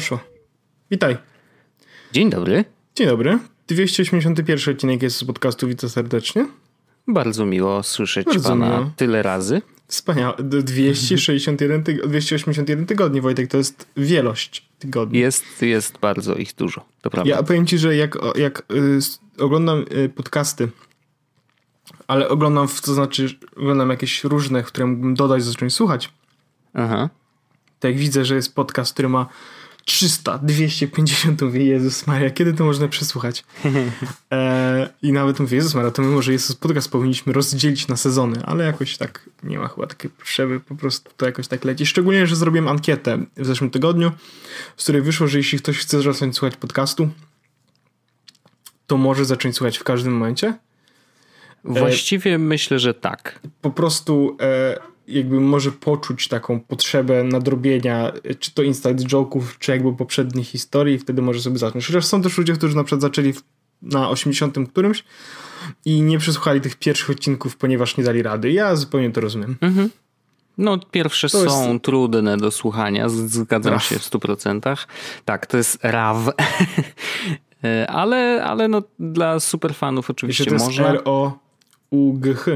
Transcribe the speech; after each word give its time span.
Poszło. 0.00 0.20
Witaj. 0.90 1.16
Dzień 2.12 2.30
dobry. 2.30 2.64
Dzień 2.94 3.06
dobry. 3.06 3.38
281 3.74 4.74
odcinek 4.74 5.02
jest 5.02 5.16
z 5.16 5.24
podcastu. 5.24 5.68
Witam 5.68 5.90
serdecznie. 5.90 6.46
Bardzo 7.08 7.46
miło 7.46 7.82
słyszeć 7.82 8.26
Bardzo 8.26 8.48
pana 8.48 8.78
miło. 8.78 8.90
tyle 8.96 9.22
razy. 9.22 9.62
Wspaniałe. 9.88 10.34
261 10.38 11.84
tyg 11.84 12.06
281 12.06 12.86
tygodni, 12.86 13.20
Wojtek, 13.20 13.50
to 13.50 13.56
jest 13.56 13.88
wielość 13.96 14.68
tygodni. 14.78 15.18
Jest, 15.18 15.62
jest 15.62 15.98
bardzo 15.98 16.34
ich 16.34 16.54
dużo, 16.54 16.84
to 17.02 17.10
prawda. 17.10 17.30
Ja 17.30 17.42
powiem 17.42 17.66
ci, 17.66 17.78
że 17.78 17.96
jak, 17.96 18.18
jak 18.34 18.62
y, 18.72 18.98
oglądam 19.44 19.84
y, 19.92 20.08
podcasty, 20.08 20.68
ale 22.08 22.28
oglądam, 22.28 22.68
to 22.82 22.94
znaczy 22.94 23.28
oglądam 23.56 23.90
jakieś 23.90 24.24
różne, 24.24 24.62
które 24.62 24.86
mógłbym 24.86 25.14
dodać, 25.14 25.44
zacząć 25.44 25.74
słuchać. 25.74 26.12
Aha. 26.74 27.08
To 27.80 27.88
jak 27.88 27.96
widzę, 27.96 28.24
że 28.24 28.34
jest 28.34 28.54
podcast, 28.54 28.92
który 28.92 29.08
ma 29.08 29.26
300, 29.84 30.38
250, 30.38 31.42
mówię, 31.42 31.64
Jezus 31.64 32.06
Maria, 32.06 32.30
kiedy 32.30 32.52
to 32.52 32.64
można 32.64 32.88
przesłuchać? 32.88 33.44
E, 34.32 34.88
I 35.02 35.12
nawet 35.12 35.40
mówię, 35.40 35.56
Jezus 35.56 35.74
Maria, 35.74 35.90
to 35.90 36.02
my 36.02 36.08
może 36.08 36.32
Jezus 36.32 36.56
podcast 36.56 36.90
powinniśmy 36.90 37.32
rozdzielić 37.32 37.88
na 37.88 37.96
sezony, 37.96 38.42
ale 38.44 38.64
jakoś 38.64 38.96
tak 38.96 39.28
nie 39.42 39.58
ma 39.58 39.68
chyba 39.68 39.86
takiej 39.86 40.10
potrzeby, 40.10 40.60
po 40.60 40.74
prostu 40.74 41.10
to 41.16 41.26
jakoś 41.26 41.48
tak 41.48 41.64
leci. 41.64 41.86
Szczególnie, 41.86 42.26
że 42.26 42.36
zrobiłem 42.36 42.68
ankietę 42.68 43.18
w 43.36 43.46
zeszłym 43.46 43.70
tygodniu, 43.70 44.12
z 44.76 44.82
której 44.82 45.02
wyszło, 45.02 45.26
że 45.26 45.38
jeśli 45.38 45.58
ktoś 45.58 45.78
chce 45.78 46.02
zacząć 46.02 46.36
słuchać 46.36 46.56
podcastu, 46.56 47.08
to 48.86 48.96
może 48.96 49.24
zacząć 49.24 49.56
słuchać 49.56 49.78
w 49.78 49.84
każdym 49.84 50.12
momencie. 50.12 50.48
E, 50.48 50.58
Właściwie 51.64 52.34
e, 52.34 52.38
myślę, 52.38 52.78
że 52.78 52.94
tak. 52.94 53.40
Po 53.60 53.70
prostu 53.70 54.36
e, 54.40 54.78
jakby 55.10 55.40
może 55.40 55.72
poczuć 55.72 56.28
taką 56.28 56.60
potrzebę 56.60 57.24
nadrobienia, 57.24 58.12
czy 58.38 58.54
to 58.54 58.62
inside 58.62 59.04
joke'ów, 59.04 59.42
czy 59.58 59.72
jakby 59.72 59.96
poprzednich 59.96 60.48
historii 60.48 60.94
i 60.94 60.98
wtedy 60.98 61.22
może 61.22 61.40
sobie 61.40 61.58
zacząć. 61.58 61.86
Chociaż 61.86 62.06
są 62.06 62.22
też 62.22 62.38
ludzie, 62.38 62.52
którzy 62.52 62.76
na 62.76 62.84
przykład 62.84 63.00
zaczęli 63.00 63.34
na 63.82 64.10
80 64.10 64.56
którymś 64.68 65.04
i 65.84 66.02
nie 66.02 66.18
przesłuchali 66.18 66.60
tych 66.60 66.76
pierwszych 66.76 67.10
odcinków, 67.10 67.56
ponieważ 67.56 67.96
nie 67.96 68.04
dali 68.04 68.22
rady. 68.22 68.52
Ja 68.52 68.76
zupełnie 68.76 69.10
to 69.10 69.20
rozumiem. 69.20 69.56
Mhm. 69.60 69.90
No, 70.58 70.78
pierwsze 70.90 71.28
to 71.28 71.50
są 71.50 71.72
jest... 71.72 71.84
trudne 71.84 72.36
do 72.36 72.50
słuchania, 72.50 73.08
zgadzam 73.08 73.80
się 73.80 73.98
w 73.98 74.02
100%. 74.02 74.86
Tak, 75.24 75.46
to 75.46 75.56
jest 75.56 75.78
RAW. 75.82 76.28
ale, 77.88 78.44
ale 78.44 78.68
no, 78.68 78.82
dla 78.98 79.40
superfanów 79.40 80.10
oczywiście 80.10 80.46
to 80.46 80.54
można. 80.54 80.88
R-O-U-G-H. 80.88 82.50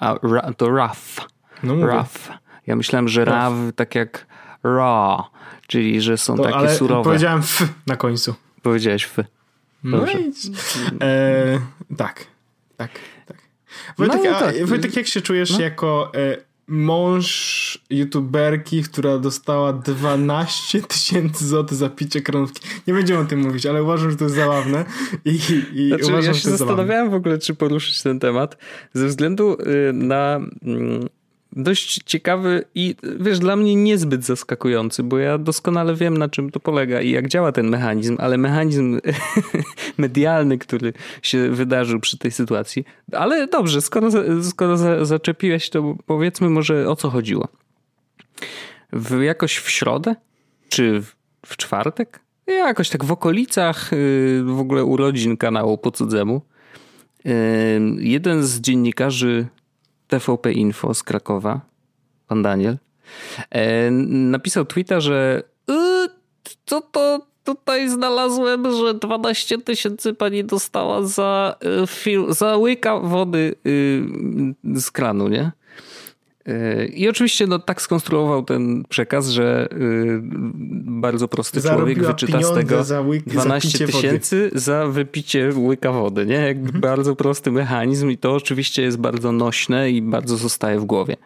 A 0.00 0.18
to 0.56 0.68
rough. 0.68 1.28
No 1.62 1.86
rough. 1.86 2.38
Ja 2.66 2.76
myślałem, 2.76 3.08
że 3.08 3.24
raw 3.24 3.52
tak 3.76 3.94
jak 3.94 4.26
raw, 4.62 5.20
czyli 5.66 6.00
że 6.00 6.18
są 6.18 6.36
to, 6.36 6.42
takie 6.42 6.56
ale 6.56 6.74
surowe. 6.74 7.04
Powiedziałem 7.04 7.38
f 7.40 7.68
na 7.86 7.96
końcu. 7.96 8.34
Powiedziałeś 8.62 9.04
f. 9.04 9.24
No 9.84 10.06
i, 10.06 10.32
e, 11.02 11.60
tak, 11.96 12.26
tak, 12.76 12.90
tak. 13.26 13.36
Wojtek, 13.98 14.20
no, 14.24 14.40
tak. 14.40 14.54
A, 14.62 14.66
Wojtek 14.66 14.96
jak 14.96 15.06
się 15.06 15.20
czujesz 15.20 15.50
no? 15.50 15.60
jako 15.60 16.12
e, 16.14 16.36
mąż 16.68 17.78
youtuberki, 17.90 18.82
która 18.82 19.18
dostała 19.18 19.72
12 19.72 20.82
tysięcy 20.82 21.46
złotych 21.48 21.78
za 21.78 21.88
picie 21.88 22.20
kronówki. 22.20 22.68
Nie 22.86 22.94
będziemy 22.94 23.20
o 23.20 23.24
tym 23.24 23.40
mówić, 23.40 23.66
ale 23.66 23.82
uważam, 23.82 24.10
że 24.10 24.16
to 24.16 24.24
jest 24.24 24.36
zabawne. 24.36 24.84
I, 25.24 25.30
i 25.72 25.88
znaczy, 25.88 26.06
uważam, 26.06 26.34
ja 26.34 26.40
się 26.40 26.50
zastanawiałem 26.50 26.86
zabawne. 26.88 27.10
w 27.10 27.14
ogóle, 27.14 27.38
czy 27.38 27.54
poruszyć 27.54 28.02
ten 28.02 28.20
temat, 28.20 28.56
ze 28.92 29.06
względu 29.06 29.56
y, 29.60 29.92
na 29.92 30.40
mm, 30.62 31.08
dość 31.56 32.00
ciekawy 32.04 32.64
i 32.74 32.96
wiesz, 33.20 33.38
dla 33.38 33.56
mnie 33.56 33.74
niezbyt 33.74 34.24
zaskakujący, 34.24 35.02
bo 35.02 35.18
ja 35.18 35.38
doskonale 35.38 35.94
wiem 35.94 36.16
na 36.16 36.28
czym 36.28 36.50
to 36.50 36.60
polega 36.60 37.00
i 37.00 37.10
jak 37.10 37.28
działa 37.28 37.52
ten 37.52 37.68
mechanizm, 37.68 38.16
ale 38.20 38.38
mechanizm 38.38 39.00
medialny, 39.98 40.58
który 40.58 40.92
się 41.22 41.50
wydarzył 41.50 42.00
przy 42.00 42.18
tej 42.18 42.30
sytuacji. 42.30 42.84
Ale 43.12 43.46
dobrze, 43.46 43.80
skoro, 43.80 44.08
skoro 44.42 45.04
zaczepiłeś, 45.06 45.70
to 45.70 45.96
powiedzmy 46.06 46.50
może 46.50 46.88
o 46.88 46.96
co 46.96 47.10
chodziło. 47.10 47.48
W, 48.92 49.22
jakoś 49.22 49.56
w 49.56 49.70
środę? 49.70 50.16
Czy 50.68 51.00
w, 51.00 51.16
w 51.46 51.56
czwartek? 51.56 52.20
Jakoś 52.46 52.90
tak 52.90 53.04
w 53.04 53.12
okolicach 53.12 53.92
y, 53.92 54.42
w 54.44 54.60
ogóle 54.60 54.84
urodzin 54.84 55.36
kanału 55.36 55.78
po 55.78 55.90
cudzemu. 55.90 56.42
Y, 57.26 57.30
jeden 57.98 58.42
z 58.42 58.60
dziennikarzy 58.60 59.46
TVP 60.08 60.52
Info 60.52 60.94
z 60.94 61.02
Krakowa, 61.02 61.60
pan 62.28 62.42
Daniel, 62.42 62.78
e, 63.50 63.90
napisał 63.90 64.64
tweeta, 64.64 65.00
że 65.00 65.42
y, 65.70 66.08
co 66.66 66.80
to 66.80 67.26
tutaj 67.44 67.88
znalazłem, 67.88 68.76
że 68.76 68.94
12 68.94 69.58
tysięcy 69.58 70.14
pani 70.14 70.44
dostała 70.44 71.02
za, 71.02 71.56
y, 72.06 72.34
za 72.34 72.56
łyka 72.56 72.98
wody 72.98 73.54
y, 73.66 74.04
z 74.80 74.90
kranu, 74.90 75.28
nie? 75.28 75.52
I 76.94 77.08
oczywiście 77.08 77.46
no, 77.46 77.58
tak 77.58 77.82
skonstruował 77.82 78.42
ten 78.42 78.84
przekaz, 78.88 79.28
że 79.28 79.68
bardzo 80.84 81.28
prosty 81.28 81.62
człowiek 81.62 82.02
wyczyta 82.02 82.42
z 82.42 82.54
tego 82.54 82.84
łyk, 83.06 83.24
12 83.24 83.86
tysięcy 83.86 84.50
za 84.54 84.86
wypicie 84.86 85.50
łyka 85.56 85.92
wody. 85.92 86.26
Nie? 86.26 86.34
Jakby 86.34 86.66
mhm. 86.66 86.80
Bardzo 86.80 87.16
prosty 87.16 87.50
mechanizm 87.50 88.10
i 88.10 88.18
to 88.18 88.34
oczywiście 88.34 88.82
jest 88.82 88.98
bardzo 88.98 89.32
nośne 89.32 89.90
i 89.90 90.02
bardzo 90.02 90.36
zostaje 90.36 90.80
w 90.80 90.84
głowie. 90.84 91.16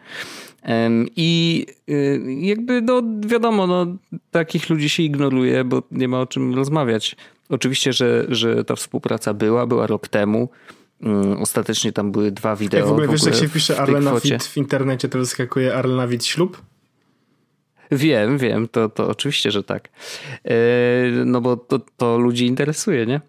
I 1.15 1.65
y, 1.89 2.21
jakby 2.39 2.81
no 2.81 3.01
wiadomo, 3.25 3.67
no, 3.67 3.85
takich 4.31 4.69
ludzi 4.69 4.89
się 4.89 5.03
ignoruje, 5.03 5.63
bo 5.63 5.83
nie 5.91 6.07
ma 6.07 6.19
o 6.19 6.25
czym 6.25 6.55
rozmawiać. 6.55 7.15
Oczywiście, 7.49 7.93
że, 7.93 8.25
że 8.29 8.63
ta 8.63 8.75
współpraca 8.75 9.33
była, 9.33 9.65
była 9.65 9.87
rok 9.87 10.07
temu. 10.07 10.49
Mm, 11.01 11.41
ostatecznie 11.41 11.91
tam 11.91 12.11
były 12.11 12.31
dwa 12.31 12.55
wideo. 12.55 12.79
Jak 12.79 12.87
w 12.87 12.91
ogóle, 12.91 13.07
w 13.07 13.09
ogóle 13.09 13.31
wiesz, 13.31 13.41
jak 13.41 13.49
się 13.49 13.53
pisze 13.53 13.81
Arlena 13.81 14.19
Fit 14.19 14.43
w 14.43 14.57
internecie, 14.57 15.09
to 15.09 15.19
wyskakuje 15.19 15.75
Arlena 15.75 16.07
Fit 16.07 16.25
ślub? 16.25 16.61
Wiem, 17.91 18.37
wiem, 18.37 18.67
to, 18.67 18.89
to 18.89 19.07
oczywiście, 19.07 19.51
że 19.51 19.63
tak. 19.63 19.89
E, 20.45 20.55
no 21.25 21.41
bo 21.41 21.57
to, 21.57 21.79
to 21.97 22.17
ludzi 22.17 22.45
interesuje, 22.45 23.05
nie? 23.05 23.21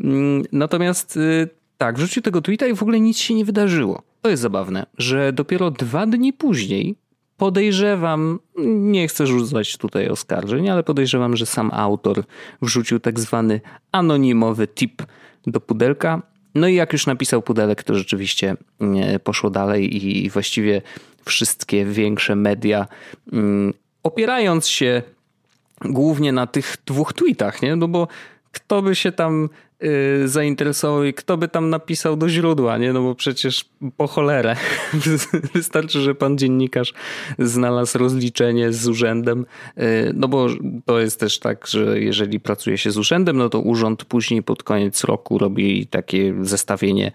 Mm, 0.00 0.42
natomiast 0.52 1.16
y, 1.16 1.48
tak, 1.78 1.96
w 1.96 2.00
życiu 2.00 2.22
tego 2.22 2.42
tweeta 2.42 2.66
i 2.66 2.74
w 2.74 2.82
ogóle 2.82 3.00
nic 3.00 3.18
się 3.18 3.34
nie 3.34 3.44
wydarzyło. 3.44 4.02
To 4.22 4.30
jest 4.30 4.42
zabawne, 4.42 4.86
że 4.98 5.32
dopiero 5.32 5.70
dwa 5.70 6.06
dni 6.06 6.32
później 6.32 6.96
podejrzewam, 7.36 8.38
nie 8.66 9.08
chcę 9.08 9.26
rzucać 9.26 9.76
tutaj 9.76 10.08
oskarżeń, 10.08 10.68
ale 10.68 10.82
podejrzewam, 10.82 11.36
że 11.36 11.46
sam 11.46 11.70
autor 11.72 12.24
wrzucił 12.62 13.00
tak 13.00 13.20
zwany 13.20 13.60
anonimowy 13.92 14.68
tip 14.68 15.02
do 15.46 15.60
pudelka 15.60 16.22
no 16.58 16.68
i 16.68 16.74
jak 16.74 16.92
już 16.92 17.06
napisał 17.06 17.42
Pudelek, 17.42 17.82
to 17.82 17.94
rzeczywiście 17.94 18.56
mm, 18.80 19.20
poszło 19.20 19.50
dalej 19.50 20.06
i 20.06 20.30
właściwie 20.30 20.82
wszystkie 21.24 21.84
większe 21.84 22.36
media, 22.36 22.86
mm, 23.32 23.74
opierając 24.02 24.68
się 24.68 25.02
głównie 25.84 26.32
na 26.32 26.46
tych 26.46 26.76
dwóch 26.86 27.12
tweetach, 27.12 27.62
nie? 27.62 27.76
No 27.76 27.88
bo 27.88 28.08
kto 28.52 28.82
by 28.82 28.94
się 28.94 29.12
tam 29.12 29.48
Y, 29.84 30.28
zainteresował 30.28 31.04
i 31.04 31.14
kto 31.14 31.36
by 31.36 31.48
tam 31.48 31.70
napisał 31.70 32.16
do 32.16 32.28
źródła, 32.28 32.78
nie? 32.78 32.92
No 32.92 33.02
bo 33.02 33.14
przecież 33.14 33.64
po 33.96 34.06
cholerę. 34.06 34.56
Wystarczy, 35.54 36.00
że 36.00 36.14
pan 36.14 36.38
dziennikarz 36.38 36.94
znalazł 37.38 37.98
rozliczenie 37.98 38.72
z 38.72 38.88
urzędem, 38.88 39.46
y, 39.78 40.12
no 40.14 40.28
bo 40.28 40.46
to 40.84 41.00
jest 41.00 41.20
też 41.20 41.38
tak, 41.38 41.66
że 41.66 42.00
jeżeli 42.00 42.40
pracuje 42.40 42.78
się 42.78 42.90
z 42.90 42.98
urzędem, 42.98 43.36
no 43.36 43.48
to 43.48 43.60
urząd 43.60 44.04
później 44.04 44.42
pod 44.42 44.62
koniec 44.62 45.04
roku 45.04 45.38
robi 45.38 45.86
takie 45.86 46.34
zestawienie 46.40 47.12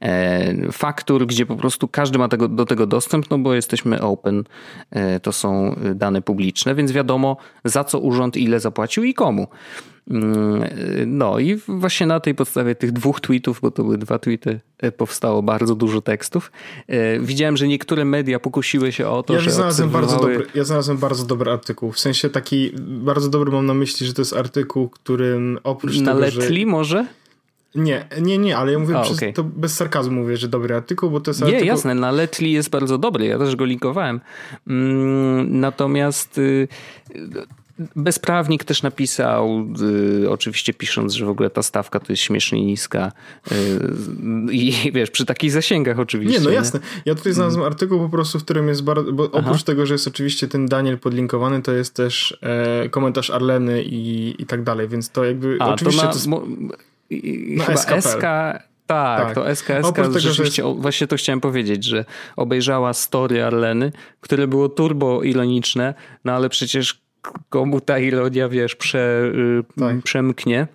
e, 0.00 0.72
faktur, 0.72 1.26
gdzie 1.26 1.46
po 1.46 1.56
prostu 1.56 1.88
każdy 1.88 2.18
ma 2.18 2.28
tego, 2.28 2.48
do 2.48 2.64
tego 2.64 2.86
dostęp, 2.86 3.30
no 3.30 3.38
bo 3.38 3.54
jesteśmy 3.54 4.02
open, 4.02 4.44
e, 4.90 5.20
to 5.20 5.32
są 5.32 5.76
dane 5.94 6.22
publiczne, 6.22 6.74
więc 6.74 6.92
wiadomo 6.92 7.36
za 7.64 7.84
co 7.84 7.98
urząd 7.98 8.36
ile 8.36 8.60
zapłacił 8.60 9.04
i 9.04 9.14
komu. 9.14 9.46
Mm, 10.10 10.64
no 11.06 11.38
i 11.38 11.56
właśnie 11.68 12.06
na 12.06 12.20
tej 12.20 12.34
podstawie 12.34 12.74
tych 12.74 12.92
dwóch 12.92 13.20
tweetów, 13.20 13.60
bo 13.60 13.70
to 13.70 13.82
były 13.82 13.98
dwa 13.98 14.18
tweety, 14.18 14.60
e, 14.78 14.92
powstało 14.92 15.42
bardzo 15.42 15.74
dużo 15.74 16.00
tekstów. 16.00 16.52
E, 16.88 17.20
widziałem, 17.20 17.56
że 17.56 17.68
niektóre 17.68 18.04
media 18.04 18.38
pokusiły 18.38 18.92
się 18.92 19.08
o 19.08 19.22
to, 19.22 19.34
ja 19.34 19.40
że 19.40 19.50
znalazłem 19.50 19.88
obserwowały... 19.88 20.20
bardzo 20.20 20.44
dobry, 20.44 20.58
Ja 20.58 20.64
znalazłem 20.64 20.98
bardzo 20.98 21.26
dobry 21.26 21.50
artykuł. 21.50 21.92
W 21.92 21.98
sensie 21.98 22.30
taki, 22.30 22.72
bardzo 22.78 23.28
dobry 23.28 23.52
mam 23.52 23.66
na 23.66 23.74
myśli, 23.74 24.06
że 24.06 24.14
to 24.14 24.20
jest 24.22 24.32
artykuł, 24.32 24.88
którym 24.88 25.58
oprócz 25.64 26.00
na 26.00 26.14
tego, 26.14 26.20
Letli 26.20 26.60
że... 26.60 26.66
może? 26.66 27.06
Nie, 27.74 28.08
nie, 28.20 28.38
nie, 28.38 28.56
ale 28.56 28.72
ja 28.72 28.78
mówię, 28.78 28.98
A, 28.98 29.02
przez, 29.02 29.16
okay. 29.16 29.32
to 29.32 29.44
bez 29.44 29.74
sarkazmu 29.74 30.20
mówię, 30.20 30.36
że 30.36 30.48
dobry 30.48 30.74
artykuł, 30.74 31.10
bo 31.10 31.20
to 31.20 31.30
jest 31.30 31.40
Nie, 31.40 31.46
artykuł... 31.46 31.66
jasne, 31.66 31.94
na 31.94 32.10
Letli 32.10 32.52
jest 32.52 32.70
bardzo 32.70 32.98
dobry, 32.98 33.26
ja 33.26 33.38
też 33.38 33.56
go 33.56 33.64
linkowałem. 33.64 34.20
Mm, 34.66 35.60
natomiast 35.60 36.38
y, 36.38 36.68
Bezprawnik 37.96 38.64
też 38.64 38.82
napisał, 38.82 39.66
y, 40.22 40.30
oczywiście 40.30 40.74
pisząc, 40.74 41.12
że 41.12 41.26
w 41.26 41.28
ogóle 41.28 41.50
ta 41.50 41.62
stawka 41.62 42.00
to 42.00 42.12
jest 42.12 42.22
śmiesznie 42.22 42.64
niska. 42.64 43.12
Y, 43.52 43.54
I 44.52 44.72
wiesz, 44.94 45.10
przy 45.10 45.26
takich 45.26 45.52
zasięgach 45.52 45.98
oczywiście. 45.98 46.38
Nie, 46.38 46.44
no 46.44 46.50
jasne. 46.50 46.80
Nie? 46.80 47.02
Ja 47.04 47.14
tutaj 47.14 47.32
znalazłem 47.32 47.66
artykuł 47.66 47.98
po 47.98 48.08
prostu, 48.08 48.38
w 48.38 48.44
którym 48.44 48.68
jest 48.68 48.84
bardzo. 48.84 49.12
Bo 49.12 49.30
Aha. 49.32 49.42
oprócz 49.46 49.62
tego, 49.62 49.86
że 49.86 49.94
jest 49.94 50.06
oczywiście 50.06 50.48
ten 50.48 50.66
Daniel 50.66 50.98
podlinkowany, 50.98 51.62
to 51.62 51.72
jest 51.72 51.94
też 51.94 52.38
e, 52.42 52.88
komentarz 52.88 53.30
Arleny 53.30 53.82
i, 53.82 54.34
i 54.42 54.46
tak 54.46 54.62
dalej, 54.62 54.88
więc 54.88 55.10
to 55.10 55.24
jakby. 55.24 55.56
A, 55.60 55.68
oczywiście 55.68 56.02
to, 56.02 56.06
na, 56.06 56.12
to 56.12 56.18
jest, 56.18 56.26
mo, 56.26 56.42
i, 57.10 57.58
chyba 57.66 58.00
SK. 58.00 58.20
Tak, 58.86 59.26
tak, 59.26 59.34
to 59.34 59.54
SKS 59.54 59.86
rzeczywiście, 60.16 60.62
jest... 60.62 60.80
właśnie 60.80 61.06
to 61.06 61.16
chciałem 61.16 61.40
powiedzieć, 61.40 61.84
że 61.84 62.04
obejrzała 62.36 62.92
story 62.92 63.44
Arleny, 63.44 63.92
które 64.20 64.46
było 64.46 64.68
turbo 64.68 65.22
ironiczne, 65.22 65.94
no 66.24 66.32
ale 66.32 66.48
przecież 66.48 67.05
komu 67.48 67.80
ta 67.80 67.98
ironia, 67.98 68.48
wiesz, 68.48 68.76
prze, 68.76 69.32
y, 69.34 69.80
tak. 69.80 70.02
przemknie. 70.02 70.66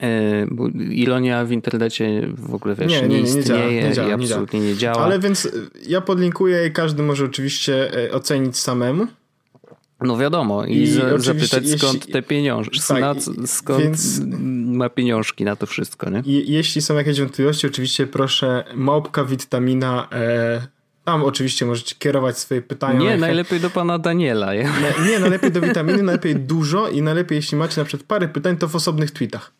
E, 0.00 0.46
bo 0.50 0.68
ironia 0.90 1.44
w 1.44 1.52
internecie 1.52 2.28
w 2.36 2.54
ogóle 2.54 2.74
wiesz, 2.74 2.92
nie, 2.92 3.02
nie, 3.02 3.08
nie, 3.08 3.14
nie 3.14 3.22
istnieje 3.22 3.80
działa, 3.80 3.88
nie 3.88 3.92
działa, 3.92 4.08
i 4.08 4.12
absolutnie 4.12 4.60
nie 4.60 4.76
działa. 4.76 5.04
Ale 5.04 5.18
więc 5.18 5.48
ja 5.86 6.00
podlinkuję 6.00 6.66
i 6.66 6.72
każdy 6.72 7.02
może 7.02 7.24
oczywiście 7.24 8.04
e, 8.08 8.12
ocenić 8.12 8.58
samemu. 8.58 9.06
No 10.00 10.16
wiadomo, 10.16 10.64
i, 10.64 10.76
I 10.76 10.86
zapytać 11.16 11.68
skąd 11.68 11.94
jeśli, 11.94 12.12
te 12.12 12.22
pieniążki, 12.22 12.80
tak, 12.88 13.16
skąd 13.46 13.82
więc, 13.82 14.20
ma 14.66 14.88
pieniążki 14.88 15.44
na 15.44 15.56
to 15.56 15.66
wszystko, 15.66 16.10
nie? 16.10 16.22
jeśli 16.26 16.82
są 16.82 16.94
jakieś 16.94 17.20
wątpliwości, 17.20 17.66
oczywiście 17.66 18.06
proszę 18.06 18.64
małpka 18.74 19.24
witamina 19.24 20.08
e, 20.12 20.73
tam 21.04 21.24
oczywiście 21.24 21.66
możecie 21.66 21.94
kierować 21.98 22.38
swoje 22.38 22.62
pytania. 22.62 23.00
Nie, 23.00 23.16
najlepiej 23.16 23.60
do 23.60 23.70
pana 23.70 23.98
Daniela. 23.98 24.54
Ja. 24.54 24.68
Nie, 25.06 25.18
najlepiej 25.18 25.52
do 25.52 25.60
witaminy, 25.60 26.02
najlepiej 26.02 26.36
dużo 26.36 26.88
i 26.88 27.02
najlepiej 27.02 27.36
jeśli 27.36 27.58
macie 27.58 27.80
na 27.80 27.84
przykład 27.84 28.06
parę 28.06 28.28
pytań, 28.28 28.56
to 28.56 28.68
w 28.68 28.76
osobnych 28.76 29.10
tweetach. 29.10 29.52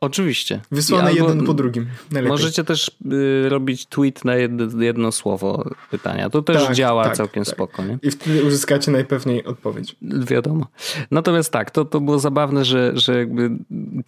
Oczywiście. 0.00 0.60
Wysłane 0.70 1.12
jeden 1.12 1.44
po 1.44 1.54
drugim. 1.54 1.86
Najlepiej. 2.10 2.30
Możecie 2.30 2.64
też 2.64 2.90
y, 3.12 3.48
robić 3.48 3.86
tweet 3.86 4.24
na 4.24 4.34
jedno, 4.34 4.82
jedno, 4.82 5.12
słowo 5.12 5.70
pytania. 5.90 6.30
To 6.30 6.42
też 6.42 6.64
tak, 6.64 6.74
działa 6.74 7.04
tak, 7.04 7.16
całkiem 7.16 7.44
tak. 7.44 7.54
spoko. 7.54 7.84
Nie? 7.84 7.98
I 8.02 8.10
wtedy 8.10 8.44
uzyskacie 8.44 8.90
najpewniej 8.90 9.44
odpowiedź. 9.44 9.96
Wiadomo. 10.02 10.66
Natomiast 11.10 11.52
tak, 11.52 11.70
to, 11.70 11.84
to 11.84 12.00
było 12.00 12.18
zabawne, 12.18 12.64
że, 12.64 12.92
że 12.94 13.18
jakby 13.18 13.50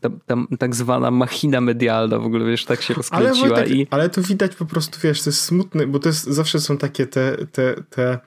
ta, 0.00 0.10
ta 0.26 0.36
tak 0.58 0.74
zwana 0.74 1.10
machina 1.10 1.60
medialna 1.60 2.18
w 2.18 2.24
ogóle, 2.24 2.46
wiesz, 2.46 2.64
tak 2.64 2.82
się 2.82 2.94
rozkręciła. 2.94 3.46
Ale, 3.46 3.54
Wojtek, 3.54 3.76
i... 3.76 3.86
ale 3.90 4.10
to 4.10 4.22
widać 4.22 4.56
po 4.56 4.66
prostu, 4.66 4.98
wiesz, 5.02 5.22
to 5.22 5.30
jest 5.30 5.44
smutne, 5.44 5.86
bo 5.86 5.98
to 5.98 6.08
jest, 6.08 6.24
zawsze 6.24 6.60
są 6.60 6.78
takie 6.78 7.06
te, 7.06 7.36
te, 7.52 7.82
te 7.90 8.18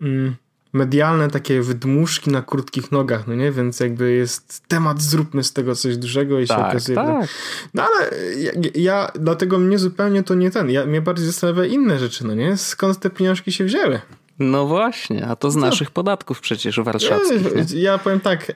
mm, 0.00 0.34
medialne 0.74 1.30
takie 1.30 1.62
wydmuszki 1.62 2.30
na 2.30 2.42
krótkich 2.42 2.92
nogach, 2.92 3.26
no 3.26 3.34
nie? 3.34 3.52
Więc 3.52 3.80
jakby 3.80 4.12
jest 4.12 4.62
temat, 4.68 5.02
zróbmy 5.02 5.44
z 5.44 5.52
tego 5.52 5.74
coś 5.74 5.96
dużego 5.96 6.40
i 6.40 6.46
tak, 6.46 6.58
się 6.58 6.66
okazuje... 6.66 6.96
Tak. 6.96 7.28
No 7.74 7.82
ale 7.82 8.10
ja, 8.36 8.52
ja, 8.74 9.12
dlatego 9.14 9.58
mnie 9.58 9.78
zupełnie 9.78 10.22
to 10.22 10.34
nie 10.34 10.50
ten, 10.50 10.70
ja, 10.70 10.86
mnie 10.86 11.00
bardziej 11.00 11.26
zastanawia 11.26 11.64
inne 11.64 11.98
rzeczy, 11.98 12.26
no 12.26 12.34
nie? 12.34 12.56
Skąd 12.56 13.00
te 13.00 13.10
pieniążki 13.10 13.52
się 13.52 13.64
wzięły? 13.64 14.00
No 14.38 14.66
właśnie, 14.66 15.26
a 15.26 15.36
to 15.36 15.50
z 15.50 15.56
naszych 15.56 15.90
podatków 15.90 16.40
przecież 16.40 16.80
warszawskich. 16.80 17.42
Ja, 17.74 17.92
ja 17.92 17.98
powiem 17.98 18.20
tak, 18.20 18.52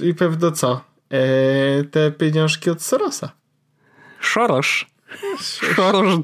i 0.00 0.14
pewno 0.14 0.52
co? 0.52 0.80
E, 1.10 1.84
te 1.84 2.10
pieniążki 2.10 2.70
od 2.70 2.82
Sorosa. 2.82 3.32
Szorosz. 4.20 4.86
Szorosz. 5.74 6.18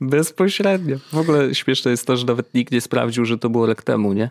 Bezpośrednio. 0.00 0.96
W 1.12 1.18
ogóle 1.18 1.54
śmieszne 1.54 1.90
jest 1.90 2.06
to, 2.06 2.16
że 2.16 2.26
nawet 2.26 2.54
nikt 2.54 2.72
nie 2.72 2.80
sprawdził, 2.80 3.24
że 3.24 3.38
to 3.38 3.50
było 3.50 3.66
rok 3.66 3.82
temu, 3.82 4.12
nie? 4.12 4.30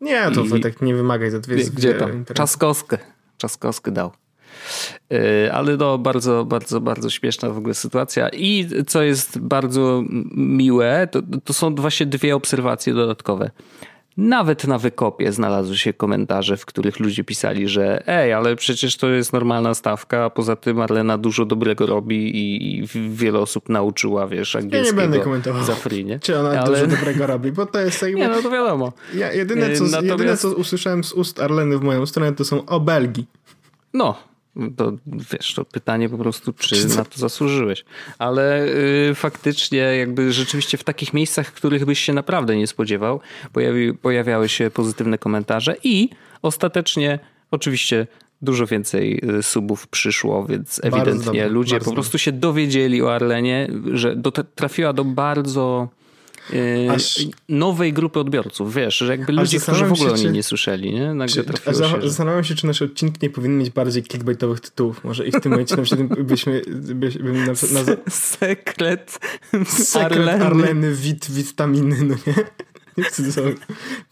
Nie, 0.00 0.30
to 0.34 0.56
I... 0.56 0.60
tak 0.60 0.82
nie 0.82 0.94
wymagaj 0.94 1.30
za 1.30 1.40
dwie 1.40 1.56
Gdzie 1.56 1.94
tam? 1.94 2.24
Czaskowskę. 2.34 2.98
Czaskowskę 3.38 3.90
dał. 3.90 4.12
E, 5.12 5.52
ale 5.52 5.76
no, 5.76 5.98
bardzo, 5.98 6.44
bardzo, 6.44 6.80
bardzo 6.80 7.10
śmieszna 7.10 7.50
w 7.50 7.58
ogóle 7.58 7.74
sytuacja. 7.74 8.28
I 8.28 8.68
co 8.86 9.02
jest 9.02 9.38
bardzo 9.38 10.04
miłe, 10.36 11.08
to, 11.10 11.22
to 11.44 11.52
są 11.52 11.74
właśnie 11.74 12.06
dwie 12.06 12.36
obserwacje 12.36 12.94
dodatkowe. 12.94 13.50
Nawet 14.16 14.66
na 14.66 14.78
wykopie 14.78 15.32
znalazły 15.32 15.76
się 15.76 15.92
komentarze, 15.92 16.56
w 16.56 16.66
których 16.66 17.00
ludzie 17.00 17.24
pisali, 17.24 17.68
że 17.68 18.08
ej, 18.08 18.32
ale 18.32 18.56
przecież 18.56 18.96
to 18.96 19.08
jest 19.08 19.32
normalna 19.32 19.74
stawka, 19.74 20.24
a 20.24 20.30
poza 20.30 20.56
tym 20.56 20.76
Marlena 20.76 21.18
dużo 21.18 21.44
dobrego 21.44 21.86
robi 21.86 22.36
i, 22.36 22.78
i 22.78 22.86
wiele 23.10 23.38
osób 23.38 23.68
nauczyła, 23.68 24.26
wiesz, 24.26 24.56
angielskiego 24.56 25.00
ja 25.00 25.06
nie 25.06 25.10
będę 25.10 25.24
komentował, 25.24 25.64
za 25.64 25.74
free, 25.74 26.04
nie? 26.04 26.20
Czy 26.20 26.38
ona 26.38 26.60
ale... 26.60 26.80
dużo 26.80 26.96
dobrego 26.96 27.26
robi, 27.26 27.52
bo 27.52 27.66
to 27.66 27.80
jest 27.80 28.02
jakby... 28.02 28.18
Nie, 28.18 28.28
no 28.28 28.42
to 28.42 28.50
wiadomo. 28.50 28.92
Ja, 29.14 29.32
jedyne, 29.32 29.72
co, 29.72 29.84
Natomiast... 29.84 30.10
jedyne, 30.10 30.36
co 30.36 30.54
usłyszałem 30.54 31.04
z 31.04 31.12
ust 31.12 31.40
Arleny 31.40 31.78
w 31.78 31.82
moją 31.82 32.06
stronę, 32.06 32.32
to 32.32 32.44
są 32.44 32.66
obelgi. 32.66 33.26
No, 33.94 34.18
to 34.76 34.92
wiesz, 35.06 35.54
to 35.54 35.64
pytanie 35.64 36.08
po 36.08 36.18
prostu, 36.18 36.52
czy 36.52 36.88
na 36.96 37.04
to 37.04 37.18
zasłużyłeś. 37.18 37.84
Ale 38.18 38.64
y, 39.10 39.14
faktycznie, 39.14 39.78
jakby 39.78 40.32
rzeczywiście 40.32 40.78
w 40.78 40.84
takich 40.84 41.14
miejscach, 41.14 41.52
których 41.52 41.84
byś 41.84 41.98
się 41.98 42.12
naprawdę 42.12 42.56
nie 42.56 42.66
spodziewał, 42.66 43.20
pojawi, 43.52 43.94
pojawiały 43.94 44.48
się 44.48 44.70
pozytywne 44.70 45.18
komentarze 45.18 45.76
i 45.84 46.08
ostatecznie, 46.42 47.18
oczywiście, 47.50 48.06
dużo 48.42 48.66
więcej 48.66 49.20
y, 49.38 49.42
subów 49.42 49.86
przyszło, 49.86 50.46
więc 50.46 50.80
ewidentnie 50.84 51.48
ludzie 51.48 51.80
po 51.80 51.92
prostu 51.92 52.18
się 52.18 52.32
dowiedzieli 52.32 53.02
o 53.02 53.14
Arlenie, 53.14 53.68
że 53.92 54.16
do, 54.16 54.32
trafiła 54.32 54.92
do 54.92 55.04
bardzo 55.04 55.88
Yy, 55.90 55.95
Aż... 56.90 57.26
nowej 57.48 57.92
grupy 57.92 58.20
odbiorców, 58.20 58.74
wiesz, 58.74 58.96
że 58.96 59.16
jakby 59.16 59.32
ludzie, 59.32 59.60
którzy 59.60 59.84
w 59.84 59.92
ogóle 59.92 60.10
się, 60.10 60.14
o 60.14 60.16
niej 60.16 60.32
nie 60.32 60.42
słyszeli, 60.42 60.94
nie? 60.94 61.14
Nagle 61.14 61.44
czy, 61.44 61.74
za, 61.74 61.88
się, 61.88 62.08
Zastanawiam 62.08 62.44
się, 62.44 62.54
czy 62.54 62.66
nasz 62.66 62.82
odcinek 62.82 63.22
nie 63.22 63.30
powinien 63.30 63.58
mieć 63.58 63.70
bardziej 63.70 64.02
clickbaitowych 64.02 64.60
tytułów. 64.60 65.04
Może 65.04 65.26
i 65.26 65.32
w 65.32 65.40
tym 65.40 65.52
momencie 65.52 65.76
na 65.76 65.82
przykład 65.82 66.20
byśmy... 66.22 66.62
byśmy 66.94 67.32
na, 67.32 67.46
na, 67.46 67.96
Sekret 68.10 69.18
Sekret 69.66 70.42
Arleny, 70.42 70.94
wit, 70.94 71.30
witaminy, 71.30 71.96
no 72.02 72.14
nie? 72.26 72.34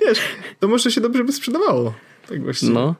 Wiesz, 0.00 0.18
to 0.60 0.68
może 0.68 0.90
się 0.90 1.00
dobrze 1.00 1.24
by 1.24 1.32
sprzedawało. 1.32 1.94
Tak 2.28 2.44
właśnie. 2.44 2.70
No. 2.70 2.94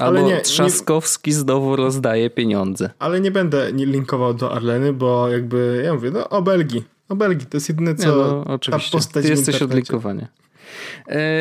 Ale 0.00 0.22
nie, 0.22 0.40
Trzaskowski 0.40 1.30
nie, 1.30 1.36
znowu 1.36 1.76
rozdaje 1.76 2.30
pieniądze. 2.30 2.90
Ale 2.98 3.20
nie 3.20 3.30
będę 3.30 3.72
linkował 3.72 4.34
do 4.34 4.52
Arleny, 4.52 4.92
bo 4.92 5.28
jakby, 5.28 5.82
ja 5.84 5.94
mówię, 5.94 6.10
no 6.10 6.28
o 6.28 6.42
Belgii 6.42 6.95
o 7.08 7.16
Belgii, 7.16 7.46
to 7.46 7.56
jest 7.56 7.68
jedyne, 7.68 7.94
co 7.94 8.08
nie, 8.08 8.14
no, 8.16 8.44
oczywiście. 8.44 8.90
ta 8.90 8.98
postać 8.98 9.24
Ty 9.24 9.30
jesteś 9.30 9.62
odlinkowanie. 9.62 10.28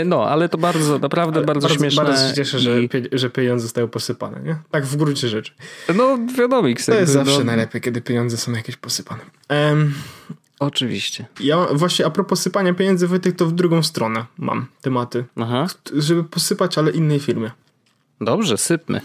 No, 0.06 0.30
ale 0.30 0.50
to 0.50 0.58
bardzo, 0.58 1.00
naprawdę 1.00 1.38
ale 1.38 1.46
bardzo, 1.46 1.68
bardzo 1.68 1.80
śmieszne. 1.80 2.04
Bardzo 2.04 2.28
się 2.28 2.34
cieszę, 2.34 2.58
i... 2.58 2.62
że, 2.62 2.88
pie, 2.90 3.02
że 3.12 3.30
pieniądze 3.30 3.64
zostały 3.64 3.88
posypane, 3.88 4.40
nie? 4.40 4.58
Tak 4.72 4.86
w 4.86 4.96
gruncie 4.96 5.30
rzeczy. 5.30 5.52
No, 5.96 6.18
wiadomo. 6.38 6.68
To 6.86 6.94
jest 6.94 7.14
zawsze 7.14 7.38
no... 7.38 7.44
najlepiej, 7.44 7.82
kiedy 7.82 8.02
pieniądze 8.02 8.38
są 8.38 8.52
jakieś 8.52 8.76
posypane. 8.76 9.22
Um, 9.50 9.94
Oczywiście. 10.60 11.26
Ja 11.40 11.68
właśnie 11.72 12.06
a 12.06 12.10
propos 12.10 12.42
sypania 12.42 12.74
pieniędzy, 12.74 13.08
Wojtek, 13.08 13.36
to 13.36 13.46
w 13.46 13.52
drugą 13.52 13.84
stronę 13.84 14.26
mam 14.38 14.68
tematy. 14.82 15.26
Aha. 15.36 15.68
Żeby 15.98 16.24
posypać, 16.24 16.78
ale 16.78 16.92
innej 16.92 17.20
firmie. 17.20 17.52
Dobrze, 18.22 18.58
sypmy. 18.58 19.02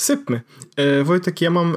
Sypmy. 0.00 0.40
E, 0.76 1.04
Wojtek, 1.04 1.40
ja 1.40 1.50
mam, 1.50 1.76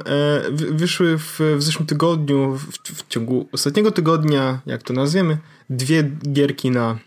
wyszły 0.50 1.18
w, 1.18 1.40
w 1.56 1.62
zeszłym 1.62 1.86
tygodniu, 1.86 2.54
w, 2.54 2.78
w, 2.78 3.08
ciągu 3.08 3.48
ostatniego 3.52 3.90
tygodnia, 3.90 4.60
jak 4.66 4.82
to 4.82 4.92
nazwiemy, 4.92 5.38
dwie 5.70 6.10
gierki 6.32 6.70
na 6.70 6.98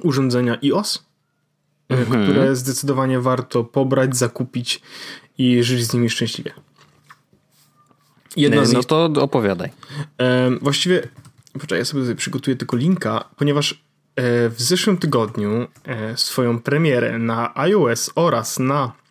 urządzenia 0.00 0.58
iOS, 0.62 1.04
e, 1.90 1.98
mhm. 1.98 2.22
które 2.24 2.56
zdecydowanie 2.56 3.20
warto 3.20 3.64
pobrać, 3.64 4.16
zakupić 4.16 4.82
i 5.38 5.62
żyć 5.62 5.84
z 5.84 5.94
nimi 5.94 6.10
szczęśliwie. 6.10 6.52
Jedna 8.36 8.64
z 8.64 8.72
no 8.72 8.78
nich, 8.78 8.86
to 8.86 9.04
opowiadaj. 9.04 9.70
E, 10.18 10.50
właściwie, 10.60 11.08
poczekaj, 11.52 11.78
ja 11.78 11.84
sobie 11.84 12.02
tutaj 12.02 12.16
przygotuję 12.16 12.56
tylko 12.56 12.76
linka, 12.76 13.24
ponieważ 13.36 13.72
e, 14.16 14.48
w 14.48 14.62
zeszłym 14.62 14.98
tygodniu 14.98 15.66
e, 15.84 16.16
swoją 16.16 16.60
premierę 16.60 17.18
na 17.18 17.56
iOS 17.58 18.10
oraz 18.14 18.58
na 18.58 19.05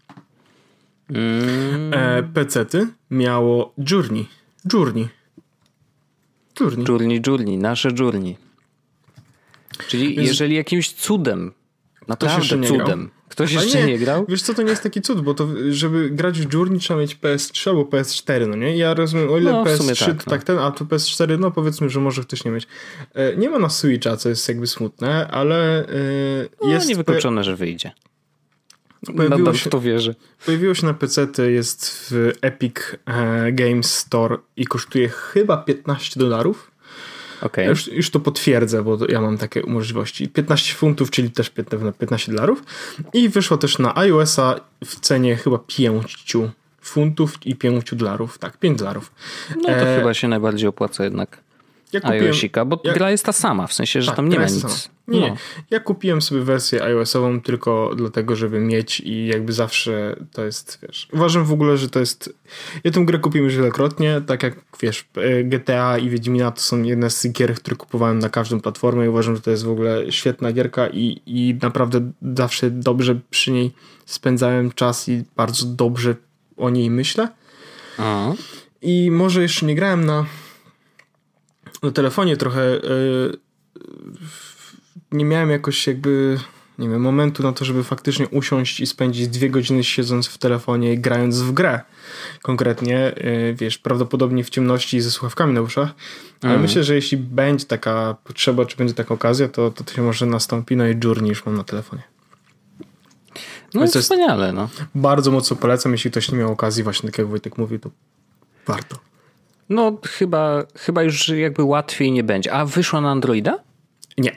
Mm. 1.10 1.94
E, 1.94 2.24
PC-ty 2.24 2.88
miało 3.12 3.74
Journey. 3.92 4.26
Journey. 4.74 5.08
Journey. 6.60 6.86
Journey, 6.88 7.22
Journey, 7.28 7.58
nasze 7.58 7.90
Journey. 8.00 8.38
Czyli 9.88 10.16
Więc 10.16 10.28
jeżeli 10.28 10.56
jakimś 10.56 10.92
cudem, 10.94 11.52
naprawdę 12.08 12.68
cudem, 12.68 13.10
Ktoś 13.30 13.52
jeszcze 13.52 13.78
nie, 13.78 13.86
nie, 13.86 14.00
grał? 14.00 14.26
Wiesz 14.30 14.42
co, 14.42 14.54
to 14.54 14.62
nie 14.62 14.70
jest 14.70 14.84
taki 14.84 15.02
cud, 15.02 15.22
bo 15.22 15.34
to, 15.34 15.48
żeby 15.70 16.10
grać 16.10 16.42
w 16.42 16.54
Journey 16.54 16.80
trzeba 16.80 17.00
mieć 17.00 17.16
PS3 17.16 17.70
albo 17.70 17.84
PS4, 17.84 18.48
no 18.48 18.56
nie? 18.56 18.78
Ja 18.78 18.94
rozumiem, 18.94 19.30
o 19.30 19.38
ile 19.38 19.52
no, 19.52 19.64
PS3 19.64 20.06
tak, 20.06 20.24
to 20.24 20.24
no. 20.26 20.30
tak 20.32 20.44
ten, 20.44 20.60
a 20.60 20.72
to 20.72 20.86
PS4, 20.86 21.40
no 21.40 21.52
powiedzmy, 21.52 21.90
że 21.90 22.00
może 22.00 22.22
ktoś 22.22 22.46
nie 22.46 22.52
mieć. 22.52 22.68
E, 23.14 23.38
nie 23.38 23.50
ma 23.50 23.60
na 23.60 23.70
Switcha, 23.70 24.18
co 24.18 24.30
jest 24.30 24.48
jakby 24.48 24.68
smutne, 24.68 25.28
ale 25.28 25.88
e, 25.88 25.92
no, 26.62 26.70
jest... 26.70 26.90
niewykluczone, 26.90 27.44
że 27.44 27.56
wyjdzie. 27.56 27.92
Pojawiło 29.06 29.40
Nadal 29.40 29.56
się, 29.56 29.70
w 29.70 29.72
to 29.72 29.82
wierzę. 29.82 30.16
Pojawiło 30.46 30.74
się 30.74 30.86
na 30.86 30.94
PC, 30.94 31.28
jest 31.52 32.10
w 32.12 32.32
Epic 32.42 32.76
e, 33.06 33.52
Games 33.52 33.96
Store 33.96 34.38
i 34.58 34.66
kosztuje 34.66 35.10
chyba 35.10 35.58
15 35.58 36.20
dolarów. 36.20 36.72
Okay. 37.42 37.66
Już, 37.66 37.88
już 37.88 38.10
to 38.10 38.20
potwierdzę, 38.20 38.84
bo 38.84 38.98
ja 39.10 39.22
mam 39.22 39.38
takie 39.38 39.62
możliwości. 39.68 40.30
15 40.30 40.74
funtów, 40.74 41.12
czyli 41.12 41.32
też 41.32 41.52
15 42.00 42.32
dolarów. 42.32 42.64
I 43.14 43.30
wyszło 43.30 43.58
też 43.58 43.80
na 43.80 43.98
iOS-a 43.98 44.56
w 44.86 45.00
cenie 45.00 45.36
chyba 45.36 45.60
5 45.68 46.36
funtów 46.82 47.46
i 47.46 47.56
5 47.56 47.96
dolarów. 47.96 48.38
Tak, 48.38 48.58
5 48.58 48.80
dolarów. 48.80 49.12
No 49.56 49.64
to 49.64 49.70
e... 49.70 49.98
chyba 49.98 50.14
się 50.14 50.28
najbardziej 50.28 50.70
opłaca 50.70 51.04
jednak. 51.04 51.45
Ja 51.94 52.02
kupiłem, 52.02 52.26
iOSika, 52.26 52.66
bo 52.66 52.82
ja, 52.84 52.94
gra 52.94 53.12
jest 53.12 53.26
ta 53.26 53.32
sama, 53.32 53.68
w 53.68 53.74
sensie, 53.74 54.02
że 54.02 54.08
tak, 54.08 54.16
tam 54.16 54.30
nie 54.30 54.40
ma 54.40 54.46
nic. 54.46 54.90
Nie, 55.08 55.20
no. 55.30 55.36
ja 55.72 55.80
kupiłem 55.80 56.22
sobie 56.22 56.42
wersję 56.42 56.84
iOS-ową 56.84 57.42
tylko 57.42 57.92
dlatego, 57.96 58.36
żeby 58.36 58.60
mieć 58.60 59.00
i 59.00 59.28
jakby 59.28 59.54
zawsze 59.54 60.16
to 60.32 60.46
jest, 60.46 60.80
wiesz, 60.82 61.08
uważam 61.14 61.46
w 61.46 61.52
ogóle, 61.52 61.78
że 61.78 61.90
to 61.90 62.00
jest, 62.00 62.34
ja 62.84 62.92
tę 62.92 63.06
grę 63.06 63.20
kupiłem 63.20 63.46
już 63.46 63.56
wielokrotnie, 63.56 64.22
tak 64.28 64.44
jak, 64.44 64.56
wiesz, 64.82 65.06
e, 65.16 65.44
GTA 65.44 65.98
i 65.98 66.10
Wiedźmina 66.10 66.52
to 66.52 66.62
są 66.62 66.84
jedne 66.84 67.10
z 67.10 67.28
gier, 67.32 67.56
które 67.56 67.76
kupowałem 67.76 68.20
na 68.20 68.30
każdą 68.30 68.62
platformę 68.62 69.06
i 69.06 69.10
uważam, 69.10 69.36
że 69.36 69.42
to 69.42 69.52
jest 69.52 69.64
w 69.64 69.70
ogóle 69.70 70.12
świetna 70.12 70.52
gierka 70.52 70.88
i, 70.88 71.22
i 71.26 71.56
naprawdę 71.62 72.12
zawsze 72.36 72.72
dobrze 72.72 73.20
przy 73.30 73.52
niej 73.52 73.72
spędzałem 74.06 74.72
czas 74.72 75.10
i 75.10 75.24
bardzo 75.36 75.66
dobrze 75.66 76.16
o 76.58 76.70
niej 76.70 76.90
myślę. 76.90 77.28
Aha. 77.98 78.34
I 78.82 79.12
może 79.12 79.42
jeszcze 79.42 79.66
nie 79.66 79.76
grałem 79.76 80.06
na 80.06 80.26
na 81.86 81.92
telefonie 81.92 82.38
trochę 82.38 82.62
yy, 82.62 83.38
nie 85.12 85.26
miałem 85.26 85.50
jakoś 85.50 85.88
jakby 85.88 86.38
nie 86.80 86.90
wiem, 86.90 87.02
momentu 87.02 87.44
na 87.44 87.54
to, 87.54 87.66
żeby 87.66 87.84
faktycznie 87.84 88.28
usiąść 88.28 88.80
i 88.80 88.88
spędzić 88.88 89.28
dwie 89.28 89.50
godziny 89.50 89.84
siedząc 89.84 90.28
w 90.28 90.38
telefonie 90.38 90.94
i 90.94 91.00
grając 91.00 91.40
w 91.40 91.52
grę. 91.52 91.82
Konkretnie, 92.42 93.14
yy, 93.18 93.54
wiesz, 93.54 93.78
prawdopodobnie 93.78 94.44
w 94.44 94.50
ciemności 94.50 95.02
ze 95.02 95.12
słuchawkami 95.12 95.54
na 95.54 95.62
uszach. 95.62 95.90
Ale 96.42 96.52
mm. 96.52 96.62
myślę, 96.62 96.84
że 96.84 96.96
jeśli 96.96 97.18
będzie 97.18 97.66
taka 97.66 98.16
potrzeba, 98.24 98.66
czy 98.66 98.78
będzie 98.78 98.94
taka 98.94 99.14
okazja, 99.14 99.48
to, 99.48 99.72
to, 99.72 99.84
to 99.84 99.94
się 99.94 100.02
może 100.02 100.26
nastąpi. 100.26 100.76
No 100.76 100.88
i 100.88 101.00
Journey 101.04 101.30
już 101.30 101.46
mam 101.46 101.58
na 101.58 101.64
telefonie. 101.64 102.04
No 103.74 103.82
jest 103.82 103.98
wspaniale, 103.98 104.54
no. 104.54 104.70
Bardzo 104.96 105.32
mocno 105.32 105.56
polecam, 105.56 105.92
jeśli 105.92 106.12
ktoś 106.12 106.32
nie 106.32 106.38
miał 106.38 106.52
okazji, 106.52 106.84
właśnie 106.84 107.10
tak 107.10 107.18
jak 107.18 107.28
Wojtek 107.28 107.58
mówił, 107.58 107.80
to 107.80 107.90
warto. 108.68 109.00
No 109.70 109.98
chyba, 110.04 110.64
chyba 110.76 111.04
już 111.04 111.30
jakby 111.30 111.64
łatwiej 111.64 112.12
nie 112.12 112.24
będzie. 112.24 112.54
A 112.54 112.66
wyszła 112.66 113.02
na 113.02 113.12
Androida? 113.12 113.60
Nie. 114.18 114.32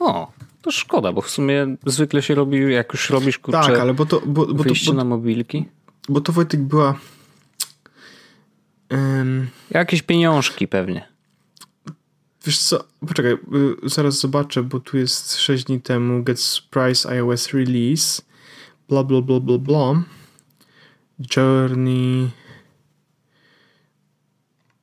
O, 0.00 0.32
to 0.62 0.70
szkoda, 0.70 1.12
bo 1.12 1.20
w 1.20 1.30
sumie 1.30 1.76
zwykle 1.86 2.22
się 2.22 2.34
robi, 2.34 2.72
jak 2.72 2.92
już 2.92 3.10
robisz 3.10 3.38
kurczę, 3.38 3.60
tak, 3.60 3.78
ale 3.78 3.94
bo 3.94 4.06
to, 4.06 4.22
bo, 4.26 4.46
bo 4.46 4.62
wyjście 4.62 4.86
to, 4.86 4.92
bo, 4.92 4.96
na 4.96 5.04
mobilki. 5.04 5.64
Bo 6.08 6.20
to 6.20 6.32
Wojtek 6.32 6.60
była 6.60 6.98
um, 8.90 9.48
jakieś 9.70 10.02
pieniążki 10.02 10.68
pewnie. 10.68 11.08
Wiesz 12.46 12.58
co, 12.58 12.84
poczekaj, 13.08 13.32
y, 13.32 13.38
zaraz 13.82 14.20
zobaczę, 14.20 14.62
bo 14.62 14.80
tu 14.80 14.98
jest 14.98 15.36
6 15.36 15.64
dni 15.64 15.80
temu 15.80 16.22
Get 16.22 16.40
Surprise 16.40 17.08
iOS 17.08 17.52
Release 17.52 18.22
bla 18.88 19.04
bla 19.04 19.20
bla 19.20 19.40
bla 19.40 19.58
bla 19.58 20.02
Journey 21.36 22.30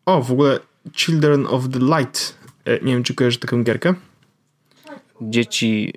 o, 0.05 0.21
w 0.21 0.31
ogóle 0.31 0.59
Children 0.93 1.47
of 1.47 1.69
the 1.69 1.79
Light. 1.79 2.35
E, 2.65 2.79
nie 2.79 2.93
wiem, 2.93 3.03
czy 3.03 3.15
kojarzysz 3.15 3.39
taką 3.39 3.63
gierkę? 3.63 3.93
Dzieci 5.21 5.93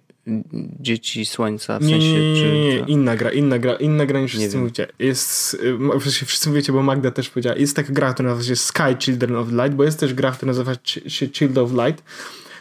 Dzieci 0.81 1.27
Słońca, 1.27 1.79
w 1.79 1.83
nie, 1.83 1.91
sensie... 1.91 2.07
Nie, 2.07 2.33
nie, 2.33 2.53
nie, 2.53 2.75
nie, 2.75 2.85
inna 2.87 3.17
gra, 3.17 3.31
inna 3.31 3.59
gra, 3.59 3.75
inna 3.75 4.07
gra 4.07 4.21
niż 4.21 4.33
wszyscy 4.33 4.59
mówicie. 4.59 4.87
Jest, 4.99 5.55
y, 5.97 6.11
wszyscy 6.27 6.49
mówicie, 6.49 6.73
bo 6.73 6.83
Magda 6.83 7.11
też 7.11 7.31
powiedziała, 7.31 7.57
jest 7.57 7.77
taka 7.77 7.93
gra, 7.93 8.15
która 8.15 8.29
nazywa 8.29 8.49
się 8.49 8.57
Sky 8.57 8.97
Children 8.99 9.37
of 9.37 9.49
Light, 9.49 9.75
bo 9.75 9.85
jest 9.85 10.01
też 10.01 10.15
gra, 10.15 10.33
która 10.33 10.47
nazywa 10.47 10.73
się 11.07 11.29
Child 11.29 11.59
of 11.59 11.71
Light, 11.73 12.05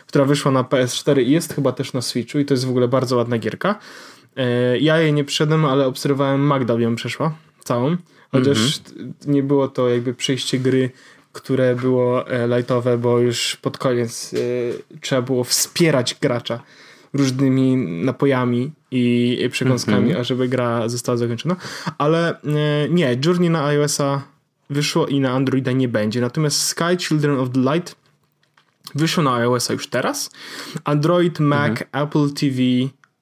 która 0.08 0.26
wyszła 0.26 0.52
na 0.52 0.64
PS4 0.64 1.22
i 1.22 1.32
jest 1.32 1.54
chyba 1.54 1.72
też 1.72 1.94
na 1.94 2.02
Switchu 2.02 2.40
i 2.40 2.46
to 2.46 2.54
jest 2.54 2.66
w 2.66 2.70
ogóle 2.70 2.88
bardzo 2.88 3.16
ładna 3.16 3.38
gierka. 3.38 3.80
E, 4.36 4.80
ja 4.80 5.00
jej 5.00 5.14
nie 5.14 5.24
przyszedłem, 5.24 5.66
ale 5.66 5.88
obserwowałem 5.88 6.42
Magda 6.42 6.74
ją 6.74 6.96
przeszła, 6.96 7.36
całą, 7.64 7.98
chociaż 8.32 8.58
mm 8.58 9.12
-hmm. 9.12 9.28
nie 9.28 9.44
było 9.44 9.68
to 9.68 9.90
jakby 9.90 10.14
przejście 10.14 10.60
gry 10.60 10.90
które 11.38 11.76
było 11.76 12.30
e, 12.30 12.48
lightowe, 12.48 12.98
bo 12.98 13.20
już 13.20 13.56
pod 13.56 13.78
koniec 13.78 14.34
e, 14.34 14.38
trzeba 15.02 15.22
było 15.22 15.44
wspierać 15.44 16.16
gracza 16.22 16.60
różnymi 17.14 17.78
napojami 18.06 18.72
i 18.92 19.50
przekąskami, 19.52 20.06
mm 20.06 20.18
-hmm. 20.18 20.20
ażeby 20.20 20.48
gra 20.48 20.90
została 20.90 21.18
zakończona. 21.18 21.56
Ale 21.98 22.42
e, 22.42 22.90
nie, 22.90 23.18
Journey 23.26 23.50
na 23.50 23.66
iOS-a 23.66 24.22
wyszło 24.70 25.08
i 25.08 25.20
na 25.20 25.32
Androida 25.32 25.72
nie 25.72 25.88
będzie. 25.88 26.22
Natomiast 26.22 26.62
Sky 26.62 26.98
Children 26.98 27.40
of 27.40 27.50
the 27.50 27.60
Light 27.60 27.96
wyszło 28.96 29.24
na 29.24 29.36
iOS-a 29.36 29.74
już 29.74 29.88
teraz. 29.88 30.30
Android, 30.84 31.40
Mac, 31.40 31.74
-hmm. 31.74 31.86
Apple 31.92 32.30
TV, 32.30 32.62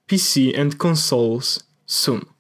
PC 0.08 0.62
and 0.62 0.76
consoles 0.76 1.68
soon. 1.86 2.35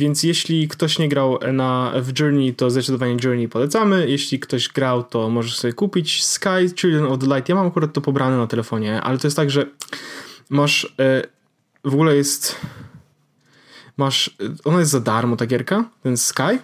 Więc 0.00 0.22
jeśli 0.22 0.68
ktoś 0.68 0.98
nie 0.98 1.08
grał 1.08 1.38
na, 1.52 1.92
w 2.02 2.20
Journey, 2.20 2.54
to 2.54 2.70
zdecydowanie 2.70 3.16
Journey 3.24 3.48
polecamy. 3.48 4.10
Jeśli 4.10 4.40
ktoś 4.40 4.68
grał, 4.68 5.04
to 5.04 5.30
możesz 5.30 5.56
sobie 5.56 5.72
kupić 5.72 6.24
Sky 6.24 6.74
Children 6.76 7.04
of 7.04 7.18
the 7.18 7.26
Light. 7.26 7.48
Ja 7.48 7.54
mam 7.54 7.66
akurat 7.66 7.92
to 7.92 8.00
pobrane 8.00 8.36
na 8.36 8.46
telefonie, 8.46 9.00
ale 9.00 9.18
to 9.18 9.26
jest 9.26 9.36
tak, 9.36 9.50
że 9.50 9.66
masz 10.50 10.94
e, 11.00 11.22
w 11.84 11.94
ogóle 11.94 12.16
jest 12.16 12.56
masz, 13.96 14.28
e, 14.28 14.54
ona 14.64 14.78
jest 14.78 14.90
za 14.90 15.00
darmo 15.00 15.36
ta 15.36 15.46
gierka, 15.46 15.84
ten 16.02 16.16
Sky 16.16 16.42
e, 16.42 16.58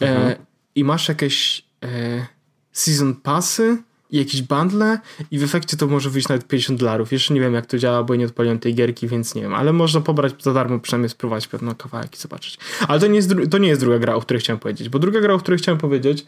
mhm. 0.00 0.34
i 0.74 0.84
masz 0.84 1.08
jakieś 1.08 1.64
e, 1.82 2.26
season 2.72 3.14
passy 3.14 3.82
i 4.10 4.18
jakieś 4.18 4.42
bundle 4.42 4.98
i 5.30 5.38
w 5.38 5.42
efekcie 5.42 5.76
to 5.76 5.86
może 5.86 6.10
wyjść 6.10 6.28
nawet 6.28 6.46
50 6.46 6.80
dolarów. 6.80 7.12
Jeszcze 7.12 7.34
nie 7.34 7.40
wiem 7.40 7.54
jak 7.54 7.66
to 7.66 7.78
działa, 7.78 8.02
bo 8.02 8.14
nie 8.14 8.26
odpaliłem 8.26 8.58
tej 8.58 8.74
gierki, 8.74 9.08
więc 9.08 9.34
nie 9.34 9.42
wiem, 9.42 9.54
ale 9.54 9.72
można 9.72 10.00
pobrać 10.00 10.34
za 10.42 10.52
darmo, 10.52 10.78
przynajmniej 10.78 11.08
spróbować 11.08 11.48
pewno 11.48 11.74
kawałek 11.74 12.14
i 12.14 12.18
zobaczyć. 12.18 12.58
Ale 12.88 13.00
to 13.00 13.06
nie, 13.06 13.16
jest, 13.16 13.34
to 13.50 13.58
nie 13.58 13.68
jest 13.68 13.80
druga 13.80 13.98
gra, 13.98 14.14
o 14.14 14.20
której 14.20 14.40
chciałem 14.40 14.60
powiedzieć, 14.60 14.88
bo 14.88 14.98
druga 14.98 15.20
gra, 15.20 15.34
o 15.34 15.38
której 15.38 15.58
chciałem 15.58 15.78
powiedzieć 15.78 16.26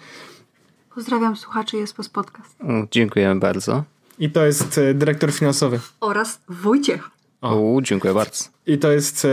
Pozdrawiam 0.94 1.36
słuchaczy 1.36 1.76
jest 1.76 1.96
po 1.96 2.02
podcast. 2.12 2.56
Dziękujemy 2.90 3.40
bardzo. 3.40 3.84
I 4.18 4.30
to 4.30 4.46
jest 4.46 4.78
e, 4.78 4.94
dyrektor 4.94 5.32
finansowy. 5.32 5.80
Oraz 6.00 6.40
Wojciech. 6.48 7.10
O, 7.40 7.78
dziękuję 7.82 8.14
bardzo. 8.14 8.44
I 8.66 8.78
to 8.78 8.92
jest, 8.92 9.24
e, 9.24 9.28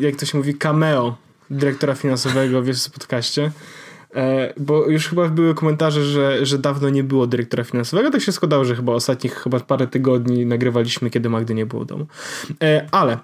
jak 0.00 0.16
to 0.16 0.26
się 0.26 0.38
mówi, 0.38 0.54
cameo 0.54 1.16
dyrektora 1.50 1.94
finansowego 1.94 2.62
w 2.62 2.90
podcaście. 2.90 3.50
E, 4.14 4.54
bo 4.56 4.86
już 4.86 5.08
chyba 5.08 5.28
były 5.28 5.54
komentarze, 5.54 6.04
że, 6.04 6.46
że 6.46 6.58
dawno 6.58 6.90
nie 6.90 7.04
było 7.04 7.26
dyrektora 7.26 7.64
finansowego. 7.64 8.10
Tak 8.10 8.22
się 8.22 8.32
składało, 8.32 8.64
że 8.64 8.76
chyba 8.76 8.92
ostatnich 8.92 9.34
chyba 9.34 9.60
parę 9.60 9.86
tygodni 9.86 10.46
nagrywaliśmy, 10.46 11.10
kiedy 11.10 11.28
Magdy 11.28 11.54
nie 11.54 11.66
było 11.66 11.82
w 11.82 11.86
domu. 11.86 12.06
E, 12.62 12.88
ale 12.90 13.18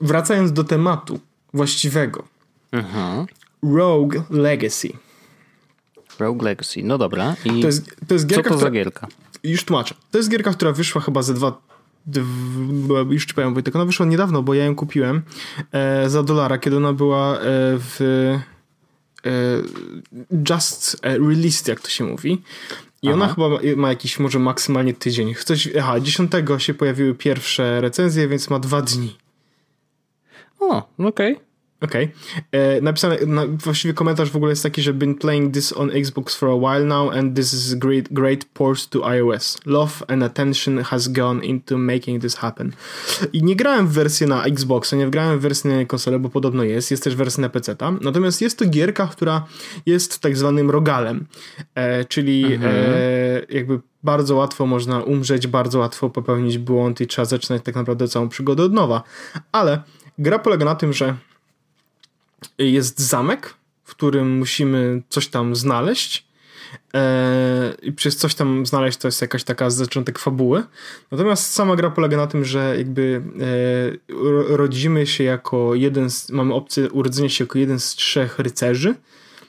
wracając 0.00 0.52
do 0.52 0.64
tematu 0.64 1.20
właściwego. 1.54 2.24
Mhm. 2.72 3.26
Rogue 3.62 4.22
Legacy. 4.30 4.88
Rogue 6.18 6.44
Legacy, 6.44 6.80
no 6.84 6.98
dobra. 6.98 7.36
I 7.44 7.60
to 7.60 7.66
jest, 7.66 7.96
to 8.08 8.14
jest 8.14 8.26
gierka, 8.26 8.42
co 8.42 8.48
to 8.48 8.56
która, 8.56 8.70
za 8.70 8.74
gierka? 8.74 9.06
Już 9.44 9.64
tłumaczę. 9.64 9.94
To 10.10 10.18
jest 10.18 10.30
gierka, 10.30 10.52
która 10.52 10.72
wyszła 10.72 11.00
chyba 11.00 11.22
ze 11.22 11.34
dwa 11.34 11.60
już 13.10 13.26
ci 13.26 13.34
powiem 13.34 13.54
Wojtek, 13.54 13.76
ona 13.76 13.84
wyszła 13.84 14.06
niedawno, 14.06 14.42
bo 14.42 14.54
ja 14.54 14.64
ją 14.64 14.74
kupiłem 14.74 15.22
e, 15.72 16.08
za 16.08 16.22
dolara, 16.22 16.58
kiedy 16.58 16.76
ona 16.76 16.92
była 16.92 17.34
e, 17.34 17.38
w 17.78 17.98
just 20.50 20.96
e, 21.02 21.18
released, 21.18 21.68
jak 21.68 21.80
to 21.80 21.88
się 21.88 22.04
mówi. 22.04 22.42
I 23.02 23.08
Aha. 23.08 23.14
ona 23.14 23.28
chyba 23.34 23.48
ma 23.76 23.88
jakiś 23.88 24.18
może 24.18 24.38
maksymalnie 24.38 24.94
tydzień. 24.94 25.34
Coś, 25.34 25.68
aha, 25.76 26.00
10 26.00 26.32
się 26.58 26.74
pojawiły 26.74 27.14
pierwsze 27.14 27.80
recenzje, 27.80 28.28
więc 28.28 28.50
ma 28.50 28.58
dwa 28.58 28.82
dni. 28.82 29.16
O, 30.60 30.88
okej. 30.98 31.32
Okay. 31.34 31.49
Okej. 31.80 32.04
Okay. 32.04 32.60
E, 32.60 32.80
napisane, 32.80 33.16
na, 33.26 33.46
właściwie 33.46 33.94
komentarz 33.94 34.30
w 34.30 34.36
ogóle 34.36 34.52
jest 34.52 34.62
taki, 34.62 34.82
że 34.82 34.92
been 34.92 35.14
playing 35.14 35.54
this 35.54 35.72
on 35.76 35.90
Xbox 35.90 36.36
for 36.36 36.48
a 36.48 36.54
while 36.54 36.84
now 36.84 37.12
and 37.12 37.36
this 37.36 37.52
is 37.52 37.72
a 37.72 37.76
great, 37.76 38.12
great 38.12 38.44
port 38.44 38.86
to 38.86 39.06
iOS. 39.08 39.58
Love 39.66 39.92
and 40.08 40.22
attention 40.22 40.78
has 40.78 41.08
gone 41.08 41.44
into 41.44 41.78
making 41.78 42.22
this 42.22 42.36
happen. 42.36 42.72
I 43.32 43.42
nie 43.42 43.56
grałem 43.56 43.88
w 43.88 43.92
wersję 43.92 44.26
na 44.26 44.44
Xboxa, 44.44 44.96
nie 44.96 45.10
grałem 45.10 45.38
w 45.38 45.42
wersję 45.42 45.76
na 45.76 45.84
konsolę, 45.84 46.18
bo 46.18 46.28
podobno 46.28 46.64
jest, 46.64 46.90
jest 46.90 47.04
też 47.04 47.16
wersja 47.16 47.40
na 47.40 47.48
PC. 47.48 47.74
-ta. 47.74 47.98
Natomiast 48.00 48.40
jest 48.40 48.58
to 48.58 48.66
gierka, 48.66 49.06
która 49.06 49.46
jest 49.86 50.18
tak 50.18 50.36
zwanym 50.36 50.70
rogalem, 50.70 51.26
e, 51.74 52.04
czyli 52.04 52.54
mhm. 52.54 52.74
e, 52.76 53.42
jakby 53.50 53.80
bardzo 54.02 54.36
łatwo 54.36 54.66
można 54.66 55.02
umrzeć, 55.02 55.46
bardzo 55.46 55.78
łatwo 55.78 56.10
popełnić 56.10 56.58
błąd 56.58 57.00
i 57.00 57.06
trzeba 57.06 57.26
zaczynać 57.26 57.62
tak 57.62 57.74
naprawdę 57.74 58.08
całą 58.08 58.28
przygodę 58.28 58.62
od 58.62 58.72
nowa. 58.72 59.02
Ale 59.52 59.82
gra 60.18 60.38
polega 60.38 60.64
na 60.64 60.74
tym, 60.74 60.92
że 60.92 61.16
jest 62.58 63.00
zamek, 63.00 63.54
w 63.84 63.90
którym 63.90 64.38
musimy 64.38 65.02
coś 65.08 65.28
tam 65.28 65.56
znaleźć 65.56 66.26
e, 66.94 67.74
i 67.82 67.92
przez 67.92 68.16
coś 68.16 68.34
tam 68.34 68.66
znaleźć 68.66 68.98
to 68.98 69.08
jest 69.08 69.22
jakaś 69.22 69.44
taka 69.44 69.70
zaczątek 69.70 70.18
fabuły. 70.18 70.62
Natomiast 71.10 71.52
sama 71.52 71.76
gra 71.76 71.90
polega 71.90 72.16
na 72.16 72.26
tym, 72.26 72.44
że 72.44 72.74
jakby 72.78 73.22
e, 74.50 74.56
rodzimy 74.56 75.06
się 75.06 75.24
jako 75.24 75.74
jeden 75.74 76.10
z, 76.10 76.30
mamy 76.30 76.54
opcję 76.54 76.90
urodzenia 76.90 77.28
się 77.28 77.44
jako 77.44 77.58
jeden 77.58 77.80
z 77.80 77.94
trzech 77.94 78.38
rycerzy, 78.38 78.94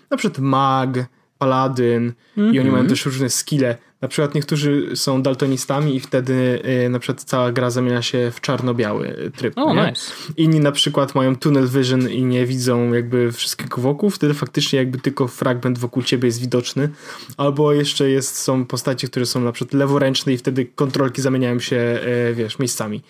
na 0.10 0.18
przykład 0.18 0.40
mag, 0.40 0.90
paladyn 1.38 2.14
mm 2.38 2.52
-hmm. 2.52 2.56
i 2.56 2.60
oni 2.60 2.70
mają 2.70 2.82
mhm. 2.82 2.90
też 2.90 3.06
różne 3.06 3.30
skille 3.30 3.78
na 4.02 4.08
przykład 4.08 4.36
niektórzy 4.36 4.96
są 4.96 5.22
daltonistami 5.22 5.96
i 5.96 6.00
wtedy 6.00 6.62
y, 6.86 6.90
na 6.90 7.00
przykład 7.00 7.24
cała 7.24 7.52
gra 7.52 7.70
zamienia 7.70 8.02
się 8.02 8.32
w 8.32 8.42
czarno-biały 8.42 9.32
tryb. 9.36 9.54
Oh, 9.56 9.88
nice. 9.88 10.12
Inni 10.38 10.60
na 10.60 10.72
przykład 10.72 11.16
mają 11.16 11.36
tunnel 11.36 11.68
vision 11.68 12.10
i 12.10 12.24
nie 12.24 12.46
widzą 12.46 12.94
jakby 12.94 13.32
wszystkiego 13.32 13.82
wokół, 13.82 14.10
wtedy 14.10 14.34
faktycznie 14.34 14.80
jakby 14.80 14.98
tylko 14.98 15.28
fragment 15.28 15.80
wokół 15.80 16.04
ciebie 16.04 16.28
jest 16.28 16.42
widoczny. 16.42 16.90
Albo 17.38 17.74
jeszcze 17.74 18.10
jest, 18.10 18.38
są 18.38 18.66
postacie, 18.66 19.08
które 19.08 19.26
są 19.26 19.42
na 19.42 19.52
przykład 19.52 19.74
leworęczne 19.74 20.34
i 20.34 20.38
wtedy 20.38 20.66
kontrolki 20.66 21.22
zamieniają 21.22 21.60
się, 21.60 21.76
e, 21.76 22.34
wiesz, 22.34 22.60
miejscami. 22.60 23.02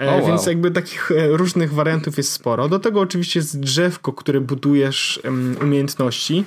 E, 0.00 0.10
oh, 0.10 0.26
Więc 0.26 0.46
jakby 0.46 0.70
takich 0.70 1.10
e, 1.10 1.28
różnych 1.28 1.74
wariantów 1.74 2.16
jest 2.16 2.32
sporo. 2.32 2.68
Do 2.68 2.78
tego 2.78 3.00
oczywiście 3.00 3.40
jest 3.40 3.60
drzewko, 3.60 4.12
które 4.12 4.40
budujesz 4.40 5.20
umiejętności. 5.62 6.44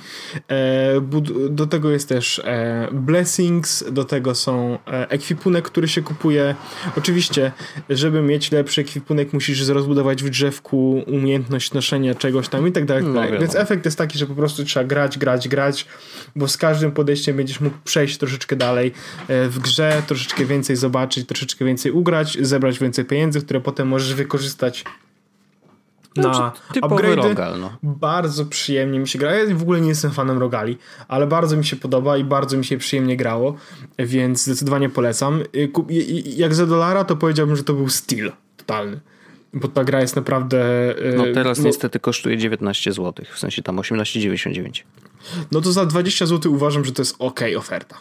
Do 1.49 1.67
tego 1.67 1.89
jest 1.89 2.09
też 2.09 2.41
blessings, 2.91 3.82
do 3.91 4.03
tego 4.05 4.35
są 4.35 4.77
e, 4.87 5.09
ekwipunek, 5.09 5.65
który 5.65 5.87
się 5.87 6.01
kupuje. 6.01 6.55
Oczywiście, 6.97 7.51
żeby 7.89 8.21
mieć 8.21 8.51
lepszy 8.51 8.81
ekwipunek, 8.81 9.33
musisz 9.33 9.67
rozbudować 9.67 10.23
w 10.23 10.29
drzewku 10.29 11.03
umiejętność 11.07 11.73
noszenia 11.73 12.15
czegoś 12.15 12.49
tam 12.49 12.67
i 12.67 12.71
tak 12.71 12.85
dalej. 12.85 13.03
Tak 13.03 13.31
no, 13.31 13.39
Więc 13.39 13.55
efekt 13.55 13.85
jest 13.85 13.97
taki, 13.97 14.17
że 14.17 14.25
po 14.25 14.35
prostu 14.35 14.63
trzeba 14.65 14.85
grać, 14.85 15.17
grać, 15.17 15.47
grać, 15.47 15.85
bo 16.35 16.47
z 16.47 16.57
każdym 16.57 16.91
podejściem 16.91 17.37
będziesz 17.37 17.59
mógł 17.61 17.77
przejść 17.83 18.17
troszeczkę 18.17 18.55
dalej 18.55 18.91
e, 19.27 19.49
w 19.49 19.59
grze, 19.59 20.01
troszeczkę 20.07 20.45
więcej 20.45 20.75
zobaczyć, 20.75 21.27
troszeczkę 21.27 21.65
więcej 21.65 21.91
ugrać, 21.91 22.37
zebrać 22.41 22.79
więcej 22.79 23.05
pieniędzy, 23.05 23.41
które 23.41 23.61
potem 23.61 23.87
możesz 23.87 24.13
wykorzystać 24.13 24.83
na 26.15 26.33
znaczy, 26.33 26.79
upgrade. 26.81 27.15
Rogal, 27.15 27.59
no. 27.59 27.77
Bardzo 27.83 28.45
przyjemnie 28.45 28.99
mi 28.99 29.07
się 29.07 29.19
gra. 29.19 29.35
Ja 29.35 29.55
w 29.55 29.61
ogóle 29.61 29.81
nie 29.81 29.89
jestem 29.89 30.11
fanem 30.11 30.37
rogali, 30.37 30.77
ale 31.07 31.27
bardzo 31.27 31.57
mi 31.57 31.65
się 31.65 31.75
podoba 31.75 32.17
i 32.17 32.23
bardzo 32.23 32.57
mi 32.57 32.65
się 32.65 32.77
przyjemnie 32.77 33.17
grało, 33.17 33.55
więc 33.99 34.43
zdecydowanie 34.43 34.89
polecam. 34.89 35.41
Y, 35.55 35.71
jak 36.25 36.55
za 36.55 36.65
dolara, 36.65 37.03
to 37.03 37.15
powiedziałbym, 37.15 37.55
że 37.55 37.63
to 37.63 37.73
był 37.73 37.89
styl 37.89 38.31
totalny. 38.57 38.99
Bo 39.53 39.67
ta 39.67 39.83
gra 39.83 40.01
jest 40.01 40.15
naprawdę. 40.15 40.59
Y, 41.05 41.17
no 41.17 41.23
teraz 41.33 41.57
no, 41.57 41.65
niestety 41.65 41.99
kosztuje 41.99 42.37
19 42.37 42.91
zł, 42.91 43.25
w 43.33 43.39
sensie 43.39 43.61
tam 43.61 43.75
18,99. 43.75 44.83
No 45.51 45.61
to 45.61 45.71
za 45.71 45.85
20 45.85 46.25
zł 46.25 46.53
uważam, 46.53 46.85
że 46.85 46.91
to 46.91 47.01
jest 47.01 47.15
ok 47.19 47.39
oferta. 47.57 47.95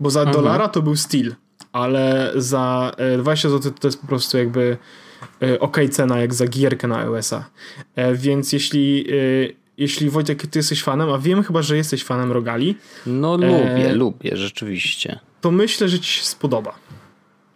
Bo 0.00 0.10
za 0.10 0.20
mhm. 0.20 0.36
dolara 0.36 0.68
to 0.68 0.82
był 0.82 0.96
styl, 0.96 1.34
ale 1.72 2.32
za 2.36 2.92
20 3.18 3.48
y, 3.48 3.50
zł 3.50 3.72
to 3.80 3.88
jest 3.88 4.00
po 4.00 4.06
prostu 4.06 4.38
jakby 4.38 4.76
ok 5.60 5.76
cena 5.90 6.20
jak 6.20 6.34
za 6.34 6.46
gierkę 6.46 6.88
na 6.88 6.98
iOS-a. 6.98 7.44
E, 7.94 8.14
więc 8.14 8.52
jeśli, 8.52 9.06
e, 9.10 9.14
jeśli 9.78 10.10
Wojtek, 10.10 10.46
ty 10.46 10.58
jesteś 10.58 10.82
fanem, 10.82 11.10
a 11.10 11.18
wiem 11.18 11.42
chyba, 11.42 11.62
że 11.62 11.76
jesteś 11.76 12.04
fanem 12.04 12.32
Rogali. 12.32 12.76
No 13.06 13.36
lubię, 13.36 13.90
e, 13.90 13.94
lubię, 13.94 14.36
rzeczywiście. 14.36 15.18
To 15.40 15.50
myślę, 15.50 15.88
że 15.88 16.00
ci 16.00 16.12
się 16.12 16.24
spodoba. 16.24 16.74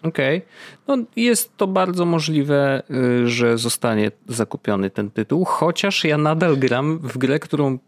Okej. 0.03 0.39
Okay. 0.39 0.49
No, 0.87 1.05
jest 1.17 1.57
to 1.57 1.67
bardzo 1.67 2.05
możliwe, 2.05 2.83
y, 2.91 3.29
że 3.29 3.59
zostanie 3.59 4.11
zakupiony 4.29 4.91
ten 4.91 5.11
tytuł, 5.11 5.45
chociaż 5.45 6.05
ja 6.05 6.19
nadal 6.19 6.57
gram 6.57 6.99
w 6.99 7.19
grę, 7.19 7.39
którą 7.39 7.79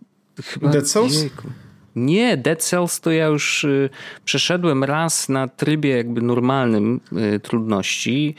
chyba... 0.44 0.68
Dead 0.68 0.90
Souls? 0.90 1.22
Jejku. 1.22 1.48
Nie, 1.96 2.36
Dead 2.36 2.62
Cells 2.62 3.00
to 3.00 3.10
ja 3.10 3.26
już 3.26 3.64
y, 3.64 3.90
przeszedłem 4.24 4.84
raz 4.84 5.28
na 5.28 5.48
trybie 5.48 5.96
jakby 5.96 6.22
normalnym 6.22 7.00
y, 7.34 7.40
trudności. 7.40 8.34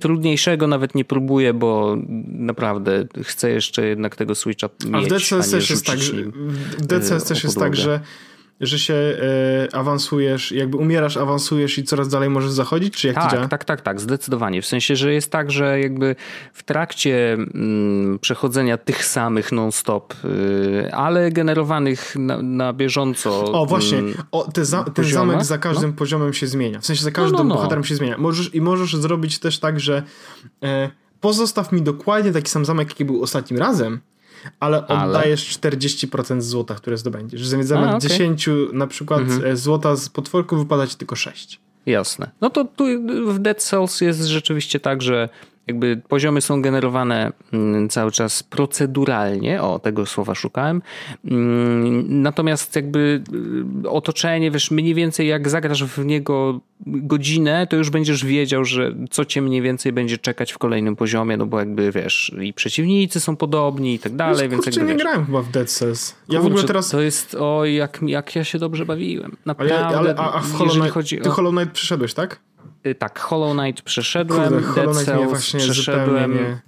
Trudniejszego 0.00 0.66
nawet 0.66 0.94
nie 0.94 1.04
próbuję, 1.04 1.54
bo 1.54 1.96
naprawdę 2.28 3.06
chcę 3.22 3.50
jeszcze 3.50 3.86
jednak 3.86 4.16
tego 4.16 4.34
Switcha 4.34 4.68
mieć. 4.84 4.94
A 4.94 5.00
w 5.00 5.08
Dead 5.08 5.22
Cells 5.22 5.50
też 5.50 5.70
jest 5.70 5.86
tak, 5.86 5.98
że, 5.98 6.12
w 6.78 6.86
Dead 6.86 7.04
Cells 7.04 7.24
też 7.24 7.44
jest 7.44 7.58
tak, 7.58 7.76
że 7.76 8.00
że 8.60 8.78
się 8.78 8.94
e, 8.94 9.74
awansujesz, 9.74 10.52
jakby 10.52 10.76
umierasz, 10.76 11.16
awansujesz 11.16 11.78
i 11.78 11.84
coraz 11.84 12.08
dalej 12.08 12.30
możesz 12.30 12.50
zachodzić, 12.50 12.94
czy 12.94 13.06
jak 13.06 13.16
tak, 13.16 13.24
to 13.24 13.36
działa? 13.36 13.48
Tak, 13.48 13.64
tak, 13.64 13.80
tak, 13.80 14.00
zdecydowanie. 14.00 14.62
W 14.62 14.66
sensie, 14.66 14.96
że 14.96 15.14
jest 15.14 15.30
tak, 15.30 15.50
że 15.50 15.80
jakby 15.80 16.16
w 16.52 16.62
trakcie 16.62 17.32
mm, 17.32 18.18
przechodzenia 18.18 18.76
tych 18.76 19.04
samych 19.04 19.52
non-stop, 19.52 20.14
y, 20.24 20.92
ale 20.92 21.30
generowanych 21.30 22.16
na, 22.16 22.42
na, 22.42 22.72
bieżąco. 22.72 23.52
O, 23.52 23.66
właśnie, 23.66 23.98
mm, 23.98 24.14
o, 24.32 24.52
te 24.52 24.64
za, 24.64 24.84
ten 24.84 25.04
zamek 25.04 25.44
za 25.44 25.58
każdym 25.58 25.90
no? 25.90 25.96
poziomem 25.96 26.32
się 26.32 26.46
zmienia. 26.46 26.80
W 26.80 26.86
sensie 26.86 27.04
za 27.04 27.10
każdym 27.10 27.36
no, 27.36 27.44
no, 27.44 27.48
no. 27.48 27.54
bohaterem 27.54 27.84
się 27.84 27.94
zmienia. 27.94 28.18
Możesz, 28.18 28.54
I 28.54 28.60
możesz 28.60 28.96
zrobić 28.96 29.38
też 29.38 29.58
tak, 29.58 29.80
że 29.80 30.02
e, 30.62 30.90
pozostaw 31.20 31.72
mi 31.72 31.82
dokładnie 31.82 32.32
taki 32.32 32.50
sam 32.50 32.64
zamek, 32.64 32.88
jaki 32.88 33.04
był 33.04 33.22
ostatnim 33.22 33.60
razem, 33.60 34.00
ale 34.60 34.86
oddajesz 34.86 35.58
ale... 35.64 35.72
40% 35.72 36.40
złota, 36.40 36.74
które 36.74 36.98
zdobędziesz. 36.98 37.46
Zamiast 37.46 37.72
okay. 37.72 38.00
10 38.00 38.48
na 38.72 38.86
przykład 38.86 39.20
mhm. 39.20 39.52
E, 39.52 39.56
złota 39.56 39.96
z 39.96 40.08
potworku 40.08 40.56
wypada 40.56 40.86
ci 40.86 40.96
tylko 40.96 41.16
6. 41.16 41.60
Jasne. 41.86 42.30
No 42.40 42.50
to 42.50 42.64
tu 42.64 42.84
w 43.32 43.38
Dead 43.38 43.62
Cells 43.62 44.00
jest 44.00 44.24
rzeczywiście 44.24 44.80
tak, 44.80 45.02
że 45.02 45.28
jakby 45.68 46.00
poziomy 46.08 46.40
są 46.40 46.62
generowane 46.62 47.32
mm, 47.52 47.88
cały 47.88 48.12
czas 48.12 48.42
proceduralnie, 48.42 49.62
o 49.62 49.78
tego 49.78 50.06
słowa 50.06 50.34
szukałem. 50.34 50.82
Mm, 51.24 52.22
natomiast 52.22 52.76
jakby 52.76 53.22
y, 53.84 53.88
otoczenie, 53.90 54.50
wiesz, 54.50 54.70
mniej 54.70 54.94
więcej 54.94 55.28
jak 55.28 55.48
zagrasz 55.48 55.84
w 55.84 56.04
niego 56.04 56.60
godzinę, 56.86 57.66
to 57.66 57.76
już 57.76 57.90
będziesz 57.90 58.24
wiedział, 58.24 58.64
że 58.64 58.94
co 59.10 59.24
cię 59.24 59.42
mniej 59.42 59.62
więcej 59.62 59.92
będzie 59.92 60.18
czekać 60.18 60.52
w 60.52 60.58
kolejnym 60.58 60.96
poziomie, 60.96 61.36
no 61.36 61.46
bo 61.46 61.58
jakby 61.58 61.92
wiesz, 61.92 62.32
i 62.42 62.52
przeciwnicy 62.52 63.20
są 63.20 63.36
podobni 63.36 63.94
i 63.94 63.98
tak 63.98 64.16
dalej, 64.16 64.44
Już, 64.44 64.50
więc 64.50 64.64
kurczę, 64.64 64.80
jakby, 64.80 64.94
nie 64.94 64.98
grałem 64.98 65.26
chyba 65.26 65.42
w 65.42 65.50
Dead 65.50 65.70
Cells. 65.70 66.14
Ja 66.28 66.40
w 66.40 66.46
ogóle 66.46 66.64
teraz... 66.64 66.88
To 66.88 67.00
jest, 67.00 67.34
o 67.34 67.64
jak, 67.64 68.00
jak 68.06 68.36
ja 68.36 68.44
się 68.44 68.58
dobrze 68.58 68.86
bawiłem. 68.86 69.36
Naprawdę, 69.46 69.86
ale, 69.86 69.96
ale 69.96 70.14
a, 70.16 70.32
a 70.32 70.40
w 70.40 70.52
Hollow 70.52 70.74
Knight, 70.74 70.92
chodzi 70.92 71.20
o... 71.20 71.24
ty 71.24 71.30
Hollow 71.30 71.54
Knight 71.54 71.72
przyszedłeś, 71.72 72.14
tak? 72.14 72.40
Y, 72.90 72.94
tak, 72.94 73.18
Hollow 73.18 73.56
Knight 73.56 73.82
przeszedłem, 73.82 74.48
Kurde, 74.48 74.74
Dead 74.74 74.96
Cells 74.96 75.52
przeszedłem. 75.56 76.34
Nie. 76.34 76.60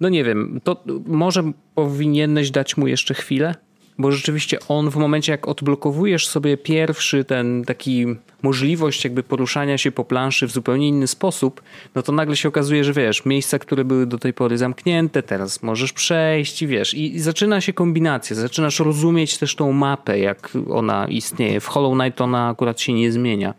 No 0.00 0.08
nie 0.08 0.24
wiem, 0.24 0.60
to 0.64 0.84
może 1.06 1.52
powinieneś 1.74 2.50
dać 2.50 2.76
mu 2.76 2.86
jeszcze 2.86 3.14
chwilę? 3.14 3.54
Bo 3.98 4.12
rzeczywiście 4.12 4.58
on 4.68 4.90
w 4.90 4.96
momencie 4.96 5.32
jak 5.32 5.48
odblokowujesz 5.48 6.28
sobie 6.28 6.56
pierwszy 6.56 7.24
ten 7.24 7.64
taki 7.64 8.06
możliwość 8.42 9.04
jakby 9.04 9.22
poruszania 9.22 9.78
się 9.78 9.92
po 9.92 10.04
planszy 10.04 10.46
w 10.46 10.50
zupełnie 10.50 10.88
inny 10.88 11.06
sposób, 11.06 11.62
no 11.94 12.02
to 12.02 12.12
nagle 12.12 12.36
się 12.36 12.48
okazuje, 12.48 12.84
że 12.84 12.92
wiesz, 12.92 13.24
miejsca, 13.24 13.58
które 13.58 13.84
były 13.84 14.06
do 14.06 14.18
tej 14.18 14.32
pory 14.32 14.58
zamknięte, 14.58 15.22
teraz 15.22 15.62
możesz 15.62 15.92
przejść 15.92 16.62
i 16.62 16.66
wiesz, 16.66 16.94
i, 16.94 17.14
i 17.14 17.20
zaczyna 17.20 17.60
się 17.60 17.72
kombinacja, 17.72 18.36
zaczynasz 18.36 18.80
rozumieć 18.80 19.38
też 19.38 19.54
tą 19.54 19.72
mapę, 19.72 20.18
jak 20.18 20.50
ona 20.70 21.06
istnieje. 21.08 21.60
W 21.60 21.66
Hollow 21.66 21.98
Knight 21.98 22.20
ona 22.20 22.48
akurat 22.48 22.80
się 22.80 22.92
nie 22.92 23.12
zmienia. 23.12 23.54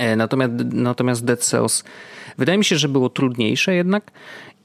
E, 0.00 0.16
natomiast, 0.16 0.52
natomiast 0.72 1.24
Dead 1.24 1.40
Cells 1.40 1.84
wydaje 2.38 2.58
mi 2.58 2.64
się, 2.64 2.76
że 2.76 2.88
było 2.88 3.08
trudniejsze 3.08 3.74
jednak 3.74 4.10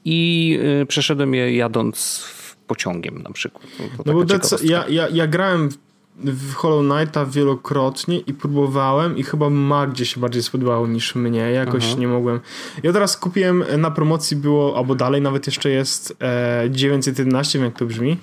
i 0.04 0.58
e, 0.82 0.86
przeszedłem 0.86 1.34
je 1.34 1.56
jadąc 1.56 2.24
pociągiem 2.66 3.22
na 3.22 3.32
przykład. 3.32 3.66
No 4.06 4.12
bo 4.12 4.24
Dead, 4.24 4.62
ja, 4.62 4.84
ja, 4.88 5.08
ja 5.08 5.26
grałem 5.26 5.68
w 6.16 6.54
Hollow 6.54 6.84
Knighta 6.84 7.26
wielokrotnie 7.26 8.18
i 8.18 8.34
próbowałem 8.34 9.16
i 9.16 9.22
chyba 9.22 9.50
Magdzie 9.50 10.06
się 10.06 10.20
bardziej 10.20 10.42
spodobało 10.42 10.86
niż 10.86 11.14
mnie. 11.14 11.40
Jakoś 11.40 11.84
Aha. 11.86 12.00
nie 12.00 12.08
mogłem. 12.08 12.40
Ja 12.82 12.92
teraz 12.92 13.16
kupiłem, 13.16 13.64
na 13.78 13.90
promocji 13.90 14.36
było, 14.36 14.76
albo 14.76 14.94
dalej 14.94 15.22
nawet 15.22 15.46
jeszcze 15.46 15.70
jest 15.70 16.16
e, 16.20 16.66
911, 16.70 17.58
jak 17.58 17.78
to 17.78 17.86
brzmi. 17.86 18.16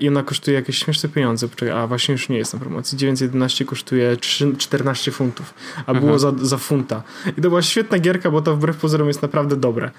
I 0.00 0.08
ona 0.08 0.22
kosztuje 0.22 0.54
jakieś 0.54 0.78
śmieszne 0.78 1.08
pieniądze. 1.08 1.48
a 1.74 1.86
właśnie 1.86 2.12
już 2.12 2.28
nie 2.28 2.38
jest 2.38 2.54
na 2.54 2.60
promocji. 2.60 2.98
911 2.98 3.64
kosztuje 3.64 4.16
3, 4.16 4.56
14 4.56 5.10
funtów, 5.10 5.54
a 5.86 5.94
było 5.94 6.18
za, 6.18 6.32
za 6.42 6.56
funta. 6.58 7.02
I 7.38 7.42
to 7.42 7.48
była 7.48 7.62
świetna 7.62 7.98
gierka, 7.98 8.30
bo 8.30 8.42
to 8.42 8.56
wbrew 8.56 8.76
pozorom 8.76 9.08
jest 9.08 9.22
naprawdę 9.22 9.56
dobre. 9.56 9.90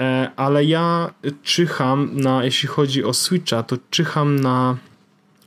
E, 0.00 0.30
ale 0.36 0.64
ja 0.64 1.10
czyham 1.42 2.10
na, 2.12 2.44
jeśli 2.44 2.68
chodzi 2.68 3.04
o 3.04 3.12
Switcha, 3.14 3.62
to 3.62 3.76
czyham 3.90 4.40
na 4.40 4.76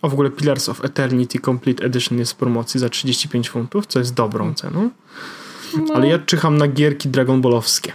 o 0.02 0.10
w 0.10 0.14
ogóle 0.14 0.30
Pillars 0.30 0.70
of 0.70 0.86
Eternity 0.86 1.40
Complete 1.40 1.86
Edition 1.86 2.20
jest 2.20 2.32
w 2.32 2.36
promocji 2.36 2.80
za 2.80 2.90
35 2.90 3.50
funtów, 3.50 3.86
co 3.86 4.00
jest 4.00 4.14
dobrą 4.14 4.54
ceną. 4.54 4.90
No. 5.78 5.94
Ale 5.94 6.08
ja 6.08 6.20
czyham 6.20 6.58
na 6.58 6.68
gierki 6.68 7.10
Dragon 7.10 7.42
Ballowskie. 7.42 7.94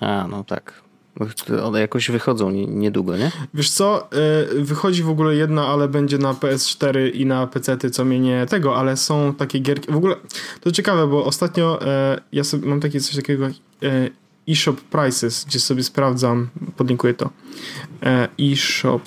A, 0.00 0.26
no 0.30 0.44
tak. 0.44 0.85
One 1.62 1.80
jakoś 1.80 2.10
wychodzą 2.10 2.50
niedługo, 2.50 3.16
nie? 3.16 3.32
Wiesz 3.54 3.70
co, 3.70 4.08
e, 4.12 4.62
wychodzi 4.62 5.02
w 5.02 5.08
ogóle 5.08 5.34
jedna, 5.34 5.66
ale 5.66 5.88
będzie 5.88 6.18
na 6.18 6.34
PS4 6.34 7.14
i 7.14 7.26
na 7.26 7.46
PC, 7.46 7.90
co 7.90 8.04
mnie 8.04 8.20
nie 8.20 8.46
tego, 8.46 8.76
ale 8.76 8.96
są 8.96 9.34
takie 9.34 9.58
gierki. 9.58 9.92
W 9.92 9.96
ogóle 9.96 10.16
to 10.60 10.72
ciekawe, 10.72 11.06
bo 11.06 11.24
ostatnio 11.24 11.86
e, 11.86 12.20
ja 12.32 12.44
sobie 12.44 12.68
mam 12.68 12.80
takie 12.80 13.00
coś 13.00 13.16
takiego 13.16 13.46
e, 13.46 13.52
eShop 14.48 14.80
Prices, 14.80 15.44
gdzie 15.44 15.60
sobie 15.60 15.82
sprawdzam 15.82 16.48
podlinkuję 16.76 17.14
to. 17.14 17.30
EShop 18.40 19.02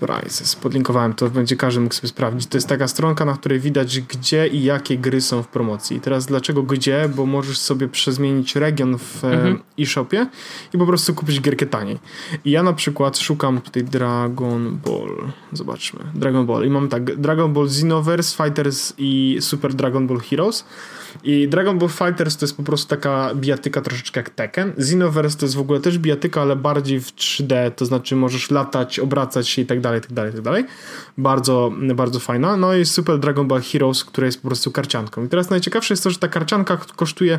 Prices. 0.00 0.56
Podlinkowałem 0.56 1.14
to, 1.14 1.30
będzie 1.30 1.56
każdy 1.56 1.80
mógł 1.80 1.94
sobie 1.94 2.08
sprawdzić. 2.08 2.48
To 2.48 2.56
jest 2.56 2.68
taka 2.68 2.88
stronka, 2.88 3.24
na 3.24 3.34
której 3.34 3.60
widać, 3.60 4.00
gdzie 4.00 4.48
i 4.48 4.62
jakie 4.62 4.98
gry 4.98 5.20
są 5.20 5.42
w 5.42 5.48
promocji. 5.48 5.96
I 5.96 6.00
teraz 6.00 6.26
dlaczego 6.26 6.62
gdzie? 6.62 7.08
Bo 7.16 7.26
możesz 7.26 7.58
sobie 7.58 7.88
przezmienić 7.88 8.56
region 8.56 8.98
w 8.98 9.24
e, 9.24 9.32
mhm. 9.32 9.58
e-shopie 9.80 10.26
i 10.74 10.78
po 10.78 10.86
prostu 10.86 11.14
kupić 11.14 11.40
gierkę 11.40 11.66
taniej. 11.66 11.98
I 12.44 12.50
ja 12.50 12.62
na 12.62 12.72
przykład 12.72 13.18
szukam 13.18 13.60
tutaj 13.60 13.84
Dragon 13.84 14.78
Ball. 14.84 15.32
Zobaczmy. 15.52 16.00
Dragon 16.14 16.46
Ball. 16.46 16.66
I 16.66 16.70
mam 16.70 16.88
tak, 16.88 17.16
Dragon 17.16 17.52
Ball 17.52 17.66
Xenoverse, 17.66 18.44
Fighters 18.44 18.92
i 18.98 19.38
Super 19.40 19.74
Dragon 19.74 20.06
Ball 20.06 20.20
Heroes. 20.20 20.64
I 21.24 21.48
Dragon 21.48 21.78
Ball 21.78 21.88
Fighters 21.88 22.36
to 22.36 22.44
jest 22.44 22.56
po 22.56 22.62
prostu 22.62 22.88
taka 22.88 23.34
bijatyka 23.34 23.80
troszeczkę 23.80 24.20
jak 24.20 24.30
Tekken. 24.30 24.72
Xenoverse 24.78 25.38
to 25.38 25.46
jest 25.46 25.56
w 25.56 25.60
ogóle 25.60 25.80
też 25.80 25.98
bijatyka, 25.98 26.42
ale 26.42 26.56
bardziej 26.56 27.00
w 27.00 27.14
3D, 27.14 27.70
to 27.70 27.84
znaczy 27.84 28.16
możesz 28.16 28.50
latać, 28.50 28.98
obracać 28.98 29.48
się 29.48 29.62
i 29.62 29.66
tak 29.66 29.80
dalej, 29.80 30.00
tak 30.00 30.12
dalej, 30.12 30.32
tak 30.32 30.40
dalej. 30.40 30.64
Bardzo, 31.18 31.72
bardzo 31.94 32.20
fajna. 32.20 32.56
No 32.56 32.74
i 32.74 32.84
Super 32.84 33.18
Dragon 33.18 33.48
Ball 33.48 33.62
Heroes, 33.62 34.04
która 34.04 34.26
jest 34.26 34.42
po 34.42 34.48
prostu 34.48 34.70
karcianką. 34.70 35.24
I 35.24 35.28
teraz 35.28 35.50
najciekawsze 35.50 35.94
jest 35.94 36.04
to, 36.04 36.10
że 36.10 36.18
ta 36.18 36.28
karcianka 36.28 36.76
kosztuje 36.76 37.38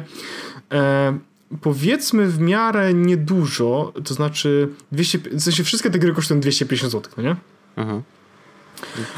e, 0.71 1.19
powiedzmy 1.62 2.27
w 2.27 2.39
miarę 2.39 2.93
niedużo, 2.93 3.93
to 4.03 4.13
znaczy 4.13 4.69
200, 4.91 5.19
w 5.19 5.41
sensie 5.41 5.63
wszystkie 5.63 5.89
te 5.89 5.99
gry 5.99 6.13
kosztują 6.13 6.39
250 6.39 6.91
zł, 6.91 7.12
no 7.17 7.23
nie? 7.23 7.36
Mhm. 7.77 8.01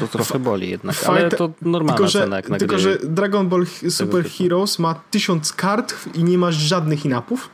To 0.00 0.08
trochę 0.08 0.38
boli 0.38 0.70
jednak, 0.70 0.96
Fight, 0.96 1.08
ale 1.08 1.30
to 1.30 1.50
normalna 1.62 1.96
tylko, 1.96 2.08
że, 2.08 2.20
cena 2.20 2.36
jak 2.36 2.48
na 2.48 2.58
Tylko, 2.58 2.76
gry. 2.76 2.82
że 2.82 2.98
Dragon 2.98 3.48
Ball 3.48 3.66
Super 3.88 4.30
Heroes 4.30 4.78
ma 4.78 4.94
tysiąc 4.94 5.52
kart 5.52 5.94
i 6.14 6.24
nie 6.24 6.38
masz 6.38 6.54
żadnych 6.54 7.04
inapów. 7.04 7.50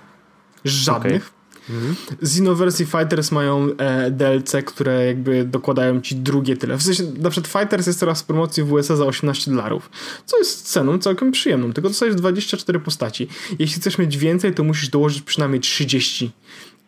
Żadnych. 0.65 1.27
Okay. 1.27 1.41
Mhm. 1.71 1.97
Xenoverse 2.23 2.83
i 2.83 2.87
Fighters 2.87 3.33
mają 3.33 3.69
e, 3.79 4.11
DLC, 4.11 4.53
które 4.67 5.07
jakby 5.07 5.45
dokładają 5.45 6.01
ci 6.01 6.17
drugie 6.17 6.57
tyle. 6.57 6.77
W 6.77 6.83
sensie, 6.83 7.05
na 7.19 7.31
przykład 7.31 7.53
Fighters 7.53 7.87
jest 7.87 8.01
teraz 8.01 8.23
w 8.23 8.25
promocji 8.25 8.63
w 8.63 8.73
USA 8.73 8.97
za 8.97 9.05
18 9.05 9.51
dolarów, 9.51 9.91
co 10.27 10.39
jest 10.39 10.73
ceną 10.73 10.99
całkiem 10.99 11.33
przyjemną, 11.33 11.73
tylko 11.73 11.89
dostajesz 11.89 12.15
24 12.15 12.81
postaci. 12.81 13.29
Jeśli 13.59 13.81
chcesz 13.81 13.99
mieć 13.99 14.17
więcej, 14.17 14.55
to 14.55 14.65
musisz 14.65 14.89
dołożyć 14.89 15.23
przynajmniej 15.23 15.61
30 15.61 16.33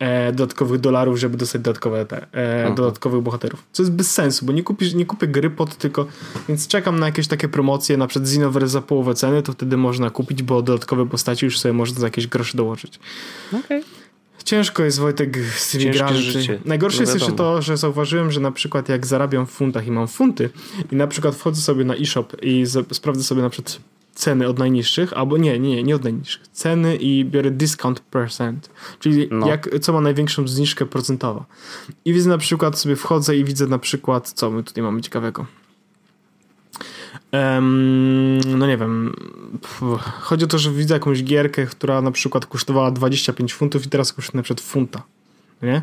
e, 0.03 0.33
dodatkowych 0.33 0.81
dolarów, 0.81 1.19
żeby 1.19 1.37
dostać 1.37 1.63
dodatkowe 1.63 2.07
te, 2.07 2.27
e, 2.33 2.75
dodatkowych 2.75 3.21
bohaterów. 3.21 3.65
Co 3.73 3.83
jest 3.83 3.93
bez 3.93 4.13
sensu, 4.13 4.47
bo 4.47 4.53
nie, 4.53 4.63
kupisz, 4.63 4.95
nie 4.95 5.07
kupię 5.07 5.27
gry 5.27 5.51
pod 5.51 5.77
tylko, 5.77 6.07
więc 6.49 6.67
czekam 6.67 7.01
na 7.01 7.07
jakieś 7.07 7.29
takie 7.29 7.49
promocje, 7.49 7.97
na 7.97 8.07
przykład 8.07 8.29
Xenoverse 8.29 8.69
za 8.69 8.83
połowę 8.83 9.15
ceny, 9.15 9.43
to 9.43 9.53
wtedy 9.53 9.77
można 9.77 10.11
kupić, 10.11 10.43
bo 10.43 10.63
dodatkowe 10.63 11.09
postaci 11.09 11.45
już 11.45 11.59
sobie 11.59 11.73
można 11.73 12.01
za 12.01 12.07
jakieś 12.07 12.27
grosze 12.27 12.57
dołożyć. 12.57 13.01
Okej. 13.49 13.61
Okay. 13.61 13.83
Ciężko 14.45 14.85
jest 14.85 14.99
Wojtek 14.99 15.39
z 15.39 15.71
tymi 15.71 15.91
grami. 15.91 16.21
Najgorsze 16.65 16.97
no 16.99 17.03
jest 17.03 17.15
jeszcze 17.15 17.33
to, 17.33 17.63
że 17.63 17.77
zauważyłem, 17.77 18.31
że 18.31 18.41
na 18.41 18.53
przykład 18.53 18.89
jak 18.89 19.07
zarabiam 19.07 19.47
w 19.47 19.51
funtach 19.51 19.87
i 19.87 19.91
mam 19.91 20.09
funty 20.09 20.51
i 20.93 20.97
na 20.97 21.07
przykład 21.07 21.35
wchodzę 21.35 21.61
sobie 21.61 21.85
na 21.85 21.95
e-shop 21.95 22.27
i 22.43 22.65
sprawdzę 22.93 23.25
sobie 23.25 23.43
na 23.43 23.51
przykład 23.51 23.81
ceny 24.15 24.49
od 24.49 24.59
najniższych, 24.59 25.13
albo 25.13 25.37
nie, 25.37 25.59
nie, 25.59 25.83
nie 25.83 25.97
od 25.97 26.05
najniższych. 26.05 26.49
Ceny 26.49 26.97
i 26.97 27.25
biorę 27.25 27.51
discount 27.51 28.01
percent, 28.01 28.71
czyli 28.99 29.29
no. 29.31 29.49
jak, 29.49 29.79
co 29.81 29.93
ma 29.93 30.01
największą 30.01 30.49
zniżkę 30.49 30.87
procentową. 30.87 31.45
I 32.05 32.13
widzę 32.13 32.31
na 32.31 32.39
przykład 32.39 32.79
sobie 32.79 32.97
wchodzę 32.97 33.37
i 33.37 33.45
widzę 33.45 33.67
na 33.67 33.79
przykład, 33.79 34.33
co 34.33 34.51
my 34.51 34.63
tutaj 34.63 34.85
mamy 34.85 35.01
ciekawego. 35.01 35.47
Um, 37.33 38.41
no 38.59 38.67
nie 38.67 38.77
wiem. 38.77 39.15
Chodzi 40.21 40.45
o 40.45 40.49
to, 40.49 40.59
że 40.59 40.71
widzę 40.71 40.95
jakąś 40.95 41.25
gierkę, 41.25 41.67
która 41.67 42.03
na 42.03 42.11
przykład 42.11 42.47
kosztowała 42.47 42.91
25 42.91 43.55
funtów 43.55 43.87
i 43.87 43.89
teraz 43.89 44.13
kosztuje 44.13 44.39
na 44.39 44.43
przykład 44.43 44.61
funta. 44.61 45.03
Nie? 45.63 45.83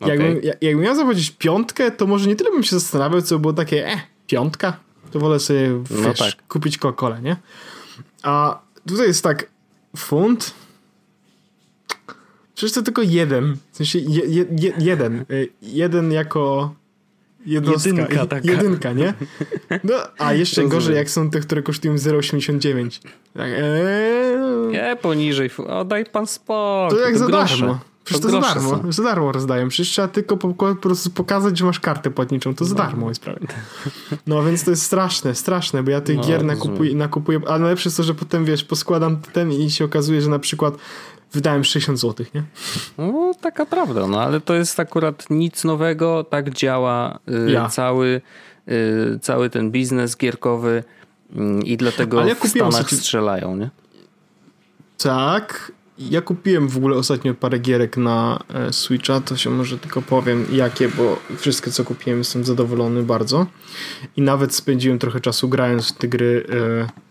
Okay. 0.00 0.08
Jakbym, 0.08 0.40
jakbym 0.60 0.84
miał 0.84 0.94
zapłacić 0.94 1.30
piątkę, 1.30 1.90
to 1.90 2.06
może 2.06 2.28
nie 2.28 2.36
tyle 2.36 2.50
bym 2.50 2.62
się 2.62 2.78
zastanawiał, 2.78 3.22
co 3.22 3.34
by 3.34 3.40
było 3.40 3.52
takie, 3.52 3.86
eh, 3.86 4.00
piątka? 4.26 4.76
To 5.10 5.18
wolę 5.18 5.40
sobie 5.40 5.68
no 5.90 6.08
wiesz, 6.08 6.18
tak. 6.18 6.46
kupić 6.48 6.78
Coca-Colę, 6.78 7.22
nie? 7.22 7.36
A 8.22 8.60
tutaj 8.88 9.06
jest 9.06 9.24
tak, 9.24 9.46
funt. 9.96 10.54
Przecież 12.54 12.74
to 12.74 12.82
tylko 12.82 13.02
jeden. 13.02 13.56
W 13.72 13.76
sensie 13.76 13.98
je, 13.98 14.44
je, 14.50 14.72
jeden. 14.78 15.24
Y, 15.30 15.48
jeden 15.62 16.12
jako 16.12 16.74
jednostka. 17.46 17.88
Jedynka, 17.90 18.26
taka. 18.36 18.50
Jedynka, 18.50 18.92
nie? 18.92 19.14
No, 19.84 19.94
a 20.18 20.32
jeszcze 20.32 20.62
Rozumiem. 20.62 20.78
gorzej, 20.78 20.96
jak 20.96 21.10
są 21.10 21.30
te, 21.30 21.40
które 21.40 21.62
kosztują 21.62 21.94
0,89. 21.94 23.00
Tak, 23.34 23.48
ee... 23.48 24.70
Nie, 24.70 24.96
poniżej. 25.02 25.50
O, 25.66 25.84
daj 25.84 26.04
pan 26.04 26.26
spokój. 26.26 26.98
To 26.98 27.04
jak 27.04 27.12
to 27.12 27.18
za 27.18 27.28
darmo. 27.28 27.78
Przecież 28.04 28.22
to, 28.22 28.28
to 28.28 28.34
za 28.34 28.40
darmo, 28.40 28.70
są. 28.70 28.92
za 28.92 29.02
darmo 29.02 29.32
rozdają. 29.32 29.68
Przecież 29.68 29.88
trzeba 29.92 30.08
tylko 30.08 30.36
po, 30.36 30.54
po, 30.54 30.74
prostu 30.74 31.10
pokazać, 31.10 31.58
że 31.58 31.64
masz 31.64 31.80
kartę 31.80 32.10
płatniczą. 32.10 32.54
To 32.54 32.64
za 32.64 32.74
no. 32.74 32.82
darmo 32.82 33.08
jest 33.08 33.20
prawie. 33.20 33.46
No 34.26 34.42
więc 34.42 34.64
to 34.64 34.70
jest 34.70 34.82
straszne, 34.82 35.34
straszne, 35.34 35.82
bo 35.82 35.90
ja 35.90 36.00
tych 36.00 36.16
no, 36.16 36.22
gier 36.22 36.44
nakupuję, 36.44 36.94
nakupuję, 36.94 37.40
ale 37.48 37.58
najlepsze 37.58 37.88
jest 37.88 37.96
to, 37.96 38.02
że 38.02 38.14
potem 38.14 38.44
wiesz, 38.44 38.64
poskładam 38.64 39.20
ten 39.32 39.52
i 39.52 39.70
się 39.70 39.84
okazuje, 39.84 40.22
że 40.22 40.30
na 40.30 40.38
przykład 40.38 40.74
wydałem 41.32 41.64
60 41.64 42.00
zł, 42.00 42.26
nie? 42.34 42.42
No, 42.98 43.32
taka 43.40 43.66
prawda, 43.66 44.06
no 44.06 44.22
ale 44.22 44.40
to 44.40 44.54
jest 44.54 44.80
akurat 44.80 45.30
nic 45.30 45.64
nowego, 45.64 46.24
tak 46.24 46.50
działa 46.50 47.18
y, 47.48 47.50
ja. 47.50 47.68
cały, 47.68 48.20
y, 48.68 49.18
cały 49.22 49.50
ten 49.50 49.70
biznes 49.70 50.16
gierkowy 50.16 50.84
y, 51.32 51.62
i 51.64 51.76
dlatego 51.76 52.26
ja 52.26 52.34
w 52.34 52.48
Stanach 52.48 52.90
strzelają, 52.90 53.56
nie? 53.56 53.70
Tak, 54.98 55.72
ja 56.00 56.20
kupiłem 56.20 56.68
w 56.68 56.76
ogóle 56.76 56.96
ostatnio 56.96 57.34
parę 57.34 57.58
gierek 57.58 57.96
na 57.96 58.44
e, 58.54 58.72
Switcha, 58.72 59.20
to 59.20 59.36
się 59.36 59.50
może 59.50 59.78
tylko 59.78 60.02
powiem 60.02 60.46
jakie, 60.52 60.88
bo 60.88 61.18
wszystkie 61.36 61.70
co 61.70 61.84
kupiłem 61.84 62.18
jestem 62.18 62.44
zadowolony 62.44 63.02
bardzo 63.02 63.46
i 64.16 64.22
nawet 64.22 64.54
spędziłem 64.54 64.98
trochę 64.98 65.20
czasu 65.20 65.48
grając 65.48 65.88
w 65.88 65.98
te 65.98 66.08
gry 66.08 66.46
e, 66.52 67.10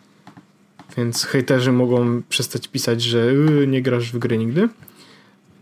więc 0.98 1.24
hejterzy 1.26 1.72
mogą 1.72 2.22
przestać 2.30 2.68
pisać, 2.68 3.02
że 3.02 3.32
y, 3.32 3.68
nie 3.68 3.82
grasz 3.82 4.12
w 4.12 4.18
gry 4.18 4.38
nigdy. 4.38 4.70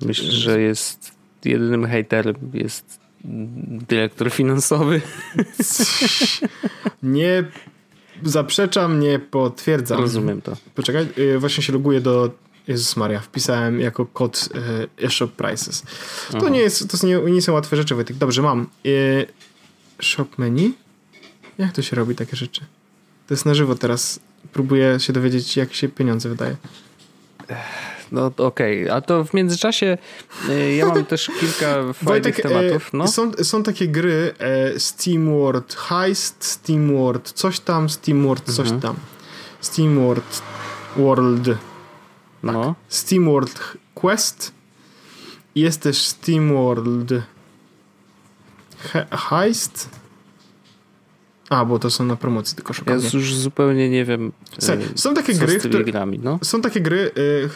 Myślę, 0.01 0.31
że 0.31 0.61
jest 0.61 1.11
jedynym 1.45 1.87
hejterem 1.87 2.35
jest 2.53 2.99
dyrektor 3.89 4.31
finansowy. 4.31 5.01
nie 7.03 7.43
zaprzeczam, 8.23 8.99
nie 8.99 9.19
potwierdzam. 9.19 9.99
Rozumiem 9.99 10.41
to. 10.41 10.57
Poczekaj, 10.75 11.07
y, 11.17 11.39
właśnie 11.39 11.63
się 11.63 11.73
loguję 11.73 12.01
do 12.01 12.31
Jezus 12.67 12.95
Maria, 12.95 13.19
wpisałem 13.19 13.79
jako 13.79 14.05
kod 14.05 14.49
y, 14.99 15.05
eShop 15.05 15.31
Prices. 15.31 15.83
To 16.31 16.49
nie, 16.49 16.59
jest, 16.59 17.01
to 17.01 17.07
nie, 17.07 17.15
nie 17.15 17.41
są 17.41 17.53
łatwe 17.53 17.75
rzeczy, 17.75 17.95
Wojtek. 17.95 18.17
Dobrze, 18.17 18.41
mam. 18.41 18.67
Shop 20.01 20.27
menu? 20.37 20.73
Jak 21.57 21.71
to 21.71 21.81
się 21.81 21.95
robi 21.95 22.15
takie 22.15 22.37
rzeczy? 22.37 22.61
To 23.27 23.33
jest 23.33 23.45
na 23.45 23.53
żywo 23.53 23.75
teraz 23.75 24.19
próbuję 24.53 24.99
się 24.99 25.13
dowiedzieć, 25.13 25.57
jak 25.57 25.73
się 25.73 25.89
pieniądze 25.89 26.29
wydaje. 26.29 26.55
No 28.11 28.25
okej, 28.37 28.83
okay. 28.83 28.95
a 28.95 29.01
to 29.01 29.23
w 29.23 29.33
międzyczasie 29.33 29.97
y, 30.49 30.75
ja 30.75 30.85
mam 30.85 31.05
też 31.05 31.31
kilka 31.39 31.83
fajnych 32.05 32.39
e, 32.39 32.41
tematów. 32.41 32.89
No. 32.93 33.07
Są, 33.07 33.31
są 33.33 33.63
takie 33.63 33.87
gry 33.87 34.33
e, 34.39 34.79
SteamWorld 34.79 35.73
Heist, 35.73 36.43
SteamWorld 36.43 37.31
coś 37.31 37.59
tam, 37.59 37.89
SteamWorld 37.89 38.43
coś 38.45 38.71
mhm. 38.71 38.81
tam. 38.81 38.95
SteamWorld 39.61 40.41
World. 40.97 41.49
Tak. 42.41 42.53
No. 42.53 42.75
SteamWorld 42.87 43.77
Quest. 43.95 44.51
Jest 45.55 45.81
też 45.81 45.97
SteamWorld 45.97 47.11
Heist. 49.11 49.89
A, 51.49 51.65
bo 51.65 51.79
to 51.79 51.89
są 51.89 52.05
na 52.05 52.15
promocji 52.15 52.55
tylko 52.55 52.73
szukam. 52.73 52.99
Ja 52.99 53.09
już 53.13 53.35
zupełnie 53.35 53.89
nie 53.89 54.05
wiem. 54.05 54.31
Słuchaj, 54.59 54.83
y, 54.83 54.97
są 54.97 55.13
takie 55.13 55.33
gry, 55.33 55.59
które, 55.59 55.83
grami, 55.83 56.19
no? 56.23 56.39
Są 56.43 56.61
takie 56.61 56.81
gry 56.81 57.11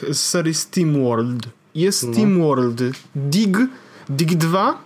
y, 0.09 0.13
z 0.13 0.19
serii 0.19 0.53
Steam 0.53 1.03
World. 1.03 1.47
Jest 1.75 2.07
no. 2.07 2.13
Steam 2.13 2.39
World 2.39 2.81
Dig, 3.15 3.57
Dig 4.09 4.35
2, 4.35 4.77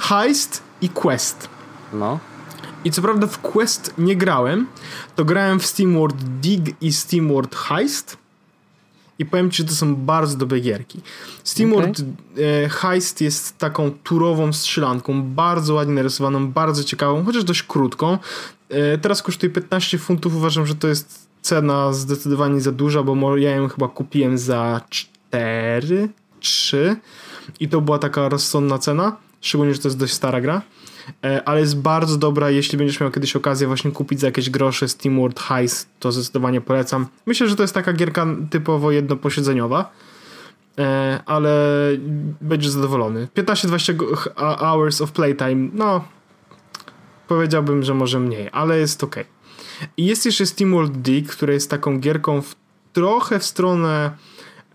Heist 0.00 0.62
i 0.80 0.88
Quest. 0.88 1.48
No. 1.92 2.18
I 2.84 2.90
co 2.90 3.02
prawda 3.02 3.26
w 3.26 3.38
Quest 3.38 3.94
nie 3.98 4.16
grałem, 4.16 4.66
to 5.16 5.24
grałem 5.24 5.60
w 5.60 5.66
Steam 5.66 5.94
World 5.94 6.40
Dig 6.40 6.76
i 6.80 6.92
Steam 6.92 7.28
World 7.28 7.56
Heist 7.56 8.16
i 9.18 9.26
powiem 9.26 9.50
ci, 9.50 9.62
że 9.62 9.68
to 9.68 9.74
są 9.74 9.94
bardzo 9.96 10.36
dobre 10.36 10.60
gierki. 10.60 11.00
SteamWorld 11.44 12.00
okay. 12.00 12.44
E, 12.64 12.68
Heist 12.68 13.20
jest 13.20 13.58
taką 13.58 13.90
turową 13.90 14.52
strzelanką, 14.52 15.22
bardzo 15.22 15.74
ładnie 15.74 15.94
narysowaną, 15.94 16.48
bardzo 16.48 16.84
ciekawą, 16.84 17.24
chociaż 17.24 17.44
dość 17.44 17.62
krótką. 17.62 18.18
E, 18.68 18.98
teraz 18.98 19.22
kosztuje 19.22 19.52
15 19.52 19.98
funtów, 19.98 20.36
uważam, 20.36 20.66
że 20.66 20.74
to 20.74 20.88
jest 20.88 21.28
cena 21.42 21.92
zdecydowanie 21.92 22.60
za 22.60 22.72
duża, 22.72 23.02
bo 23.02 23.36
ja 23.36 23.50
ją 23.50 23.68
chyba 23.68 23.88
kupiłem 23.88 24.38
za 24.38 24.80
4, 24.90 26.08
3 26.40 26.96
i 27.60 27.68
to 27.68 27.80
była 27.80 27.98
taka 27.98 28.28
rozsądna 28.28 28.78
cena, 28.78 29.16
szczególnie, 29.40 29.74
że 29.74 29.80
to 29.80 29.88
jest 29.88 29.98
dość 29.98 30.12
stara 30.12 30.40
gra. 30.40 30.62
E, 31.24 31.48
ale 31.48 31.60
jest 31.60 31.80
bardzo 31.80 32.16
dobra, 32.16 32.50
jeśli 32.50 32.78
będziesz 32.78 33.00
miał 33.00 33.10
kiedyś 33.10 33.36
okazję 33.36 33.66
właśnie 33.66 33.90
kupić 33.90 34.20
za 34.20 34.26
jakieś 34.26 34.50
grosze 34.50 34.88
Steam 34.88 35.16
World 35.20 35.40
Heist, 35.40 35.88
to 36.00 36.12
zdecydowanie 36.12 36.60
polecam. 36.60 37.06
Myślę, 37.26 37.48
że 37.48 37.56
to 37.56 37.62
jest 37.62 37.74
taka 37.74 37.92
gierka 37.92 38.26
typowo 38.50 38.90
jednoposiedzeniowa. 38.90 39.92
e, 40.78 41.20
ale 41.26 41.52
będziesz 42.40 42.70
zadowolony. 42.70 43.28
15-20 43.34 44.58
hours 44.58 45.00
of 45.00 45.12
playtime, 45.12 45.70
no 45.72 46.04
powiedziałbym, 47.28 47.82
że 47.82 47.94
może 47.94 48.20
mniej, 48.20 48.48
ale 48.52 48.78
jest 48.78 49.04
ok. 49.04 49.16
I 49.96 50.06
jest 50.06 50.26
jeszcze 50.26 50.46
SteamWorld 50.46 50.92
Dig, 50.92 51.28
która 51.28 51.52
jest 51.52 51.70
taką 51.70 52.00
gierką 52.00 52.42
w, 52.42 52.54
trochę 52.92 53.38
w 53.38 53.44
stronę 53.44 54.10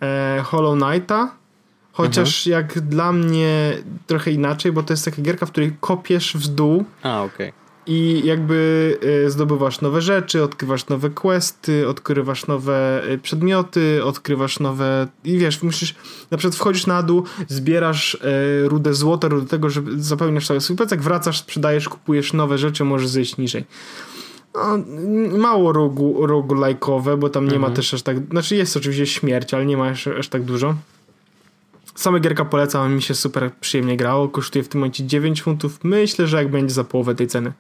e, 0.01 0.41
Hollow 0.45 0.79
Knighta, 0.79 1.36
chociaż 1.97 2.47
mhm. 2.47 2.63
jak 2.63 2.79
dla 2.79 3.11
mnie 3.13 3.77
trochę 4.07 4.31
inaczej, 4.31 4.71
bo 4.71 4.83
to 4.83 4.93
jest 4.93 5.05
taka 5.05 5.21
gierka, 5.21 5.45
w 5.45 5.51
której 5.51 5.75
kopiesz 5.79 6.37
w 6.37 6.47
dół. 6.47 6.85
A, 7.03 7.23
okej. 7.23 7.49
Okay 7.49 7.67
i 7.87 8.21
jakby 8.25 8.97
e, 9.25 9.29
zdobywasz 9.29 9.81
nowe 9.81 10.01
rzeczy, 10.01 10.43
odkrywasz 10.43 10.87
nowe 10.87 11.09
questy, 11.09 11.87
odkrywasz 11.87 12.47
nowe 12.47 13.03
e, 13.03 13.17
przedmioty, 13.17 14.03
odkrywasz 14.03 14.59
nowe 14.59 15.07
i 15.23 15.37
wiesz, 15.37 15.63
musisz, 15.63 15.95
na 16.31 16.37
przykład 16.37 16.55
wchodzisz 16.55 16.87
na 16.87 17.03
dół, 17.03 17.23
zbierasz 17.47 18.15
e, 18.15 18.67
rudę 18.67 18.93
złota, 18.93 19.27
rudę 19.27 19.47
tego, 19.47 19.69
żeby 19.69 20.03
zapełniasz 20.03 20.47
cały 20.47 20.61
swój 20.61 20.77
plecak, 20.77 21.01
wracasz, 21.01 21.39
sprzedajesz, 21.39 21.89
kupujesz 21.89 22.33
nowe 22.33 22.57
rzeczy, 22.57 22.83
możesz 22.83 23.07
zejść 23.07 23.37
niżej. 23.37 23.65
No, 24.55 24.77
mało 25.37 25.73
rogu, 25.73 26.27
rogu 26.27 26.55
lajkowe, 26.55 27.17
bo 27.17 27.29
tam 27.29 27.43
nie 27.43 27.55
mhm. 27.55 27.71
ma 27.71 27.75
też 27.75 27.93
aż 27.93 28.01
tak, 28.01 28.17
znaczy 28.29 28.55
jest 28.55 28.77
oczywiście 28.77 29.05
śmierć, 29.05 29.53
ale 29.53 29.65
nie 29.65 29.77
ma 29.77 29.87
aż, 29.87 30.07
aż 30.07 30.27
tak 30.27 30.43
dużo. 30.43 30.75
Same 31.97 32.19
gierka 32.19 32.45
polecam, 32.45 32.95
mi 32.95 33.01
się 33.01 33.15
super 33.15 33.51
przyjemnie 33.61 33.97
grało. 33.97 34.29
Kosztuje 34.29 34.63
w 34.63 34.67
tym 34.67 34.81
momencie 34.81 35.05
9 35.05 35.41
funtów. 35.41 35.79
Myślę, 35.83 36.27
że 36.27 36.37
jak 36.37 36.51
będzie 36.51 36.73
za 36.73 36.83
połowę 36.83 37.15
tej 37.15 37.27
ceny, 37.27 37.53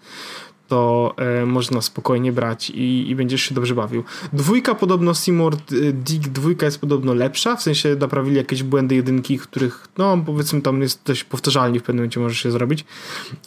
to 0.67 1.13
e, 1.17 1.45
można 1.45 1.81
spokojnie 1.81 2.31
brać 2.31 2.69
i, 2.69 3.09
i, 3.09 3.15
będziesz 3.15 3.41
się 3.41 3.55
dobrze 3.55 3.75
bawił. 3.75 4.03
Dwójka 4.33 4.75
podobno 4.75 5.15
SeaMord 5.15 5.71
e, 5.71 5.93
Dig 5.93 6.27
dwójka 6.27 6.65
jest 6.65 6.81
podobno 6.81 7.13
lepsza, 7.13 7.55
w 7.55 7.63
sensie 7.63 7.95
naprawili 7.99 8.35
jakieś 8.35 8.63
błędy 8.63 8.95
jedynki, 8.95 9.37
których 9.37 9.87
no 9.97 10.17
powiedzmy 10.25 10.61
tam 10.61 10.81
jest 10.81 11.01
dość 11.05 11.23
powtarzalnie 11.23 11.79
w 11.79 11.83
pewnym 11.83 11.97
momencie 11.97 12.19
możesz 12.19 12.39
się 12.39 12.51
zrobić, 12.51 12.85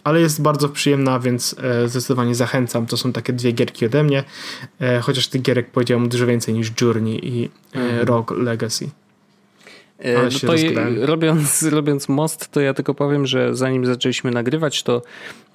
ale 0.04 0.20
jest 0.20 0.42
bardzo 0.42 0.68
przyjemna, 0.68 1.18
więc 1.18 1.56
e, 1.58 1.88
zdecydowanie 1.88 2.34
zachęcam. 2.34 2.86
To 2.86 2.96
są 2.96 3.12
takie 3.12 3.32
dwie 3.32 3.52
gierki 3.52 3.86
ode 3.86 4.02
mnie, 4.02 4.24
e, 4.80 5.00
chociaż 5.00 5.28
tych 5.28 5.42
gierek 5.42 5.70
powiedziałem 5.70 6.08
dużo 6.08 6.26
więcej 6.26 6.54
niż 6.54 6.72
Journey 6.80 7.28
i 7.28 7.44
e, 7.74 7.80
mhm. 7.80 8.06
Rogue 8.06 8.34
Legacy. 8.34 8.90
E, 10.00 10.22
no 10.22 10.30
to 10.30 11.06
robiąc, 11.06 11.62
robiąc 11.78 12.08
most, 12.08 12.48
to 12.48 12.60
ja 12.60 12.74
tylko 12.74 12.94
powiem, 12.94 13.26
że 13.26 13.54
zanim 13.54 13.86
zaczęliśmy 13.86 14.30
nagrywać, 14.30 14.82
to 14.82 15.02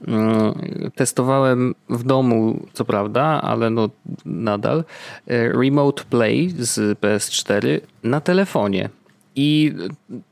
mm, 0.08 0.54
testowałem 0.96 1.76
w 1.90 2.04
domu, 2.04 2.68
co 2.74 2.86
prawda, 2.86 3.22
ale 3.22 3.70
no 3.70 3.90
nadal, 4.26 4.84
e, 5.28 5.50
Remote 5.50 6.04
Play 6.10 6.54
z 6.58 7.00
PS4 7.00 7.80
na 8.04 8.22
telefonie. 8.22 8.90
I 9.36 9.74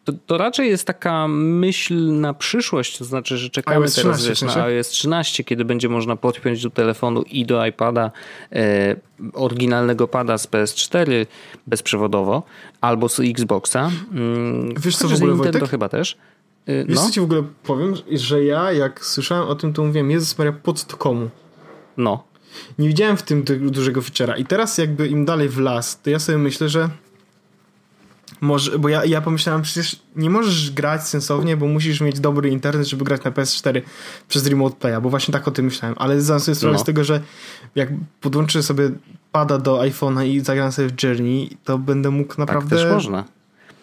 to, 0.03 0.13
to, 0.25 0.37
raczej 0.37 0.69
jest 0.69 0.87
taka 0.87 1.27
myśl 1.27 2.11
na 2.11 2.33
przyszłość, 2.33 2.97
to 2.97 3.05
znaczy, 3.05 3.37
że 3.37 3.49
czekamy 3.49 3.77
iOS 3.77 3.95
teraz 3.95 4.17
13, 4.19 4.45
wiesz, 4.45 4.55
na 4.55 4.63
iOS 4.63 4.89
13, 4.89 5.43
kiedy 5.43 5.65
będzie 5.65 5.89
można 5.89 6.15
podpiąć 6.15 6.63
do 6.63 6.69
telefonu 6.69 7.21
i 7.21 7.45
do 7.45 7.65
iPada 7.65 8.11
e, 8.51 8.95
oryginalnego 9.33 10.07
pada 10.07 10.37
z 10.37 10.47
PS4 10.47 11.25
bezprzewodowo, 11.67 12.43
albo 12.81 13.09
z 13.09 13.19
Xboxa. 13.19 13.91
Mm, 14.11 14.73
wiesz 14.77 14.97
co 14.97 15.07
w 15.07 15.13
ogóle, 15.13 15.33
Nintendo 15.33 15.59
Wojtek? 15.59 15.69
chyba 15.69 15.89
też. 15.89 16.17
E, 16.65 16.85
Wiesz 16.85 16.95
no? 16.95 17.05
co 17.05 17.11
ci 17.11 17.19
w 17.19 17.23
ogóle 17.23 17.43
powiem, 17.63 17.93
że 18.11 18.43
ja 18.43 18.71
jak 18.71 19.05
słyszałem 19.05 19.47
o 19.47 19.55
tym, 19.55 19.73
to 19.73 19.83
mówiłem, 19.83 20.11
Jezus 20.11 20.37
Maria, 20.37 20.53
po 20.53 20.73
co 20.73 20.87
to 20.87 20.97
komu? 20.97 21.29
No. 21.97 22.23
Nie 22.79 22.87
widziałem 22.87 23.17
w 23.17 23.23
tym 23.23 23.43
dużego 23.61 24.01
feature'a 24.01 24.39
i 24.39 24.45
teraz 24.45 24.77
jakby 24.77 25.07
im 25.07 25.25
dalej 25.25 25.49
w 25.49 25.59
las, 25.59 26.01
to 26.01 26.09
ja 26.09 26.19
sobie 26.19 26.37
myślę, 26.37 26.69
że 26.69 26.89
może, 28.43 28.79
bo 28.79 28.89
ja, 28.89 29.05
ja 29.05 29.21
pomyślałem, 29.21 29.61
przecież 29.61 29.99
nie 30.15 30.29
możesz 30.29 30.71
grać 30.71 31.07
sensownie, 31.07 31.57
bo 31.57 31.67
musisz 31.67 32.01
mieć 32.01 32.19
dobry 32.19 32.49
internet, 32.49 32.87
żeby 32.87 33.05
grać 33.05 33.23
na 33.23 33.31
PS4 33.31 33.81
przez 34.27 34.47
Remote 34.47 34.75
Playa, 34.75 35.01
bo 35.01 35.09
właśnie 35.09 35.31
tak 35.31 35.47
o 35.47 35.51
tym 35.51 35.65
myślałem. 35.65 35.95
Ale 35.99 36.21
zdałem 36.21 36.39
sobie 36.39 36.55
sprawę 36.55 36.73
no. 36.73 36.79
z 36.79 36.83
tego, 36.83 37.03
że 37.03 37.21
jak 37.75 37.89
podłączę 38.21 38.63
sobie 38.63 38.91
pada 39.31 39.57
do 39.57 39.79
iPhone'a 39.79 40.25
i 40.25 40.39
zagram 40.39 40.71
sobie 40.71 40.89
w 40.89 41.03
Journey, 41.03 41.57
to 41.63 41.77
będę 41.77 42.11
mógł 42.11 42.29
tak 42.29 42.37
naprawdę 42.37 42.75
tak, 42.75 42.85
też 42.85 42.93
można. 42.93 43.23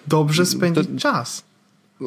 dobrze 0.07 0.47
spędzić 0.47 0.89
to... 0.95 1.01
czas. 1.01 1.45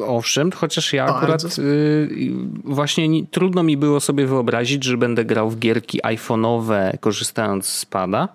Owszem, 0.06 0.52
chociaż 0.52 0.92
ja 0.92 1.04
akurat 1.04 1.58
y, 1.58 2.32
właśnie 2.64 3.08
nie, 3.08 3.26
trudno 3.26 3.62
mi 3.62 3.76
było 3.76 4.00
sobie 4.00 4.26
wyobrazić, 4.26 4.84
że 4.84 4.96
będę 4.96 5.24
grał 5.24 5.50
w 5.50 5.58
gierki 5.58 6.00
iPhone'owe 6.02 6.98
korzystając 7.00 7.66
z 7.66 7.86
pada, 7.86 8.28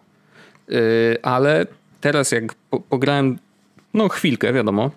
y, 0.70 1.18
ale 1.22 1.66
teraz 2.02 2.32
jak 2.32 2.54
po, 2.54 2.80
pograłem 2.80 3.40
no 3.94 4.10
chwilkę, 4.10 4.54
wiadomo. 4.54 4.92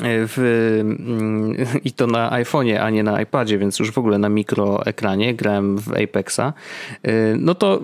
E, 0.00 0.26
w, 0.26 0.38
mm, 0.80 1.56
I 1.84 1.92
to 1.92 2.06
na 2.06 2.30
iPhone'ie, 2.30 2.76
a 2.76 2.90
nie 2.90 3.02
na 3.02 3.22
iPadzie, 3.22 3.58
więc 3.58 3.78
już 3.78 3.90
w 3.90 3.98
ogóle 3.98 4.18
na 4.18 4.28
mikroekranie 4.28 5.34
grałem 5.34 5.78
w 5.78 5.92
Apexa. 5.92 6.40
E, 6.40 7.12
no 7.36 7.54
to 7.54 7.80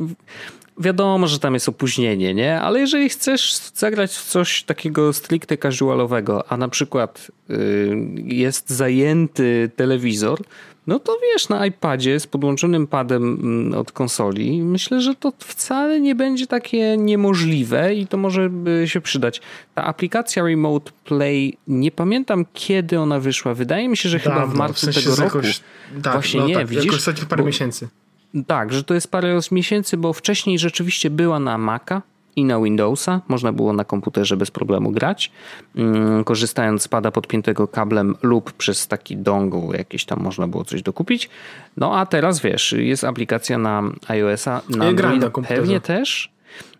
wiadomo, 0.79 1.27
że 1.27 1.39
tam 1.39 1.55
jest 1.55 1.69
opóźnienie, 1.69 2.35
nie? 2.35 2.61
Ale 2.61 2.81
jeżeli 2.81 3.09
chcesz 3.09 3.57
zagrać 3.75 4.13
w 4.13 4.25
coś 4.25 4.63
takiego 4.63 5.13
stricte 5.13 5.59
casualowego, 5.59 6.53
a 6.53 6.57
na 6.57 6.69
przykład 6.69 7.31
y, 7.51 7.97
jest 8.25 8.71
zajęty 8.71 9.71
telewizor, 9.77 10.41
no 10.87 10.99
to 10.99 11.19
wiesz, 11.23 11.49
na 11.49 11.67
iPadzie 11.67 12.21
z 12.21 12.27
podłączonym 12.27 12.87
padem 12.87 13.39
mm, 13.43 13.75
od 13.81 13.93
konsoli, 13.93 14.63
myślę, 14.63 15.01
że 15.01 15.15
to 15.15 15.33
wcale 15.39 16.01
nie 16.01 16.15
będzie 16.15 16.47
takie 16.47 16.97
niemożliwe 16.97 17.95
i 17.95 18.07
to 18.07 18.17
może 18.17 18.51
się 18.85 19.01
przydać. 19.01 19.41
Ta 19.75 19.85
aplikacja 19.85 20.45
Remote 20.45 20.93
Play, 21.05 21.57
nie 21.69 21.91
pamiętam 21.91 22.45
kiedy 22.53 23.01
ona 23.01 23.21
wyszła. 23.21 23.55
Wydaje 23.55 23.89
mi 23.89 23.97
się, 23.97 24.09
że 24.09 24.19
Dawno, 24.19 24.33
chyba 24.33 24.47
w 24.47 24.55
marcu 24.55 24.75
w 24.75 24.79
sensie 24.79 25.01
tego 25.01 25.17
roku. 25.17 25.37
Jakoś, 25.37 25.61
tak, 26.03 26.13
Właśnie 26.13 26.41
no 26.41 26.47
nie, 26.47 26.55
tak, 26.55 26.67
widzisz? 26.67 27.07
Jakoś 27.07 27.25
parę 27.25 27.43
bo, 27.43 27.47
miesięcy. 27.47 27.89
Tak, 28.47 28.73
że 28.73 28.85
to 28.85 28.95
jest 28.95 29.11
parę 29.11 29.41
miesięcy, 29.51 29.97
bo 29.97 30.13
wcześniej 30.13 30.59
rzeczywiście 30.59 31.11
była 31.11 31.39
na 31.39 31.59
Maca, 31.59 32.03
i 32.37 32.45
na 32.45 32.61
Windowsa. 32.61 33.21
Można 33.29 33.53
było 33.53 33.73
na 33.73 33.85
komputerze 33.85 34.37
bez 34.37 34.51
problemu 34.51 34.91
grać, 34.91 35.33
mm, 35.77 36.25
korzystając 36.25 36.83
z 36.83 36.89
pada 36.89 37.11
podpiętego 37.11 37.69
kablem 37.69 38.17
lub 38.23 38.53
przez 38.53 38.89
taki 38.89 39.17
dongle 39.17 39.79
jakieś 39.79 40.05
tam 40.05 40.21
można 40.21 40.49
było 40.49 40.65
coś 40.65 40.83
dokupić. 40.83 41.31
No 41.77 41.99
a 41.99 42.07
teraz 42.07 42.41
wiesz, 42.41 42.73
jest 42.73 43.05
aplikacja 43.05 43.59
na 43.59 43.83
iOS-a, 44.09 44.63
na 44.69 44.85
Androida 44.85 45.31
pewnie 45.31 45.81
też. 45.81 46.33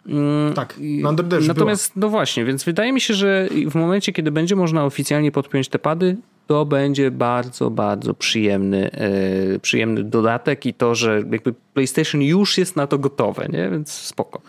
Mm, 0.07 0.55
tak, 0.55 0.75
na 0.79 1.09
Android 1.09 1.49
Natomiast, 1.49 1.93
no 1.97 2.09
właśnie, 2.09 2.45
więc 2.45 2.65
wydaje 2.65 2.93
mi 2.93 3.01
się, 3.01 3.15
że 3.15 3.49
w 3.71 3.75
momencie, 3.75 4.13
kiedy 4.13 4.31
będzie 4.31 4.57
można 4.57 4.85
oficjalnie 4.85 5.33
podpiąć 5.33 5.69
te 5.69 5.79
pady, 5.79 6.17
to 6.53 6.65
będzie 6.65 7.11
bardzo, 7.11 7.71
bardzo 7.71 8.15
przyjemny, 8.15 8.91
yy, 9.51 9.59
przyjemny 9.59 10.05
dodatek 10.05 10.67
i 10.67 10.75
to, 10.75 10.95
że 10.95 11.23
jakby 11.31 11.55
PlayStation 11.75 12.23
już 12.23 12.59
jest 12.59 12.77
na 12.77 12.87
to 12.87 12.99
gotowe, 12.99 13.47
nie? 13.53 13.71
więc 13.71 13.93
spoko. 13.93 14.41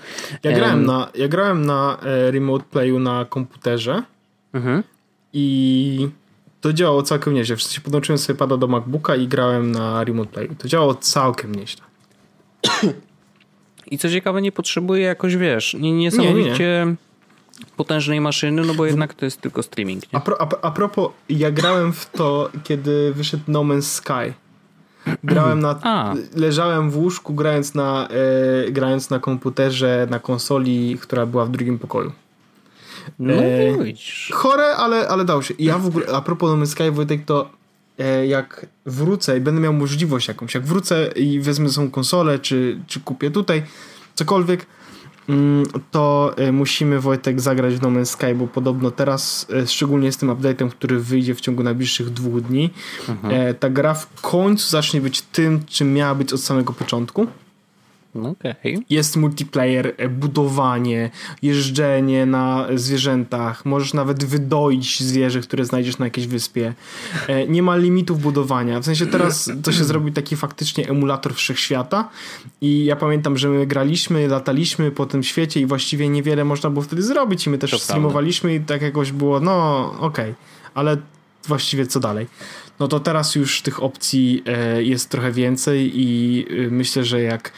Ja 0.43 0.51
grałem 0.51 0.75
um, 0.75 0.85
na, 0.85 1.11
ja 1.15 1.27
grałem 1.27 1.65
na 1.65 1.97
e, 2.01 2.31
Remote 2.31 2.65
Playu 2.71 2.99
na 2.99 3.25
komputerze 3.25 4.03
mhm. 4.53 4.83
i 5.33 6.07
to 6.61 6.73
działało 6.73 7.03
całkiem 7.03 7.33
nieźle. 7.33 7.55
W 7.55 7.63
sensie 7.63 7.81
podłączyłem 7.81 8.17
sobie 8.17 8.39
pada 8.39 8.57
do 8.57 8.67
MacBooka 8.67 9.15
i 9.15 9.27
grałem 9.27 9.71
na 9.71 10.03
Remote 10.03 10.31
Playu. 10.31 10.55
To 10.57 10.67
działało 10.67 10.95
całkiem 10.95 11.55
nieźle. 11.55 11.83
I 13.91 13.97
co 13.97 14.09
ciekawe, 14.09 14.41
nie 14.41 14.51
potrzebuje 14.51 15.01
jakoś, 15.01 15.35
wiesz, 15.37 15.75
niesamowicie... 15.79 16.85
Nie, 16.85 16.91
nie 16.91 17.12
potężnej 17.77 18.21
maszyny, 18.21 18.61
no 18.61 18.73
bo 18.73 18.85
jednak 18.85 19.13
to 19.13 19.25
jest 19.25 19.41
tylko 19.41 19.63
streaming. 19.63 20.13
Nie? 20.13 20.19
A, 20.19 20.21
pro, 20.21 20.41
a, 20.41 20.47
a 20.61 20.71
propos, 20.71 21.11
ja 21.29 21.51
grałem 21.51 21.93
w 21.93 22.09
to, 22.09 22.49
kiedy 22.63 23.13
wyszedł 23.13 23.43
No 23.47 23.59
Man's 23.59 23.81
Sky. 23.81 24.33
Grałem 25.23 25.59
na. 25.59 25.79
A. 25.81 26.13
Leżałem 26.35 26.91
w 26.91 26.97
łóżku, 26.97 27.33
grając 27.33 27.75
na, 27.75 28.07
e, 28.67 28.71
grając 28.71 29.09
na 29.09 29.19
komputerze, 29.19 30.07
na 30.09 30.19
konsoli, 30.19 30.97
która 31.01 31.25
była 31.25 31.45
w 31.45 31.51
drugim 31.51 31.79
pokoju. 31.79 32.11
No, 33.19 33.33
e, 33.33 33.73
chore, 34.31 34.75
ale, 34.75 35.07
ale 35.07 35.25
dało 35.25 35.41
się. 35.41 35.53
Ja 35.59 35.77
w 35.77 35.87
ogóle, 35.87 36.05
a 36.07 36.21
propos 36.21 36.49
No 36.49 36.57
Man's 36.57 36.71
Sky, 36.71 36.91
Wojtek, 36.91 37.25
to 37.25 37.49
e, 37.99 38.27
jak 38.27 38.65
wrócę 38.85 39.37
i 39.37 39.41
będę 39.41 39.61
miał 39.61 39.73
możliwość 39.73 40.27
jakąś, 40.27 40.53
jak 40.55 40.65
wrócę 40.65 41.07
i 41.15 41.39
wezmę 41.39 41.69
są 41.69 41.91
konsolę, 41.91 42.39
czy, 42.39 42.79
czy 42.87 42.99
kupię 42.99 43.31
tutaj 43.31 43.63
cokolwiek, 44.15 44.65
to 45.91 46.33
e, 46.38 46.51
musimy 46.51 46.99
Wojtek 46.99 47.41
zagrać 47.41 47.75
w 47.75 47.81
No 47.81 47.88
Man's 47.88 48.05
Sky, 48.05 48.36
bo 48.36 48.47
podobno 48.47 48.91
teraz, 48.91 49.47
e, 49.53 49.67
szczególnie 49.67 50.12
z 50.12 50.17
tym 50.17 50.29
update'em, 50.29 50.69
który 50.69 50.99
wyjdzie 50.99 51.36
w 51.36 51.41
ciągu 51.41 51.63
najbliższych 51.63 52.09
dwóch 52.09 52.41
dni, 52.41 52.69
mhm. 53.09 53.55
ta 53.55 53.69
gra 53.69 53.93
w 53.93 54.21
końcu 54.21 54.69
zacznie 54.69 55.01
być 55.01 55.21
tym, 55.21 55.63
czym 55.65 55.93
miała 55.93 56.15
być 56.15 56.33
od 56.33 56.41
samego 56.41 56.73
początku. 56.73 57.27
Okay. 58.15 58.56
Jest 58.89 59.17
multiplayer, 59.17 59.93
e, 59.97 60.10
budowanie, 60.10 61.10
jeżdżenie 61.41 62.26
na 62.26 62.67
zwierzętach, 62.76 63.65
możesz 63.65 63.93
nawet 63.93 64.26
wydoić 64.26 65.04
zwierzę, 65.04 65.41
które 65.41 65.65
znajdziesz 65.65 65.97
na 65.97 66.06
jakiejś 66.06 66.28
wyspie. 66.28 66.73
E, 67.28 67.47
nie 67.47 67.63
ma 67.63 67.76
limitów 67.76 68.21
budowania. 68.21 68.80
W 68.80 68.86
sensie 68.86 69.06
teraz 69.06 69.52
to 69.63 69.71
się 69.71 69.84
zrobił 69.84 70.13
taki 70.13 70.36
faktycznie 70.36 70.89
emulator 70.89 71.34
wszechświata 71.34 72.10
i 72.62 72.86
ja 72.86 72.95
pamiętam, 72.95 73.38
że 73.38 73.49
my 73.49 73.67
graliśmy, 73.67 74.28
lataliśmy 74.28 74.91
po 74.91 75.06
tym 75.06 75.23
świecie 75.23 75.60
i 75.60 75.65
właściwie 75.65 76.10
niewiele 76.10 76.45
można 76.45 76.69
było 76.69 76.84
wtedy 76.84 77.04
zrobić 77.04 77.47
i 77.47 77.49
my 77.49 77.58
też 77.58 77.71
to 77.71 77.80
streamowaliśmy 77.80 78.49
prawda. 78.49 78.63
i 78.63 78.67
tak 78.67 78.82
jakoś 78.82 79.12
było, 79.12 79.39
no 79.39 79.86
okej, 79.99 80.32
okay. 80.32 80.36
ale 80.73 80.97
właściwie 81.47 81.88
co 81.88 81.99
dalej? 81.99 82.28
No 82.80 82.88
to 82.88 82.99
teraz 82.99 83.36
już 83.36 83.62
tych 83.62 83.84
opcji 83.84 84.43
e, 84.45 84.84
jest 84.84 85.10
trochę 85.10 85.32
więcej 85.32 85.91
i 85.95 86.45
myślę, 86.71 87.04
że 87.04 87.21
jak 87.21 87.52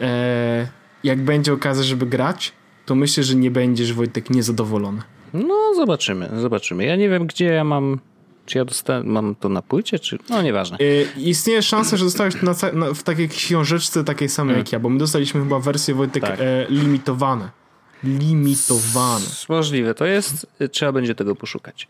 e, 0.00 0.68
jak 1.04 1.24
będzie 1.24 1.52
okazja, 1.52 1.82
żeby 1.82 2.06
grać, 2.06 2.52
to 2.86 2.94
myślę, 2.94 3.24
że 3.24 3.34
nie 3.34 3.50
będziesz, 3.50 3.92
Wojtek, 3.92 4.30
niezadowolony. 4.30 5.02
No, 5.34 5.74
zobaczymy, 5.76 6.30
zobaczymy. 6.36 6.84
Ja 6.84 6.96
nie 6.96 7.08
wiem, 7.08 7.26
gdzie 7.26 7.44
ja 7.44 7.64
mam 7.64 7.98
czy 8.46 8.58
ja 8.58 8.64
dostałem, 8.64 9.06
mam 9.06 9.34
to 9.34 9.48
na 9.48 9.62
płycie, 9.62 9.98
czy... 9.98 10.18
No, 10.30 10.42
nieważne. 10.42 10.76
Yy, 10.80 11.06
istnieje 11.16 11.62
szansa, 11.62 11.96
że 11.96 12.04
dostałeś 12.04 12.34
to 12.34 12.46
na, 12.46 12.86
na, 12.86 12.94
w 12.94 13.02
takiej 13.02 13.28
książeczce 13.28 14.04
takiej 14.04 14.28
samej 14.28 14.54
hmm. 14.54 14.66
jak 14.66 14.72
ja, 14.72 14.78
bo 14.78 14.88
my 14.88 14.98
dostaliśmy 14.98 15.40
chyba 15.40 15.60
wersję, 15.60 15.94
Wojtek, 15.94 16.22
tak. 16.22 16.40
e, 16.40 16.66
limitowane 16.68 17.59
limitowane. 18.04 19.26
Możliwe 19.48 19.94
to 19.94 20.06
jest, 20.06 20.46
trzeba 20.70 20.92
będzie 20.92 21.14
tego 21.14 21.36
poszukać. 21.36 21.88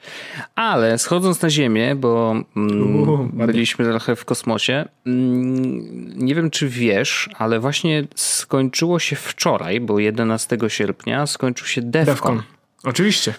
Ale 0.54 0.98
schodząc 0.98 1.42
na 1.42 1.50
Ziemię, 1.50 1.94
bo 1.94 2.34
mm, 2.56 3.30
byliśmy 3.46 3.84
trochę 3.84 4.16
w 4.16 4.24
kosmosie, 4.24 4.88
mm, 5.06 6.18
nie 6.18 6.34
wiem 6.34 6.50
czy 6.50 6.68
wiesz, 6.68 7.30
ale 7.38 7.60
właśnie 7.60 8.06
skończyło 8.14 8.98
się 8.98 9.16
wczoraj, 9.16 9.80
bo 9.80 9.98
11 9.98 10.58
sierpnia 10.68 11.26
skończył 11.26 11.66
się 11.66 11.82
DEFCON. 11.82 12.14
DEFCON. 12.14 12.42
Oczywiście. 12.84 13.34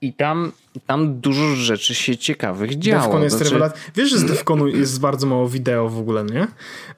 I 0.00 0.12
tam, 0.12 0.52
tam 0.86 1.20
dużo 1.20 1.54
rzeczy 1.54 1.94
się 1.94 2.16
ciekawych 2.16 2.78
działo. 2.78 3.02
Defcon 3.02 3.22
jest 3.22 3.36
znaczy... 3.36 3.50
rewelacja. 3.50 3.82
Wiesz, 3.96 4.10
że 4.10 4.18
z 4.18 4.24
Defconu 4.24 4.68
jest 4.68 5.00
bardzo 5.00 5.26
mało 5.26 5.48
wideo 5.48 5.88
w 5.88 5.98
ogóle, 5.98 6.24
nie? 6.24 6.46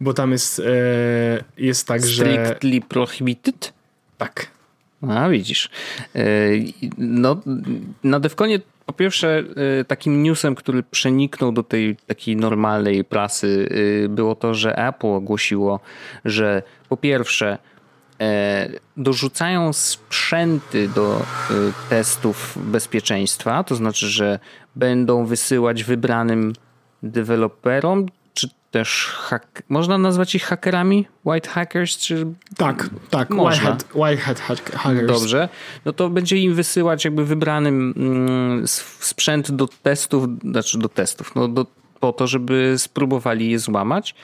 Bo 0.00 0.14
tam 0.14 0.32
jest, 0.32 0.58
e, 0.58 1.44
jest 1.58 1.86
tak, 1.86 2.00
Strictly 2.00 2.34
że... 2.34 2.46
Strictly 2.46 2.80
prohibited? 2.80 3.72
Tak. 4.18 4.55
A 5.02 5.28
widzisz. 5.28 5.70
E, 6.14 6.20
no, 6.98 7.36
na 8.04 8.20
Defconie 8.20 8.60
po 8.86 8.92
pierwsze 8.92 9.44
e, 9.80 9.84
takim 9.84 10.22
newsem, 10.22 10.54
który 10.54 10.82
przeniknął 10.82 11.52
do 11.52 11.62
tej 11.62 11.96
takiej 11.96 12.36
normalnej 12.36 13.04
prasy 13.04 13.68
e, 14.04 14.08
było 14.08 14.34
to, 14.34 14.54
że 14.54 14.88
Apple 14.88 15.06
ogłosiło, 15.06 15.80
że 16.24 16.62
po 16.88 16.96
pierwsze 16.96 17.58
dorzucają 18.96 19.72
sprzęty 19.72 20.88
do 20.88 21.22
testów 21.88 22.58
bezpieczeństwa, 22.60 23.64
to 23.64 23.74
znaczy, 23.74 24.06
że 24.08 24.38
będą 24.76 25.26
wysyłać 25.26 25.84
wybranym 25.84 26.52
deweloperom 27.02 28.06
też 28.70 29.06
hak... 29.06 29.62
Można 29.68 29.98
nazwać 29.98 30.34
ich 30.34 30.44
hakerami? 30.44 31.06
White 31.24 31.48
hackers? 31.50 31.96
Czy... 31.96 32.26
Tak, 32.56 32.90
tak. 33.10 33.30
Można. 33.30 33.70
White, 33.70 33.84
white 33.94 34.22
hat 34.22 34.40
hackers. 34.40 35.06
Dobrze. 35.06 35.48
No 35.84 35.92
to 35.92 36.08
będzie 36.08 36.36
im 36.36 36.54
wysyłać 36.54 37.04
jakby 37.04 37.24
wybranym 37.24 37.94
mm, 37.96 38.68
sprzęt 39.00 39.50
do 39.50 39.68
testów, 39.82 40.26
znaczy 40.50 40.78
do 40.78 40.88
testów, 40.88 41.34
no 41.34 41.48
do, 41.48 41.66
po 42.00 42.12
to, 42.12 42.26
żeby 42.26 42.74
spróbowali 42.78 43.50
je 43.50 43.58
złamać 43.58 44.14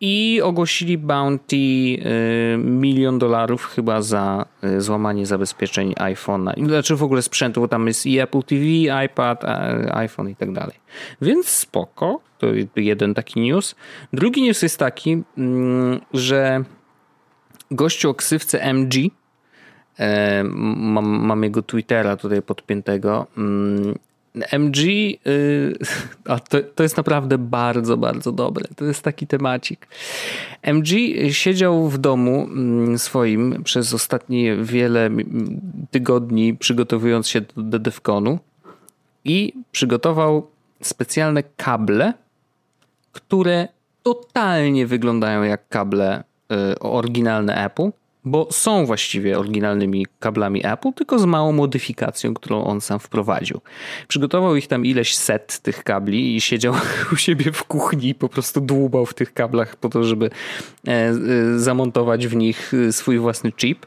i 0.00 0.40
ogłosili 0.42 0.98
bounty 0.98 1.56
y, 1.56 2.58
milion 2.58 3.18
dolarów 3.18 3.66
chyba 3.66 4.02
za 4.02 4.46
y, 4.64 4.80
złamanie 4.80 5.26
zabezpieczeń 5.26 5.92
iPhone'a. 5.92 6.66
Znaczy 6.66 6.96
w 6.96 7.02
ogóle 7.02 7.22
sprzętu, 7.22 7.60
bo 7.60 7.68
tam 7.68 7.86
jest 7.86 8.06
i 8.06 8.18
Apple 8.18 8.42
TV, 8.42 8.64
iPad, 9.04 9.44
iPhone 9.92 10.28
i 10.30 10.36
tak 10.36 10.52
dalej. 10.52 10.74
Więc 11.22 11.48
spoko, 11.48 12.20
to 12.38 12.46
jeden 12.76 13.14
taki 13.14 13.40
news. 13.40 13.74
Drugi 14.12 14.42
news 14.42 14.62
jest 14.62 14.78
taki, 14.78 15.22
mm, 15.38 16.00
że 16.14 16.64
gościu 17.70 18.10
o 18.10 18.14
ksywce 18.14 18.62
MG, 18.62 18.94
e, 19.98 20.44
mam, 20.44 21.06
mam 21.06 21.42
jego 21.42 21.62
Twittera 21.62 22.16
tutaj 22.16 22.42
podpiętego, 22.42 23.26
mm, 23.36 23.98
MG, 24.34 24.78
y, 25.26 25.78
a 26.32 26.38
to, 26.38 26.58
to 26.74 26.82
jest 26.82 26.96
naprawdę 26.96 27.38
bardzo, 27.38 27.96
bardzo 27.96 28.32
dobre. 28.32 28.64
To 28.76 28.84
jest 28.84 29.02
taki 29.02 29.26
temacik. 29.26 29.86
MG 30.62 30.88
siedział 31.30 31.88
w 31.88 31.98
domu 31.98 32.42
mm, 32.42 32.98
swoim 32.98 33.62
przez 33.64 33.94
ostatnie 33.94 34.56
wiele 34.56 35.10
tygodni, 35.90 36.54
przygotowując 36.54 37.28
się 37.28 37.40
do 37.56 37.78
DEFCONu 37.78 38.38
i 39.24 39.52
przygotował 39.72 40.50
specjalne 40.82 41.42
kable, 41.42 42.14
które 43.12 43.68
totalnie 44.02 44.86
wyglądają 44.86 45.42
jak 45.42 45.68
kable 45.68 46.24
y, 46.72 46.78
oryginalne 46.78 47.64
Apple 47.64 47.90
bo 48.24 48.48
są 48.50 48.86
właściwie 48.86 49.38
oryginalnymi 49.38 50.06
kablami 50.18 50.66
Apple, 50.66 50.92
tylko 50.92 51.18
z 51.18 51.24
małą 51.24 51.52
modyfikacją, 51.52 52.34
którą 52.34 52.64
on 52.64 52.80
sam 52.80 52.98
wprowadził. 52.98 53.60
Przygotował 54.08 54.56
ich 54.56 54.66
tam 54.66 54.86
ileś 54.86 55.16
set 55.16 55.58
tych 55.58 55.84
kabli 55.84 56.36
i 56.36 56.40
siedział 56.40 56.74
u 57.12 57.16
siebie 57.16 57.52
w 57.52 57.64
kuchni 57.64 58.08
i 58.08 58.14
po 58.14 58.28
prostu 58.28 58.60
dłubał 58.60 59.06
w 59.06 59.14
tych 59.14 59.34
kablach 59.34 59.76
po 59.76 59.88
to, 59.88 60.04
żeby 60.04 60.30
e, 60.86 60.90
e, 60.90 61.14
zamontować 61.58 62.26
w 62.26 62.36
nich 62.36 62.72
swój 62.90 63.18
własny 63.18 63.52
chip. 63.52 63.86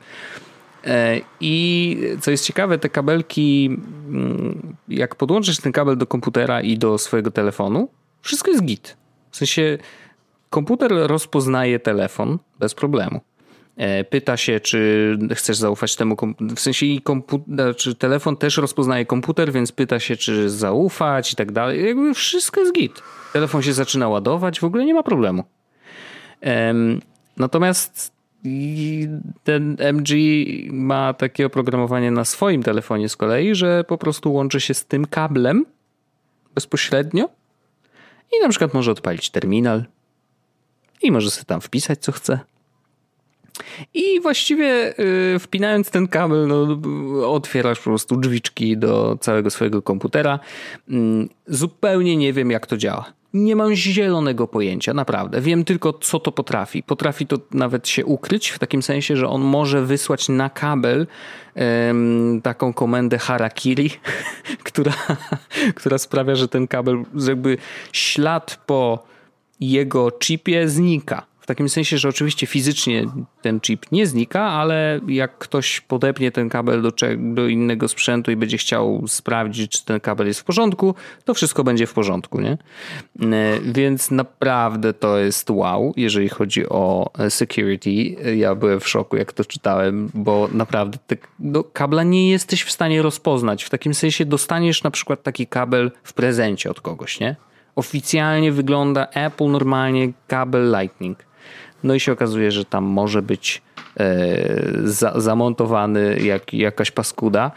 E, 0.86 1.22
I 1.42 1.98
co 2.22 2.32
jest 2.32 2.46
ciekawe, 2.46 2.78
te 2.78 2.90
kabelki, 2.90 3.78
mm, 4.10 4.76
jak 4.88 5.16
podłączysz 5.16 5.58
ten 5.58 5.72
kabel 5.72 5.98
do 5.98 6.08
komputera 6.08 6.62
i 6.62 6.78
do 6.78 6.98
swojego 6.98 7.32
telefonu, 7.32 7.90
wszystko 8.22 8.52
jest 8.52 8.64
git. 8.64 8.98
W 9.32 9.38
sensie 9.38 9.78
komputer 10.50 10.92
rozpoznaje 10.92 11.80
telefon 11.80 12.40
bez 12.60 12.76
problemu. 12.76 13.22
E, 13.78 14.04
pyta 14.04 14.38
się, 14.38 14.60
czy 14.60 15.18
chcesz 15.36 15.58
zaufać 15.58 15.96
temu, 15.96 16.18
w 16.56 16.60
sensie 16.60 16.86
i 16.86 17.02
komputer, 17.02 17.76
czy 17.76 17.96
telefon 17.96 18.38
też 18.38 18.58
rozpoznaje 18.58 19.06
komputer, 19.06 19.52
więc 19.52 19.72
pyta 19.72 20.00
się, 20.00 20.16
czy 20.16 20.50
zaufać 20.50 21.34
i 21.34 21.36
tak 21.36 21.52
dalej. 21.52 21.86
Jakby 21.86 22.14
wszystko 22.14 22.60
jest 22.62 22.74
git. 22.74 23.02
Telefon 23.34 23.62
się 23.62 23.74
zaczyna 23.74 24.10
ładować, 24.10 24.60
w 24.60 24.64
ogóle 24.64 24.86
nie 24.86 24.94
ma 24.94 25.04
problemu. 25.04 25.44
Natomiast 27.38 28.12
ten 29.44 29.78
MG 29.80 30.10
ma 30.72 31.14
takie 31.14 31.46
oprogramowanie 31.46 32.12
na 32.12 32.26
swoim 32.26 32.64
telefonie 32.64 33.10
z 33.10 33.16
kolei, 33.16 33.56
że 33.56 33.84
po 33.84 33.98
prostu 33.98 34.34
łączy 34.34 34.62
się 34.62 34.74
z 34.74 34.86
tym 34.86 35.06
kablem 35.06 35.66
bezpośrednio 36.56 37.30
i 38.34 38.42
na 38.42 38.50
przykład 38.50 38.74
może 38.74 38.92
odpalić 38.92 39.30
terminal 39.30 39.86
i 41.02 41.12
może 41.12 41.32
sobie 41.32 41.46
tam 41.46 41.62
wpisać 41.62 42.00
co 42.00 42.12
chce. 42.12 42.40
I 43.94 44.22
właściwie 44.22 45.00
y, 45.36 45.40
wpinając 45.40 45.92
ten 45.92 46.08
kabel, 46.08 46.48
no, 46.48 46.68
otwierasz 47.34 47.78
po 47.78 47.84
prostu 47.84 48.18
drzwiczki 48.18 48.78
do 48.78 49.18
całego 49.22 49.50
swojego 49.50 49.82
komputera. 49.82 50.40
Mm, 50.90 51.30
zupełnie 51.48 52.18
nie 52.18 52.34
wiem, 52.34 52.52
jak 52.52 52.68
to 52.68 52.78
działa. 52.78 53.18
Nie 53.34 53.56
mam 53.56 53.76
zielonego 53.76 54.48
pojęcia, 54.48 54.94
naprawdę. 54.94 55.42
Wiem 55.42 55.66
tylko, 55.66 55.94
co 55.94 56.20
to 56.20 56.32
potrafi. 56.32 56.84
Potrafi 56.84 57.28
to 57.28 57.38
nawet 57.52 57.88
się 57.88 58.06
ukryć, 58.06 58.50
w 58.50 58.60
takim 58.60 58.82
sensie, 58.82 59.18
że 59.18 59.30
on 59.30 59.42
może 59.42 59.86
wysłać 59.86 60.30
na 60.30 60.50
kabel 60.50 61.08
um, 61.56 62.42
taką 62.44 62.74
komendę 62.74 63.18
harakiri, 63.18 63.90
która, 64.64 64.94
która 65.76 65.98
sprawia, 65.98 66.36
że 66.36 66.48
ten 66.48 66.68
kabel, 66.68 67.04
jakby 67.28 67.58
ślad 67.92 68.64
po 68.66 69.04
jego 69.60 70.12
chipie 70.24 70.70
znika 70.70 71.26
takim 71.48 71.70
sensie, 71.70 71.98
że 71.98 72.10
oczywiście 72.10 72.48
fizycznie 72.48 73.06
ten 73.42 73.60
chip 73.60 73.86
nie 73.92 74.08
znika, 74.08 74.42
ale 74.42 75.00
jak 75.08 75.38
ktoś 75.38 75.82
podepnie 75.82 76.32
ten 76.32 76.50
kabel 76.50 76.82
do, 76.82 76.92
do 77.18 77.48
innego 77.48 77.88
sprzętu 77.88 78.32
i 78.32 78.36
będzie 78.36 78.58
chciał 78.58 79.04
sprawdzić, 79.08 79.72
czy 79.72 79.86
ten 79.86 80.00
kabel 80.00 80.28
jest 80.28 80.40
w 80.40 80.44
porządku, 80.44 80.96
to 81.26 81.34
wszystko 81.34 81.64
będzie 81.64 81.88
w 81.88 81.94
porządku, 81.94 82.42
nie? 82.42 82.52
E, 82.52 83.60
więc 83.62 84.12
naprawdę 84.12 84.94
to 84.94 85.18
jest 85.18 85.50
wow, 85.50 85.94
jeżeli 85.98 86.30
chodzi 86.30 86.70
o 86.70 87.12
security. 87.30 87.92
Ja 88.36 88.56
byłem 88.56 88.80
w 88.80 88.88
szoku, 88.88 89.18
jak 89.18 89.34
to 89.34 89.46
czytałem, 89.46 90.10
bo 90.14 90.50
naprawdę 90.52 90.98
te, 91.08 91.16
no, 91.40 91.64
kabla 91.64 92.04
nie 92.04 92.30
jesteś 92.30 92.64
w 92.64 92.72
stanie 92.72 93.02
rozpoznać. 93.02 93.64
W 93.64 93.70
takim 93.70 93.94
sensie 93.94 94.26
dostaniesz 94.26 94.84
na 94.84 94.92
przykład 94.92 95.24
taki 95.24 95.48
kabel 95.48 95.92
w 96.04 96.14
prezencie 96.14 96.72
od 96.72 96.82
kogoś, 96.82 97.20
nie? 97.20 97.36
Oficjalnie 97.76 98.52
wygląda 98.52 99.08
Apple 99.08 99.48
normalnie 99.52 100.14
kabel 100.28 100.76
Lightning. 100.80 101.28
No 101.84 101.94
i 101.94 102.00
się 102.00 102.12
okazuje, 102.12 102.52
że 102.52 102.66
tam 102.66 102.84
może 102.84 103.22
być 103.22 103.62
e, 104.00 104.38
za, 104.84 105.14
zamontowany 105.22 106.20
jak, 106.20 106.54
jakaś 106.54 106.92
paskuda. 106.92 107.52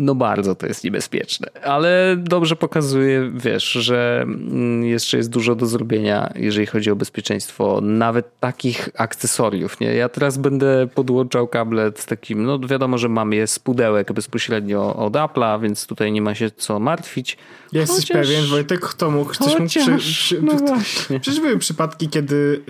No 0.00 0.14
bardzo 0.14 0.54
to 0.54 0.66
jest 0.66 0.84
niebezpieczne, 0.84 1.48
ale 1.64 2.16
dobrze 2.18 2.56
pokazuje, 2.56 3.30
wiesz, 3.34 3.72
że 3.72 4.20
mm, 4.22 4.84
jeszcze 4.84 5.16
jest 5.16 5.30
dużo 5.30 5.54
do 5.54 5.66
zrobienia, 5.66 6.32
jeżeli 6.36 6.66
chodzi 6.66 6.90
o 6.90 6.96
bezpieczeństwo 6.96 7.80
nawet 7.82 8.40
takich 8.40 8.88
akcesoriów. 8.94 9.80
Nie? 9.80 9.94
Ja 9.94 10.08
teraz 10.08 10.38
będę 10.38 10.88
podłączał 10.94 11.48
kable 11.48 11.92
z 11.96 12.06
takim, 12.06 12.44
no 12.44 12.58
wiadomo, 12.58 12.98
że 12.98 13.08
mam 13.08 13.32
je 13.32 13.46
z 13.46 13.58
pudełek 13.58 14.12
bezpośrednio 14.12 14.96
od 14.96 15.12
Apple'a, 15.12 15.62
więc 15.62 15.86
tutaj 15.86 16.12
nie 16.12 16.22
ma 16.22 16.34
się 16.34 16.50
co 16.50 16.78
martwić. 16.78 17.38
Jesteś 17.72 18.08
Chociaż... 18.08 18.28
pewien, 18.28 18.46
Wojtek, 18.46 18.80
kto 18.80 19.10
mógł? 19.10 19.30
Ktoś 19.30 19.54
Chociaż... 19.54 19.86
mógł 19.86 19.98
przy, 19.98 20.12
przy, 20.12 20.42
no 20.42 20.54
Przecież 21.20 21.40
były 21.40 21.58
przypadki, 21.58 22.08
kiedy 22.08 22.62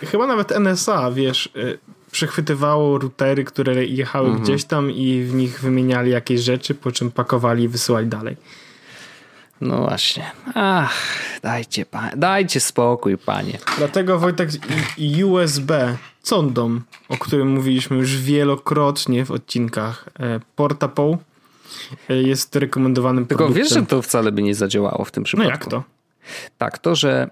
yy, 0.00 0.06
chyba 0.06 0.26
nawet 0.26 0.52
NSA, 0.52 1.10
wiesz, 1.10 1.52
yy, 1.54 1.78
przechwytywało 2.10 2.98
routery, 2.98 3.44
które 3.44 3.84
jechały 3.84 4.26
mhm. 4.26 4.44
gdzieś 4.44 4.64
tam 4.64 4.90
i 4.90 5.22
w 5.22 5.34
nich 5.34 5.60
wymieniali 5.60 6.10
jakieś 6.10 6.40
rzeczy, 6.40 6.74
po 6.74 6.92
czym 6.92 7.10
pakowali 7.10 7.64
i 7.64 7.68
wysyłali 7.68 8.06
dalej. 8.06 8.36
No 9.60 9.78
właśnie. 9.78 10.30
Ach, 10.54 10.94
dajcie, 11.42 11.86
dajcie 12.16 12.60
spokój, 12.60 13.18
panie. 13.18 13.58
Dlatego 13.78 14.18
Wojtek 14.18 14.50
USB 15.24 15.96
sondą, 16.22 16.80
o 17.08 17.16
którym 17.16 17.48
mówiliśmy 17.48 17.96
już 17.96 18.16
wielokrotnie 18.16 19.24
w 19.24 19.30
odcinkach 19.30 20.08
e, 20.20 20.40
Portapole 20.56 21.18
jest 22.08 22.56
rekomendowanym 22.56 23.26
Tylko 23.26 23.44
produktem. 23.44 23.64
wiesz, 23.64 23.74
że 23.74 23.86
to 23.86 24.02
wcale 24.02 24.32
by 24.32 24.42
nie 24.42 24.54
zadziałało 24.54 25.04
w 25.04 25.10
tym 25.10 25.24
przypadku. 25.24 25.48
No 25.48 25.52
jak 25.52 25.66
to? 25.66 25.82
Tak, 26.58 26.78
to, 26.78 26.94
że 26.94 27.30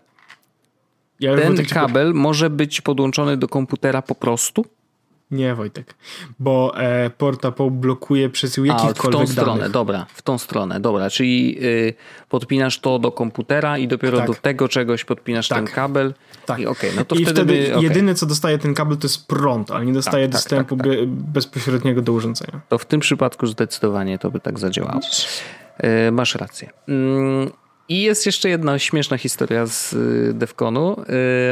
ja 1.21 1.37
ten 1.37 1.67
kabel 1.67 2.15
może 2.15 2.51
być 2.51 2.81
podłączony 2.81 3.37
do 3.37 3.49
komputera 3.49 4.03
po 4.03 4.15
prostu? 4.15 4.65
Nie, 5.31 5.55
Wojtek, 5.55 5.95
bo 6.39 6.73
e, 6.79 7.11
Portapole 7.11 7.71
blokuje 7.71 8.31
przesył 8.31 8.65
jakichkolwiek 8.65 8.99
A, 8.99 9.09
w 9.09 9.13
tą 9.13 9.19
danych. 9.19 9.33
stronę, 9.33 9.71
dobra, 9.71 10.07
w 10.15 10.23
tą 10.23 10.39
stronę, 10.39 10.81
dobra, 10.81 11.11
czyli 11.11 11.59
y, 11.65 11.95
podpinasz 12.29 12.79
to 12.81 12.99
do 12.99 13.13
komputera 13.13 13.79
i 13.79 13.89
dopiero 13.89 14.19
tak. 14.19 14.27
do 14.27 14.35
tego 14.35 14.69
czegoś 14.69 15.05
podpinasz 15.05 15.49
tak. 15.49 15.59
ten 15.59 15.67
kabel. 15.67 16.15
Tak. 16.47 16.59
I, 16.59 16.67
okay, 16.67 16.91
no 16.97 17.05
to 17.05 17.15
I 17.15 17.25
wtedy, 17.25 17.43
wtedy 17.43 17.71
okay. 17.71 17.83
jedyne 17.83 18.15
co 18.15 18.27
dostaje 18.27 18.59
ten 18.59 18.75
kabel 18.75 18.97
to 18.97 19.07
jest 19.07 19.27
prąd, 19.27 19.71
ale 19.71 19.87
nie 19.87 19.93
dostaje 19.93 20.27
tak, 20.27 20.33
tak 20.33 20.43
dostępu 20.43 20.77
tak, 20.77 20.87
tak. 20.87 21.07
bezpośredniego 21.09 22.03
do 22.03 22.13
urządzenia. 22.13 22.61
To 22.69 22.79
w 22.79 22.85
tym 22.85 23.01
przypadku 23.01 23.47
zdecydowanie 23.47 24.19
to 24.19 24.31
by 24.31 24.41
tak 24.41 24.59
zadziałało. 24.59 25.01
Y, 26.09 26.13
masz 26.13 26.35
rację. 26.35 26.71
Mm, 26.89 27.51
i 27.89 28.03
jest 28.03 28.27
jeszcze 28.27 28.49
jedna 28.49 28.79
śmieszna 28.79 29.19
historia 29.19 29.67
z 29.67 29.93
y, 29.93 30.35
Defconu. 30.35 30.97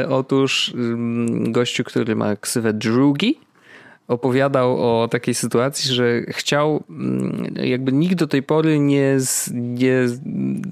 Otóż 0.09 0.73
gościu, 1.29 1.83
który 1.83 2.15
ma 2.15 2.35
ksywę 2.35 2.73
Drugi, 2.73 3.39
opowiadał 4.07 5.01
o 5.01 5.07
takiej 5.07 5.33
sytuacji, 5.33 5.93
że 5.93 6.21
chciał, 6.27 6.83
mm, 6.89 7.55
jakby 7.55 7.91
nikt 7.91 8.15
do 8.15 8.27
tej 8.27 8.43
pory 8.43 8.79
nie, 8.79 9.19
z, 9.19 9.51
nie 9.53 9.95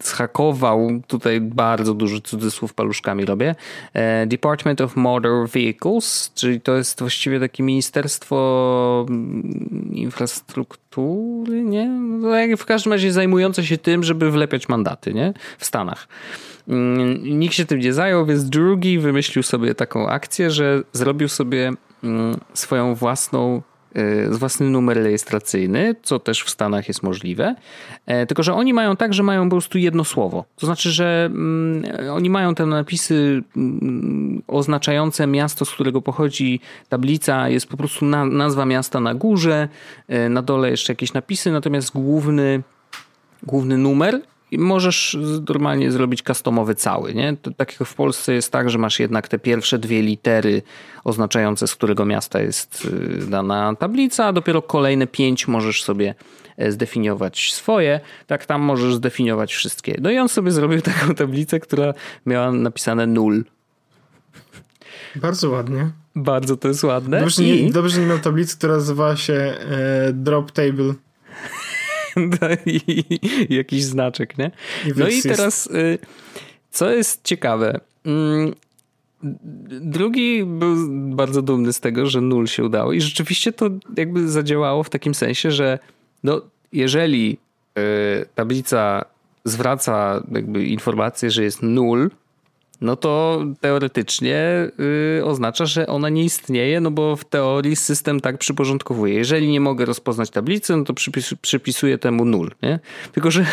zhakował, 0.03 1.01
tutaj 1.07 1.41
bardzo 1.41 1.93
duży 1.93 2.21
cudzysłów 2.21 2.73
paluszkami 2.73 3.25
robię, 3.25 3.55
e, 3.93 4.27
Department 4.27 4.81
of 4.81 4.95
Motor 4.95 5.49
Vehicles, 5.49 6.31
czyli 6.35 6.61
to 6.61 6.75
jest 6.75 6.99
właściwie 6.99 7.39
takie 7.39 7.63
ministerstwo 7.63 9.05
mm, 9.09 9.89
infrastruktury, 9.93 11.63
nie? 11.63 11.89
No, 11.89 12.57
w 12.57 12.65
każdym 12.65 12.93
razie 12.93 13.11
zajmujące 13.11 13.65
się 13.65 13.77
tym, 13.77 14.03
żeby 14.03 14.31
wlepiać 14.31 14.69
mandaty, 14.69 15.13
nie? 15.13 15.33
W 15.57 15.65
Stanach. 15.65 16.07
Mm, 16.67 17.39
nikt 17.39 17.55
się 17.55 17.65
tym 17.65 17.79
nie 17.79 17.93
zajął, 17.93 18.25
więc 18.25 18.49
drugi 18.49 18.99
wymyślił 18.99 19.43
sobie 19.43 19.75
taką 19.75 20.09
akcję, 20.09 20.51
że 20.51 20.83
zrobił 20.93 21.27
sobie 21.27 21.73
swoją 22.53 22.95
własną 22.95 23.61
y, 23.97 24.29
własny 24.29 24.69
numer 24.69 24.97
rejestracyjny, 24.97 25.95
co 26.03 26.19
też 26.19 26.43
w 26.43 26.49
Stanach 26.49 26.87
jest 26.87 27.03
możliwe. 27.03 27.55
E, 28.05 28.25
tylko, 28.25 28.43
że 28.43 28.53
oni 28.53 28.73
mają 28.73 28.95
tak, 28.95 29.13
że 29.13 29.23
mają 29.23 29.43
po 29.49 29.55
prostu 29.55 29.77
jedno 29.77 30.03
słowo. 30.03 30.45
To 30.55 30.65
znaczy, 30.65 30.91
że 30.91 31.25
mm, 31.25 31.83
oni 32.11 32.29
mają 32.29 32.55
te 32.55 32.65
napisy 32.65 33.43
mm, 33.57 34.41
oznaczające 34.47 35.27
miasto, 35.27 35.65
z 35.65 35.71
którego 35.71 36.01
pochodzi 36.01 36.59
tablica, 36.89 37.49
jest 37.49 37.67
po 37.67 37.77
prostu 37.77 38.05
nazwa 38.05 38.65
miasta 38.65 38.99
na 38.99 39.15
górze, 39.15 39.67
e, 40.07 40.29
na 40.29 40.41
dole 40.41 40.69
jeszcze 40.69 40.93
jakieś 40.93 41.13
napisy, 41.13 41.51
natomiast 41.51 41.93
główny, 41.93 42.63
główny 43.43 43.77
numer 43.77 44.21
i 44.53 44.57
możesz 44.57 45.17
normalnie 45.49 45.91
zrobić 45.91 46.21
customowy 46.21 46.75
cały, 46.75 47.13
nie? 47.13 47.37
To, 47.41 47.51
tak 47.51 47.79
jak 47.79 47.89
w 47.89 47.95
Polsce 47.95 48.33
jest 48.33 48.51
tak, 48.51 48.69
że 48.69 48.77
masz 48.77 48.99
jednak 48.99 49.27
te 49.27 49.39
pierwsze 49.39 49.79
dwie 49.79 50.01
litery 50.01 50.61
oznaczające, 51.03 51.67
z 51.67 51.75
którego 51.75 52.05
miasta 52.05 52.41
jest 52.41 52.85
y, 52.85 53.25
dana 53.27 53.75
tablica, 53.75 54.25
a 54.25 54.33
dopiero 54.33 54.61
kolejne 54.61 55.07
pięć 55.07 55.47
możesz 55.47 55.83
sobie 55.83 56.15
e, 56.57 56.71
zdefiniować 56.71 57.53
swoje, 57.53 57.99
tak 58.27 58.45
tam 58.45 58.61
możesz 58.61 58.95
zdefiniować 58.95 59.53
wszystkie. 59.53 59.97
No 60.01 60.11
i 60.11 60.17
on 60.17 60.29
sobie 60.29 60.51
zrobił 60.51 60.81
taką 60.91 61.15
tablicę, 61.15 61.59
która 61.59 61.93
miała 62.25 62.51
napisane 62.51 63.07
nul. 63.07 63.45
Bardzo 65.15 65.49
ładnie. 65.49 65.91
Bardzo 66.15 66.57
to 66.57 66.67
jest 66.67 66.83
ładne. 66.83 67.19
Dobrze, 67.19 67.43
I... 67.43 67.65
nie, 67.65 67.71
dobrze 67.71 68.01
nie 68.01 68.07
miał 68.07 68.19
tablicy, 68.19 68.57
która 68.57 68.73
nazywa 68.73 69.15
się 69.15 69.33
e, 69.33 70.13
drop 70.13 70.51
table. 70.51 70.93
I, 72.65 73.03
jakiś 73.49 73.83
znaczek, 73.83 74.37
nie? 74.37 74.51
No 74.95 75.07
i 75.07 75.21
teraz, 75.21 75.67
y, 75.67 75.99
co 76.71 76.91
jest 76.91 77.23
ciekawe, 77.23 77.79
mm, 78.05 78.53
Drugi 79.81 80.45
był 80.45 80.75
bardzo 81.15 81.41
dumny 81.41 81.73
z 81.73 81.79
tego, 81.79 82.05
że 82.05 82.21
nul 82.21 82.47
się 82.47 82.63
udało 82.63 82.93
i 82.93 83.01
rzeczywiście 83.01 83.51
to 83.51 83.69
jakby 83.97 84.29
zadziałało 84.29 84.83
w 84.83 84.89
takim 84.89 85.13
sensie, 85.13 85.51
że 85.51 85.79
no, 86.23 86.41
jeżeli 86.73 87.37
y, 87.77 88.25
tablica 88.35 89.05
zwraca 89.45 90.23
jakby 90.31 90.65
informację, 90.65 91.31
że 91.31 91.43
jest 91.43 91.61
nul, 91.61 92.11
no 92.83 92.95
to 92.95 93.43
teoretycznie 93.61 94.69
yy, 95.17 95.25
oznacza, 95.25 95.65
że 95.65 95.87
ona 95.87 96.09
nie 96.09 96.23
istnieje, 96.23 96.81
no 96.81 96.91
bo 96.91 97.15
w 97.15 97.25
teorii 97.25 97.75
system 97.75 98.19
tak 98.19 98.37
przyporządkowuje. 98.37 99.13
Jeżeli 99.13 99.47
nie 99.47 99.59
mogę 99.59 99.85
rozpoznać 99.85 100.29
tablicy, 100.29 100.77
no 100.77 100.83
to 100.83 100.93
przypis, 100.93 101.33
przypisuję 101.41 101.97
temu 101.97 102.25
nul, 102.25 102.51
nie? 102.61 102.79
Tylko, 103.11 103.31
że, 103.31 103.45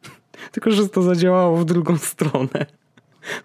tylko, 0.52 0.70
że 0.70 0.88
to 0.88 1.02
zadziałało 1.02 1.56
w 1.56 1.64
drugą 1.64 1.98
stronę. 1.98 2.66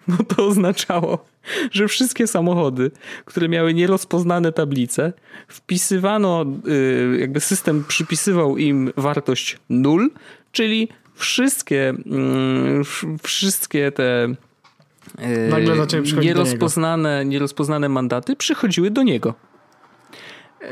No 0.08 0.16
to 0.16 0.46
oznaczało, 0.46 1.24
że 1.70 1.88
wszystkie 1.88 2.26
samochody, 2.26 2.90
które 3.24 3.48
miały 3.48 3.74
nierozpoznane 3.74 4.52
tablice, 4.52 5.12
wpisywano, 5.48 6.44
yy, 6.64 7.18
jakby 7.18 7.40
system 7.40 7.84
przypisywał 7.88 8.58
im 8.58 8.92
wartość 8.96 9.58
nul, 9.68 10.10
czyli 10.52 10.88
wszystkie, 11.14 11.94
yy, 12.06 13.18
wszystkie 13.22 13.92
te 13.92 14.34
Nagle 15.50 15.76
zaczęły 15.76 16.02
przychodzić 16.02 16.28
nierozpoznane, 16.28 17.24
nierozpoznane 17.24 17.88
mandaty 17.88 18.36
przychodziły 18.36 18.90
do 18.90 19.02
niego. 19.02 19.34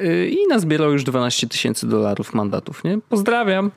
Yy, 0.03 0.29
I 0.29 0.47
nazbierał 0.49 0.93
już 0.93 1.05
12 1.05 1.49
tysięcy 1.49 1.87
dolarów 1.87 2.35
mandatów. 2.35 2.85
Nie? 2.85 2.99
Pozdrawiam. 3.09 3.71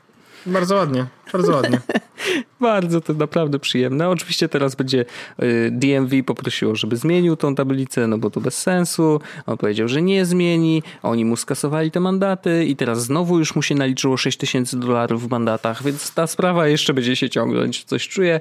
Bardzo 0.46 0.76
ładnie, 0.76 1.06
bardzo 1.34 1.52
ładnie. 1.52 1.80
bardzo 2.60 3.02
to 3.02 3.14
naprawdę 3.14 3.60
przyjemne. 3.60 4.10
Oczywiście 4.10 4.50
teraz 4.50 4.76
będzie 4.76 5.06
y, 5.44 5.70
DMV 5.72 6.24
poprosiło, 6.24 6.76
żeby 6.76 6.98
zmienił 6.98 7.36
tą 7.36 7.56
tablicę, 7.56 8.08
no 8.08 8.18
bo 8.18 8.30
to 8.30 8.42
bez 8.42 8.60
sensu. 8.60 9.22
On 9.46 9.58
powiedział, 9.58 9.88
że 9.88 10.02
nie 10.02 10.26
zmieni. 10.26 10.84
Oni 11.04 11.26
mu 11.26 11.36
skasowali 11.38 11.92
te 11.92 12.00
mandaty 12.00 12.66
i 12.66 12.76
teraz 12.76 13.04
znowu 13.04 13.40
już 13.40 13.56
mu 13.56 13.62
się 13.62 13.76
naliczyło 13.76 14.18
6 14.18 14.38
tysięcy 14.38 14.80
dolarów 14.80 15.28
w 15.28 15.32
mandatach, 15.32 15.84
więc 15.84 16.14
ta 16.14 16.28
sprawa 16.28 16.68
jeszcze 16.68 16.94
będzie 16.94 17.16
się 17.16 17.30
ciągnąć, 17.30 17.84
coś 17.84 18.08
czuję. 18.08 18.40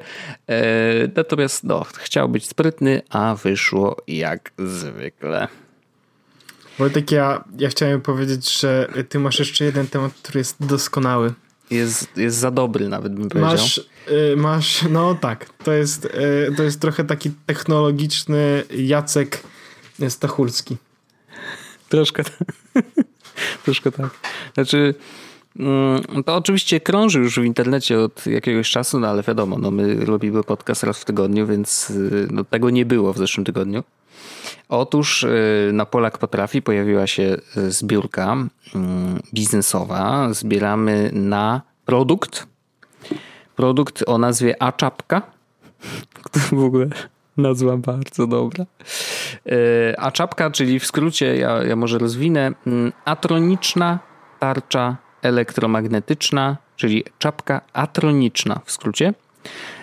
E, 0.49 0.63
natomiast 1.17 1.65
no, 1.65 1.85
chciał 1.99 2.29
być 2.29 2.47
sprytny, 2.47 3.03
a 3.11 3.35
wyszło 3.35 3.97
jak 4.07 4.53
zwykle. 4.59 5.49
Wojtek, 6.79 7.11
ja, 7.11 7.45
ja 7.59 7.69
chciałem 7.69 8.01
powiedzieć, 8.01 8.61
że 8.61 8.89
ty 9.09 9.19
masz 9.19 9.39
jeszcze 9.39 9.65
jeden 9.65 9.87
temat, 9.87 10.13
który 10.13 10.39
jest 10.39 10.67
doskonały 10.67 11.35
jest, 11.71 12.17
jest 12.17 12.37
za 12.37 12.51
dobry 12.51 12.89
nawet 12.89 13.15
bym 13.15 13.29
powiedział. 13.29 13.53
Masz, 13.53 13.79
y, 13.79 14.37
masz 14.37 14.83
no 14.91 15.15
tak, 15.15 15.51
to 15.65 15.73
jest, 15.73 16.05
y, 16.05 16.55
to 16.57 16.63
jest 16.63 16.81
trochę 16.81 17.05
taki 17.05 17.31
technologiczny 17.47 18.65
Jacek 18.77 19.43
Stachulski. 20.09 20.77
Troszkę, 21.89 22.23
troszkę 23.65 23.93
tak. 23.93 24.11
Znaczy 24.55 24.95
mm, 25.59 26.25
to 26.27 26.37
oczywiście 26.37 26.81
krąży 26.81 27.19
już 27.19 27.41
w 27.41 27.45
internecie 27.45 28.01
od 28.01 28.27
jakiegoś 28.27 28.71
czasu, 28.71 29.01
no 29.01 29.09
ale 29.09 29.23
wiadomo, 29.23 29.59
no 29.59 29.71
my 29.71 30.05
robimy 30.05 30.45
podcast 30.45 30.83
raz 30.83 30.99
w 30.99 31.05
tygodniu, 31.05 31.47
więc 31.47 31.91
y, 31.91 32.29
no, 32.31 32.45
tego 32.45 32.71
nie 32.71 32.87
było 32.87 33.13
w 33.13 33.19
zeszłym 33.19 33.45
tygodniu. 33.45 33.83
Otóż 34.73 35.27
na 35.73 35.87
Polak 35.87 36.19
Potrafi 36.19 36.63
pojawiła 36.63 37.07
się 37.07 37.37
zbiórka 37.69 38.37
mm, 38.75 39.23
biznesowa. 39.35 40.29
Zbieramy 40.35 41.11
na 41.13 41.61
produkt. 41.85 42.47
Produkt 43.57 44.05
o 44.07 44.19
nazwie 44.19 44.63
A-czapka. 44.63 45.23
W 46.53 46.65
ogóle 46.65 46.87
nazwa 47.37 47.77
bardzo 47.77 48.27
dobra. 48.27 48.67
A-czapka, 49.99 50.51
czyli 50.51 50.81
w 50.81 50.87
skrócie, 50.87 51.37
ja, 51.37 51.63
ja 51.63 51.77
może 51.77 51.99
rozwinę, 51.99 52.53
mm, 52.67 52.93
atroniczna 53.05 53.99
tarcza 54.39 54.97
elektromagnetyczna, 55.23 56.57
czyli 56.77 57.05
czapka 57.19 57.61
atroniczna 57.73 58.61
w 58.65 58.73
skrócie. 58.73 59.15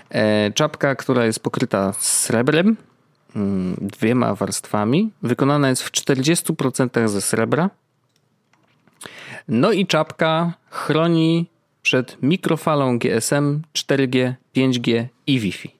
E, 0.09 0.51
czapka, 0.51 0.95
która 0.95 1.25
jest 1.25 1.39
pokryta 1.39 1.93
srebrem, 1.99 2.77
dwiema 3.81 4.35
warstwami. 4.35 5.11
Wykonana 5.23 5.69
jest 5.69 5.83
w 5.83 5.91
40% 5.91 7.07
ze 7.07 7.21
srebra. 7.21 7.69
No 9.47 9.71
i 9.71 9.87
czapka 9.87 10.53
chroni 10.69 11.49
przed 11.81 12.17
mikrofalą 12.23 12.99
GSM, 12.99 13.61
4G, 13.73 14.33
5G 14.55 15.05
i 15.27 15.39
Wi-Fi. 15.39 15.79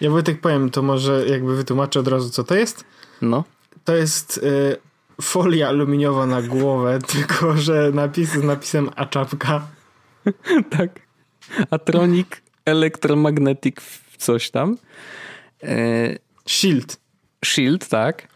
Ja 0.00 0.10
Wojtek 0.10 0.40
powiem, 0.40 0.70
to 0.70 0.82
może 0.82 1.26
jakby 1.26 1.56
wytłumaczę 1.56 2.00
od 2.00 2.08
razu, 2.08 2.30
co 2.30 2.44
to 2.44 2.54
jest. 2.54 2.84
No. 3.22 3.44
To 3.84 3.96
jest 3.96 4.38
y, 4.38 4.76
folia 5.22 5.68
aluminiowa 5.68 6.26
na 6.26 6.42
głowę, 6.42 6.98
tylko 7.12 7.56
że 7.56 7.90
napis 7.94 8.30
z 8.30 8.42
napisem 8.42 8.90
a 8.96 9.06
czapka. 9.06 9.66
tak. 10.78 11.00
Atronic 11.70 12.28
Electromagnetic 12.64 13.76
coś 14.18 14.50
tam. 14.50 14.76
Y, 15.64 16.18
Shield. 16.46 16.96
Shield, 17.44 17.88
tak. 17.88 18.28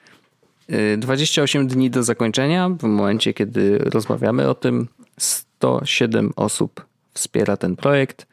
28 0.98 1.62
y, 1.62 1.66
dni 1.66 1.90
do 1.90 2.02
zakończenia. 2.02 2.68
W 2.68 2.82
momencie, 2.82 3.34
kiedy 3.34 3.78
rozmawiamy 3.78 4.48
o 4.48 4.54
tym, 4.54 4.88
107 5.18 6.32
osób 6.36 6.86
wspiera 7.14 7.56
ten 7.56 7.76
projekt. 7.76 8.26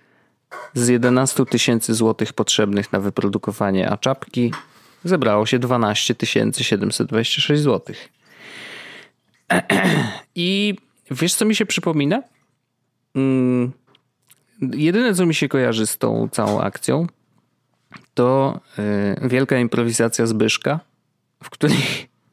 Z 0.73 0.87
11 0.87 1.45
tysięcy 1.45 1.93
złotych 1.93 2.33
potrzebnych 2.33 2.91
na 2.91 2.99
wyprodukowanie 2.99 3.89
a 3.89 3.97
czapki 3.97 4.51
zebrało 5.03 5.45
się 5.45 5.59
12 5.59 6.15
726 6.61 7.61
złotych. 7.61 8.09
I 10.35 10.75
wiesz, 11.11 11.33
co 11.33 11.45
mi 11.45 11.55
się 11.55 11.65
przypomina? 11.65 12.23
Mm, 13.15 13.71
jedyne, 14.61 15.13
co 15.13 15.25
mi 15.25 15.35
się 15.35 15.47
kojarzy 15.47 15.87
z 15.87 15.97
tą 15.97 16.29
całą 16.31 16.61
akcją, 16.61 17.07
to 18.13 18.59
y, 19.23 19.27
wielka 19.27 19.57
improwizacja 19.57 20.25
Zbyszka, 20.25 20.79
w 21.43 21.49
której, 21.49 21.77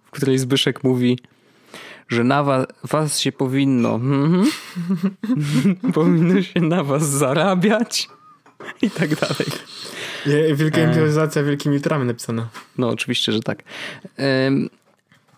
w 0.05 0.11
której 0.11 0.38
Zbyszek 0.38 0.84
mówi, 0.84 1.18
że 2.09 2.24
na 2.24 2.42
was, 2.42 2.66
was 2.84 3.18
się 3.18 3.32
powinno, 3.32 3.94
mm, 3.94 4.44
powinno 5.94 6.42
się 6.42 6.61
na 6.61 6.84
was 6.84 7.09
zarabiać 7.09 8.09
i 8.82 8.90
tak 8.90 9.14
dalej. 9.14 9.46
Wielka 10.55 10.80
e. 10.80 10.84
improwizacja 10.84 11.42
wielkimi 11.42 11.74
literami 11.74 12.07
napisana. 12.07 12.48
No, 12.78 12.88
oczywiście, 12.88 13.32
że 13.32 13.40
tak. 13.40 13.62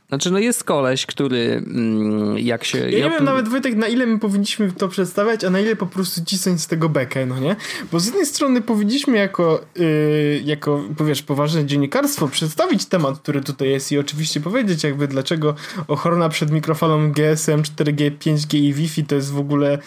Znaczy, 0.09 0.31
no 0.31 0.39
jest 0.39 0.65
koleś, 0.65 1.07
który 1.07 1.63
mm, 1.67 2.39
jak 2.39 2.65
się... 2.65 2.79
Ja, 2.79 2.99
ja 2.99 3.05
nie 3.05 3.11
wiem 3.11 3.25
nawet, 3.25 3.49
Wojtek, 3.49 3.75
na 3.75 3.89
ile 3.89 4.07
my 4.07 4.19
powinniśmy 4.19 4.73
to 4.73 4.89
przedstawiać, 4.89 5.45
a 5.45 5.51
na 5.51 5.61
ile 5.61 5.77
po 5.77 5.87
prostu 5.87 6.25
cisnąć 6.25 6.61
z 6.61 6.67
tego 6.67 6.89
bekę, 6.89 7.27
no 7.27 7.39
nie? 7.39 7.57
Bo 7.93 8.01
z 8.01 8.07
jednej 8.07 8.27
strony 8.27 8.61
powinniśmy 8.61 9.19
jako, 9.19 9.65
yy, 9.77 10.41
jako 10.45 10.85
powiesz, 10.97 11.23
poważne 11.23 11.67
dziennikarstwo 11.67 12.29
przedstawić 12.29 12.87
temat, 12.87 13.19
który 13.19 13.41
tutaj 13.41 13.69
jest 13.69 13.93
i 13.93 13.99
oczywiście 13.99 14.41
powiedzieć 14.41 14.85
jakby 14.85 15.09
dlaczego 15.09 15.55
ochrona 15.89 16.29
przed 16.29 16.51
mikrofalą 16.51 17.13
GSM, 17.13 17.63
4G, 17.63 18.11
5G 18.11 18.57
i 18.59 18.75
Wi-Fi 18.75 19.05
to 19.05 19.15
jest 19.15 19.33
w 19.33 19.39
ogóle 19.39 19.79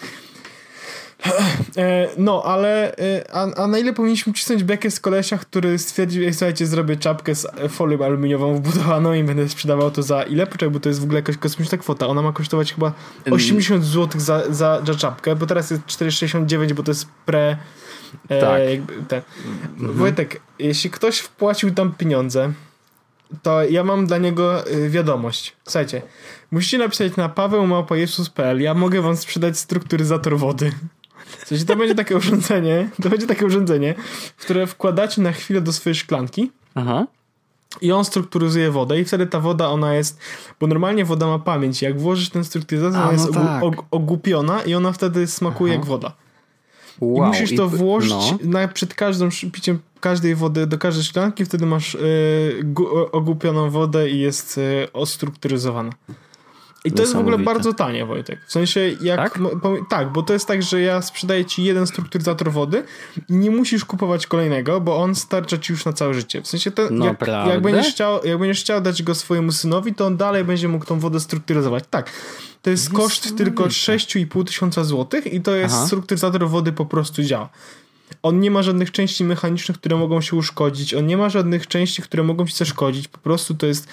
no, 2.16 2.42
ale 2.44 2.96
e, 2.96 3.24
a, 3.32 3.54
a 3.62 3.66
na 3.66 3.78
ile 3.78 3.92
powinniśmy 3.92 4.32
cisnąć 4.32 4.64
bekę 4.64 4.90
z 4.90 5.00
kolesia, 5.00 5.38
który 5.38 5.78
stwierdził, 5.78 6.24
ej, 6.24 6.34
słuchajcie, 6.34 6.66
zrobię 6.66 6.96
czapkę 6.96 7.34
z 7.34 7.46
folią 7.68 8.04
aluminiową 8.04 8.54
wbudowaną 8.54 9.12
i 9.12 9.24
będę 9.24 9.48
sprzedawał 9.48 9.90
to 9.90 10.02
za 10.02 10.22
ile? 10.22 10.46
Poczekaj, 10.46 10.70
bo 10.70 10.80
to 10.80 10.88
jest 10.88 11.00
w 11.00 11.04
ogóle 11.04 11.18
jakaś 11.18 11.36
kosmiczna 11.36 11.78
kwota. 11.78 12.06
Ona 12.06 12.22
ma 12.22 12.32
kosztować 12.32 12.72
chyba 12.72 12.92
80 13.30 13.84
zł 13.84 14.20
za, 14.20 14.42
za, 14.52 14.82
za 14.86 14.94
czapkę, 14.94 15.36
bo 15.36 15.46
teraz 15.46 15.70
jest 15.70 15.82
4,69, 15.82 16.72
bo 16.72 16.82
to 16.82 16.90
jest 16.90 17.06
pre... 17.26 17.56
E, 18.28 18.40
tak. 18.40 18.62
Jakby 18.70 18.92
te. 19.08 19.22
Mhm. 19.78 19.98
Wojtek, 19.98 20.40
jeśli 20.58 20.90
ktoś 20.90 21.18
wpłacił 21.18 21.70
tam 21.70 21.92
pieniądze, 21.92 22.52
to 23.42 23.62
ja 23.62 23.84
mam 23.84 24.06
dla 24.06 24.18
niego 24.18 24.64
wiadomość. 24.88 25.56
Słuchajcie, 25.64 26.02
musicie 26.50 26.78
napisać 26.78 27.16
na 27.16 27.28
pawełmałpajesus.pl 27.28 28.60
ja 28.60 28.74
mogę 28.74 29.02
wam 29.02 29.16
sprzedać 29.16 29.58
strukturyzator 29.58 30.38
wody. 30.38 30.72
W 31.26 31.48
sensie 31.48 31.64
to 31.64 31.76
będzie 31.76 31.94
takie 31.94 32.16
urządzenie, 32.16 32.88
to 33.02 33.10
będzie 33.10 33.26
takie 33.26 33.46
urządzenie, 33.46 33.94
które 34.36 34.66
wkładacie 34.66 35.22
na 35.22 35.32
chwilę 35.32 35.60
do 35.60 35.72
swojej 35.72 35.94
szklanki. 35.94 36.50
Aha. 36.74 37.06
I 37.80 37.92
on 37.92 38.04
strukturyzuje 38.04 38.70
wodę 38.70 39.00
i 39.00 39.04
wtedy 39.04 39.26
ta 39.26 39.40
woda 39.40 39.68
ona 39.68 39.94
jest, 39.94 40.18
bo 40.60 40.66
normalnie 40.66 41.04
woda 41.04 41.26
ma 41.26 41.38
pamięć. 41.38 41.82
Jak 41.82 42.00
włożysz 42.00 42.30
ten 42.30 42.44
strukturyzator, 42.44 43.00
ona 43.00 43.06
no 43.06 43.12
jest 43.12 43.32
tak. 43.34 43.62
ogłupiona 43.90 44.62
i 44.62 44.74
ona 44.74 44.92
wtedy 44.92 45.26
smakuje 45.26 45.72
Aha. 45.72 45.78
jak 45.80 45.88
woda. 45.88 46.12
Wow. 47.00 47.24
I 47.24 47.28
musisz 47.28 47.56
to 47.56 47.68
włożyć 47.68 48.10
no. 48.12 48.38
na, 48.42 48.68
przed 48.68 48.94
każdym 48.94 49.30
piciem 49.52 49.78
każdej 50.00 50.34
wody 50.34 50.66
do 50.66 50.78
każdej 50.78 51.04
szklanki, 51.04 51.44
wtedy 51.44 51.66
masz 51.66 51.94
y, 51.94 52.64
ogłupioną 53.12 53.70
wodę 53.70 54.10
i 54.10 54.18
jest 54.18 54.58
y, 54.58 54.92
ostrukturyzowana. 54.92 55.90
I 56.84 56.92
to 56.92 57.02
jest 57.02 57.14
w 57.14 57.18
ogóle 57.18 57.38
bardzo 57.38 57.74
tanie, 57.74 58.06
Wojtek. 58.06 58.40
W 58.46 58.52
sensie, 58.52 58.80
jak. 59.00 59.18
Tak? 59.18 59.38
tak? 59.90 60.12
bo 60.12 60.22
to 60.22 60.32
jest 60.32 60.46
tak, 60.46 60.62
że 60.62 60.80
ja 60.80 61.02
sprzedaję 61.02 61.44
ci 61.44 61.64
jeden 61.64 61.86
strukturyzator 61.86 62.52
wody 62.52 62.84
i 63.28 63.34
nie 63.34 63.50
musisz 63.50 63.84
kupować 63.84 64.26
kolejnego, 64.26 64.80
bo 64.80 64.96
on 64.96 65.14
starcza 65.14 65.58
ci 65.58 65.72
już 65.72 65.84
na 65.84 65.92
całe 65.92 66.14
życie. 66.14 66.42
W 66.42 66.46
sensie, 66.46 66.70
to, 66.70 66.82
no, 66.90 67.04
jak, 67.04 67.26
jak, 67.48 67.62
będziesz 67.62 67.92
chciał, 67.92 68.24
jak 68.24 68.38
będziesz 68.38 68.60
chciał 68.60 68.80
dać 68.80 69.02
go 69.02 69.14
swojemu 69.14 69.52
synowi, 69.52 69.94
to 69.94 70.06
on 70.06 70.16
dalej 70.16 70.44
będzie 70.44 70.68
mógł 70.68 70.84
tą 70.84 70.98
wodę 70.98 71.20
strukturyzować. 71.20 71.84
Tak. 71.90 72.10
To 72.62 72.70
jest, 72.70 72.92
koszt 72.92 73.36
tylko 73.36 73.64
6,5 73.64 74.44
tysiąca 74.44 74.84
złotych 74.84 75.32
i 75.32 75.40
to 75.40 75.56
jest 75.56 75.74
Aha. 75.74 75.86
strukturyzator 75.86 76.48
wody 76.48 76.72
po 76.72 76.86
prostu 76.86 77.22
działa. 77.22 77.48
On 78.22 78.40
nie 78.40 78.50
ma 78.50 78.62
żadnych 78.62 78.90
części 78.90 79.24
mechanicznych, 79.24 79.78
które 79.78 79.96
mogą 79.96 80.20
się 80.20 80.36
uszkodzić. 80.36 80.94
On 80.94 81.06
nie 81.06 81.16
ma 81.16 81.28
żadnych 81.28 81.66
części, 81.66 82.02
które 82.02 82.22
mogą 82.22 82.46
ci 82.46 82.56
zaszkodzić. 82.56 83.08
Po 83.08 83.18
prostu 83.18 83.54
to 83.54 83.66
jest 83.66 83.88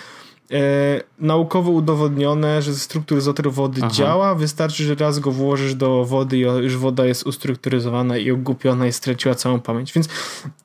naukowo 1.20 1.72
udowodnione, 1.72 2.62
że 2.62 2.76
strukturyzator 2.76 3.52
wody 3.52 3.82
Aha. 3.84 3.94
działa. 3.94 4.36
Wystarczy, 4.36 4.84
że 4.84 4.96
raz 4.96 5.20
go 5.20 5.32
włożysz 5.32 5.76
do 5.76 6.06
wody 6.06 6.38
i 6.38 6.42
już 6.42 6.78
woda 6.78 7.06
jest 7.06 7.28
ustrukturyzowana 7.28 8.18
i 8.18 8.32
ogłupiona 8.32 8.88
i 8.88 8.94
straciła 8.94 9.36
całą 9.36 9.60
pamięć. 9.60 9.94
Więc 9.94 10.10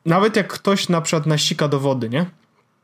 nawet 0.07 0.37
jak 0.37 0.53
ktoś 0.53 0.89
na 0.89 1.01
przykład 1.01 1.27
nasika 1.27 1.69
do 1.69 1.81
wody, 1.81 2.09
nie? 2.09 2.27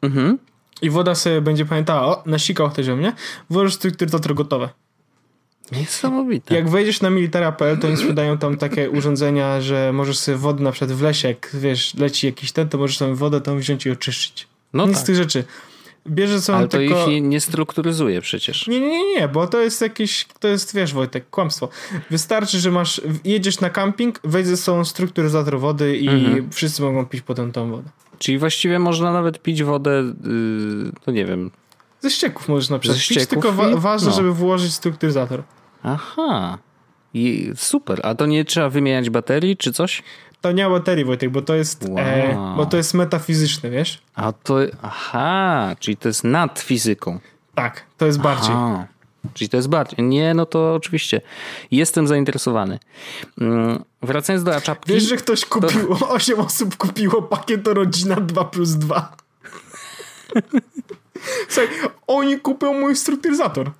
Mhm. 0.02 0.38
I 0.82 0.90
woda 0.90 1.14
sobie 1.14 1.40
będzie 1.40 1.64
pamiętała, 1.64 2.06
o, 2.06 2.22
nasikał 2.26 2.70
ktoś 2.70 2.88
o 2.88 2.96
mnie, 2.96 3.12
włożysz 3.50 3.74
strukturyzator 3.74 4.34
gotowe. 4.34 4.68
Niesamowite. 5.72 6.54
Jak 6.54 6.68
wejdziesz 6.68 7.00
na 7.00 7.10
militara.pl, 7.10 7.78
to 7.78 7.88
oni 7.88 7.96
sprzedają 7.96 8.38
tam 8.38 8.56
takie 8.56 8.90
urządzenia, 8.90 9.60
że 9.60 9.92
możesz 9.92 10.18
sobie 10.18 10.38
wodę 10.38 10.64
na 10.64 10.72
przykład 10.72 10.92
w 10.92 11.02
lesie, 11.02 11.28
jak 11.28 11.50
wiesz, 11.54 11.94
leci 11.94 12.26
jakiś 12.26 12.52
ten, 12.52 12.68
to 12.68 12.78
możesz 12.78 12.98
sobie 12.98 13.14
wodę 13.14 13.40
tam 13.40 13.58
wziąć 13.58 13.86
i 13.86 13.90
oczyszczyć. 13.90 14.48
No 14.72 14.86
Nic 14.86 14.94
tak. 14.94 15.02
z 15.02 15.06
tych 15.06 15.16
rzeczy 15.16 15.44
bierze 16.06 16.54
Ale 16.54 16.68
to 16.68 16.78
tylko... 16.78 17.10
ich 17.10 17.22
nie 17.22 17.40
strukturyzuje 17.40 18.20
przecież. 18.20 18.66
Nie, 18.66 18.80
nie, 18.80 18.88
nie, 18.88 19.14
nie, 19.14 19.28
bo 19.28 19.46
to 19.46 19.60
jest 19.60 19.80
jakieś, 19.80 20.26
to 20.40 20.48
jest, 20.48 20.74
wiesz 20.74 20.94
Wojtek, 20.94 21.30
kłamstwo. 21.30 21.68
Wystarczy, 22.10 22.60
że 22.60 22.70
masz, 22.70 23.00
jedziesz 23.24 23.60
na 23.60 23.70
camping, 23.70 24.20
weź 24.24 24.46
ze 24.46 24.56
sobą 24.56 24.84
strukturyzator 24.84 25.60
wody 25.60 25.96
i 25.96 26.08
mhm. 26.08 26.50
wszyscy 26.50 26.82
mogą 26.82 27.06
pić 27.06 27.22
potem 27.22 27.52
tą 27.52 27.70
wodę. 27.70 27.88
Czyli 28.18 28.38
właściwie 28.38 28.78
można 28.78 29.12
nawet 29.12 29.42
pić 29.42 29.62
wodę, 29.62 29.90
yy, 30.24 30.92
no 31.06 31.12
nie 31.12 31.24
wiem. 31.24 31.50
Ze 32.00 32.10
ścieków 32.10 32.48
możesz 32.48 32.70
na 32.70 32.78
przykład 32.78 33.06
pić, 33.08 33.26
tylko 33.26 33.52
wa 33.52 33.76
ważne, 33.76 34.10
no. 34.10 34.16
żeby 34.16 34.34
włożyć 34.34 34.72
strukturyzator. 34.72 35.42
Aha. 35.82 36.58
I 37.14 37.52
super. 37.56 38.00
A 38.02 38.14
to 38.14 38.26
nie 38.26 38.44
trzeba 38.44 38.70
wymieniać 38.70 39.10
baterii 39.10 39.56
czy 39.56 39.72
coś? 39.72 40.02
To 40.40 40.52
nie 40.52 40.64
ma 40.64 40.70
baterii, 40.70 41.04
Wojtek, 41.04 41.30
bo 41.30 41.42
to 41.42 41.54
jest, 41.54 41.88
wow. 41.88 41.98
e, 41.98 42.54
bo 42.56 42.66
to 42.66 42.76
jest 42.76 42.94
metafizyczne, 42.94 43.70
wiesz? 43.70 44.02
A 44.14 44.32
to, 44.32 44.56
aha, 44.82 45.76
czyli 45.78 45.96
to 45.96 46.08
jest 46.08 46.24
nad 46.24 46.58
fizyką. 46.58 47.18
Tak, 47.54 47.84
to 47.96 48.06
jest 48.06 48.20
bardziej. 48.20 48.54
Aha. 48.54 48.86
Czyli 49.34 49.48
to 49.48 49.56
jest 49.56 49.68
bardziej. 49.68 50.04
Nie, 50.04 50.34
no 50.34 50.46
to 50.46 50.74
oczywiście. 50.74 51.20
Jestem 51.70 52.06
zainteresowany. 52.06 52.78
Mm, 53.40 53.84
wracając 54.02 54.44
do 54.44 54.60
czapki. 54.60 54.92
Wiesz, 54.92 55.02
że 55.02 55.16
ktoś 55.16 55.44
kupił, 55.44 55.96
to... 55.98 56.08
8 56.08 56.40
osób 56.40 56.76
kupiło 56.76 57.22
pakiet 57.22 57.68
rodzina 57.68 58.16
2 58.16 58.44
plus 58.44 58.70
2. 58.70 59.16
Słuchaj, 61.48 61.68
oni 62.06 62.40
kupią 62.40 62.72
mój 62.72 62.96
strukturyzator. 62.96 63.70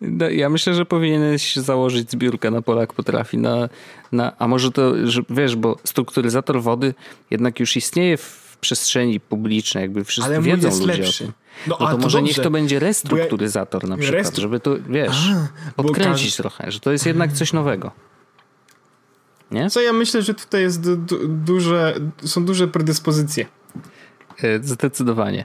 No, 0.00 0.30
ja 0.30 0.48
myślę, 0.48 0.74
że 0.74 0.86
powinieneś 0.86 1.56
założyć 1.56 2.10
zbiórkę 2.10 2.50
na 2.50 2.62
Polak 2.62 2.92
Potrafi. 2.92 3.38
Na, 3.38 3.68
na, 4.12 4.38
a 4.38 4.48
może 4.48 4.70
to, 4.70 5.06
że, 5.06 5.22
wiesz, 5.30 5.56
bo 5.56 5.76
strukturyzator 5.84 6.62
wody 6.62 6.94
jednak 7.30 7.60
już 7.60 7.76
istnieje 7.76 8.16
w 8.16 8.48
przestrzeni 8.60 9.20
publicznej, 9.20 9.82
jakby 9.82 10.04
wszyscy 10.04 10.30
Ale 10.30 10.42
wiedzą 10.42 10.70
ludzie 10.70 10.86
lepszy. 10.86 11.24
o 11.24 11.26
tym. 11.26 11.32
No, 11.66 11.76
no 11.80 11.86
to, 11.86 11.92
to 11.92 11.98
może 11.98 12.18
dobrze. 12.18 12.22
niech 12.22 12.44
to 12.44 12.50
będzie 12.50 12.78
restrukturyzator 12.78 13.82
ja... 13.82 13.88
na 13.88 13.96
przykład, 13.96 14.22
Restru... 14.22 14.42
żeby 14.42 14.60
to, 14.60 14.76
wiesz, 14.88 15.30
a, 15.76 15.82
podkręcić 15.82 16.36
trochę, 16.36 16.70
że 16.70 16.80
to 16.80 16.92
jest 16.92 17.06
jednak 17.06 17.32
coś 17.32 17.52
nowego. 17.52 17.90
Nie? 19.50 19.70
Co 19.70 19.80
ja 19.80 19.92
myślę, 19.92 20.22
że 20.22 20.34
tutaj 20.34 20.62
jest 20.62 20.80
du 20.80 21.28
duże, 21.28 21.94
są 22.24 22.44
duże 22.44 22.68
predyspozycje. 22.68 23.46
E, 24.42 24.58
zdecydowanie. 24.62 25.44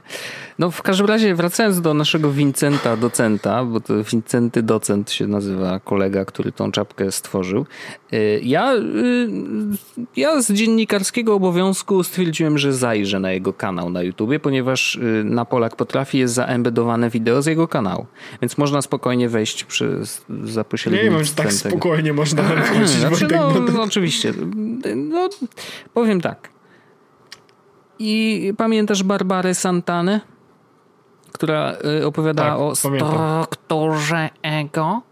No 0.58 0.70
w 0.70 0.82
każdym 0.82 1.06
razie 1.06 1.34
wracając 1.34 1.80
do 1.80 1.94
naszego 1.94 2.32
Vincenta 2.32 2.96
docenta, 2.96 3.64
bo 3.64 3.80
to 3.80 4.04
Vincenty 4.04 4.62
docent 4.62 5.10
się 5.10 5.26
nazywa 5.26 5.80
kolega, 5.80 6.24
który 6.24 6.52
tą 6.52 6.72
czapkę 6.72 7.12
stworzył. 7.12 7.66
E, 8.12 8.38
ja, 8.38 8.72
e, 8.74 8.78
ja 10.16 10.42
z 10.42 10.52
dziennikarskiego 10.52 11.34
obowiązku 11.34 12.04
stwierdziłem, 12.04 12.58
że 12.58 12.72
zajrzę 12.72 13.20
na 13.20 13.32
jego 13.32 13.52
kanał 13.52 13.90
na 13.90 14.02
YouTubie, 14.02 14.40
ponieważ 14.40 14.98
na 15.24 15.44
Polak 15.44 15.76
Potrafi 15.76 16.18
jest 16.18 16.34
zaembedowane 16.34 17.10
wideo 17.10 17.42
z 17.42 17.46
jego 17.46 17.68
kanału. 17.68 18.06
Więc 18.42 18.58
można 18.58 18.82
spokojnie 18.82 19.28
wejść 19.28 19.64
przy, 19.64 20.00
za 20.44 20.64
pośrednictwem 20.64 21.12
Nie 21.12 21.18
wiem, 21.18 21.24
że 21.24 21.34
tak 21.34 21.52
spokojnie 21.52 22.12
można 22.12 22.42
wchodzić. 22.64 22.88
znaczy, 22.88 23.28
no, 23.30 23.52
no, 23.74 23.82
oczywiście. 23.82 24.32
No, 24.96 25.28
powiem 25.94 26.20
tak. 26.20 26.53
I 27.98 28.52
pamiętasz 28.56 29.02
Barbarę 29.02 29.54
Santanę, 29.54 30.20
która 31.32 31.76
y, 32.00 32.06
opowiadała 32.06 32.50
tak, 32.50 32.58
o 32.60 32.74
strukturze 32.76 34.30
ego? 34.42 35.02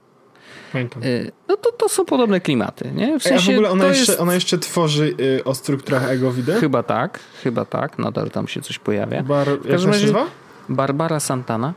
Pamiętam. 0.72 1.02
Y, 1.02 1.32
no 1.48 1.56
to, 1.56 1.72
to 1.72 1.88
są 1.88 2.04
podobne 2.04 2.40
klimaty, 2.40 2.92
nie? 2.94 3.18
W, 3.18 3.22
sensie, 3.22 3.50
Ej, 3.50 3.56
w 3.56 3.58
ogóle 3.58 3.70
ona, 3.70 3.86
jeszcze, 3.86 4.12
jest... 4.12 4.22
ona 4.22 4.34
jeszcze 4.34 4.58
tworzy 4.58 5.14
y, 5.20 5.44
o 5.44 5.54
strukturach 5.54 6.10
ego 6.10 6.32
wideo? 6.32 6.60
Chyba 6.60 6.82
tak, 6.82 7.20
chyba 7.42 7.64
tak. 7.64 7.98
Nadal 7.98 8.30
tam 8.30 8.48
się 8.48 8.60
coś 8.60 8.78
pojawia. 8.78 9.22
Bar... 9.22 9.48
Jak 9.68 9.80
się 9.80 9.86
nazywa? 9.86 10.26
Barbara 10.68 11.20
Santana. 11.20 11.74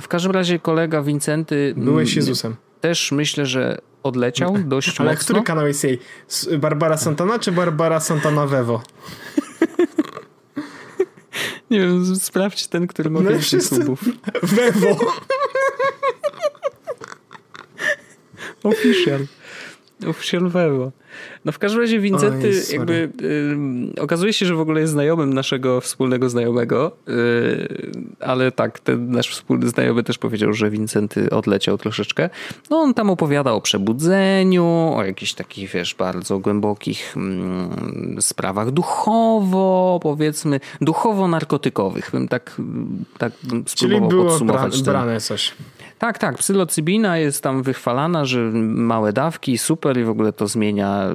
W 0.00 0.08
każdym 0.08 0.32
razie 0.32 0.58
kolega 0.58 1.02
Wincenty... 1.02 1.74
Byłeś 1.76 2.16
Jezusem. 2.16 2.56
Też 2.80 3.12
myślę, 3.12 3.46
że 3.46 3.78
odleciał 4.02 4.58
dość 4.64 5.00
Ale 5.00 5.10
mocno. 5.10 5.24
który 5.24 5.42
kanał 5.42 5.66
jest 5.66 5.84
jej? 5.84 5.98
Barbara 6.58 6.96
Santana 6.96 7.38
czy 7.38 7.52
Barbara 7.52 8.00
Santana 8.00 8.46
Vevo? 8.46 8.82
Nie 11.70 11.80
wiem, 11.80 12.16
sprawdź 12.16 12.66
ten, 12.66 12.86
który 12.86 13.10
ma 13.10 13.20
no 13.20 13.30
więcej 13.30 13.60
subów. 13.60 14.04
Wewo. 14.42 14.96
Official. 18.62 19.26
Official 20.06 20.48
Wewo. 20.48 20.92
No 21.44 21.52
w 21.52 21.58
każdym 21.58 21.80
razie 21.80 22.00
Wincenty 22.00 22.48
Oj, 22.48 22.74
jakby 22.76 23.10
y, 23.98 24.02
okazuje 24.02 24.32
się, 24.32 24.46
że 24.46 24.54
w 24.54 24.60
ogóle 24.60 24.80
jest 24.80 24.92
znajomym 24.92 25.34
naszego 25.34 25.80
wspólnego 25.80 26.30
znajomego, 26.30 26.96
y, 27.08 27.92
ale 28.20 28.52
tak, 28.52 28.80
ten 28.80 29.10
nasz 29.10 29.30
wspólny 29.30 29.68
znajomy 29.68 30.02
też 30.02 30.18
powiedział, 30.18 30.52
że 30.52 30.70
Wincenty 30.70 31.30
odleciał 31.30 31.78
troszeczkę. 31.78 32.30
No 32.70 32.76
on 32.76 32.94
tam 32.94 33.10
opowiada 33.10 33.52
o 33.52 33.60
przebudzeniu, 33.60 34.92
o 34.96 35.04
jakichś 35.04 35.32
takich, 35.32 35.70
wiesz, 35.70 35.94
bardzo 35.94 36.38
głębokich 36.38 37.16
mm, 37.16 38.16
sprawach 38.20 38.70
duchowo, 38.70 40.00
powiedzmy, 40.02 40.60
duchowo-narkotykowych, 40.80 42.10
bym 42.12 42.28
tak, 42.28 42.60
tak 43.18 43.32
bym 43.42 43.64
spróbował 43.66 44.00
Czyli 44.00 44.08
było 44.08 44.24
podsumować. 44.24 44.82
Bra 44.82 44.92
brane 44.92 45.20
coś. 45.20 45.54
Tak, 45.98 46.18
tak. 46.18 46.38
Psylocybina 46.38 47.18
jest 47.18 47.42
tam 47.42 47.62
wychwalana, 47.62 48.24
że 48.24 48.40
małe 48.62 49.12
dawki, 49.12 49.58
super 49.58 49.98
i 49.98 50.04
w 50.04 50.08
ogóle 50.08 50.32
to 50.32 50.48
zmienia, 50.48 51.14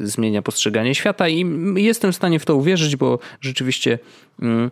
yy, 0.00 0.06
zmienia 0.06 0.42
postrzeganie 0.42 0.94
świata 0.94 1.28
i 1.28 1.46
jestem 1.76 2.12
w 2.12 2.16
stanie 2.16 2.38
w 2.38 2.44
to 2.44 2.56
uwierzyć, 2.56 2.96
bo 2.96 3.18
rzeczywiście 3.40 3.98
yy, 4.38 4.70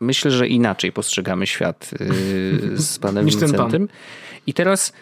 myślę, 0.00 0.30
że 0.30 0.48
inaczej 0.48 0.92
postrzegamy 0.92 1.46
świat 1.46 1.90
yy, 2.00 2.78
z 2.78 2.98
panem 3.02 3.26
Vincentem. 3.26 3.88
I 4.46 4.54
teraz 4.54 4.92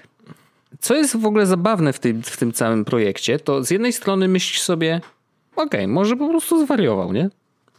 co 0.81 0.95
jest 0.95 1.16
w 1.16 1.27
ogóle 1.27 1.47
zabawne 1.47 1.93
w 1.93 1.99
tym, 1.99 2.23
w 2.23 2.37
tym 2.37 2.53
całym 2.53 2.85
projekcie, 2.85 3.39
to 3.39 3.64
z 3.64 3.70
jednej 3.70 3.93
strony 3.93 4.29
myślisz 4.29 4.61
sobie, 4.61 5.01
okej, 5.57 5.66
okay, 5.66 5.89
może 5.89 6.16
po 6.16 6.29
prostu 6.29 6.64
zwariował, 6.64 7.12
nie? 7.12 7.31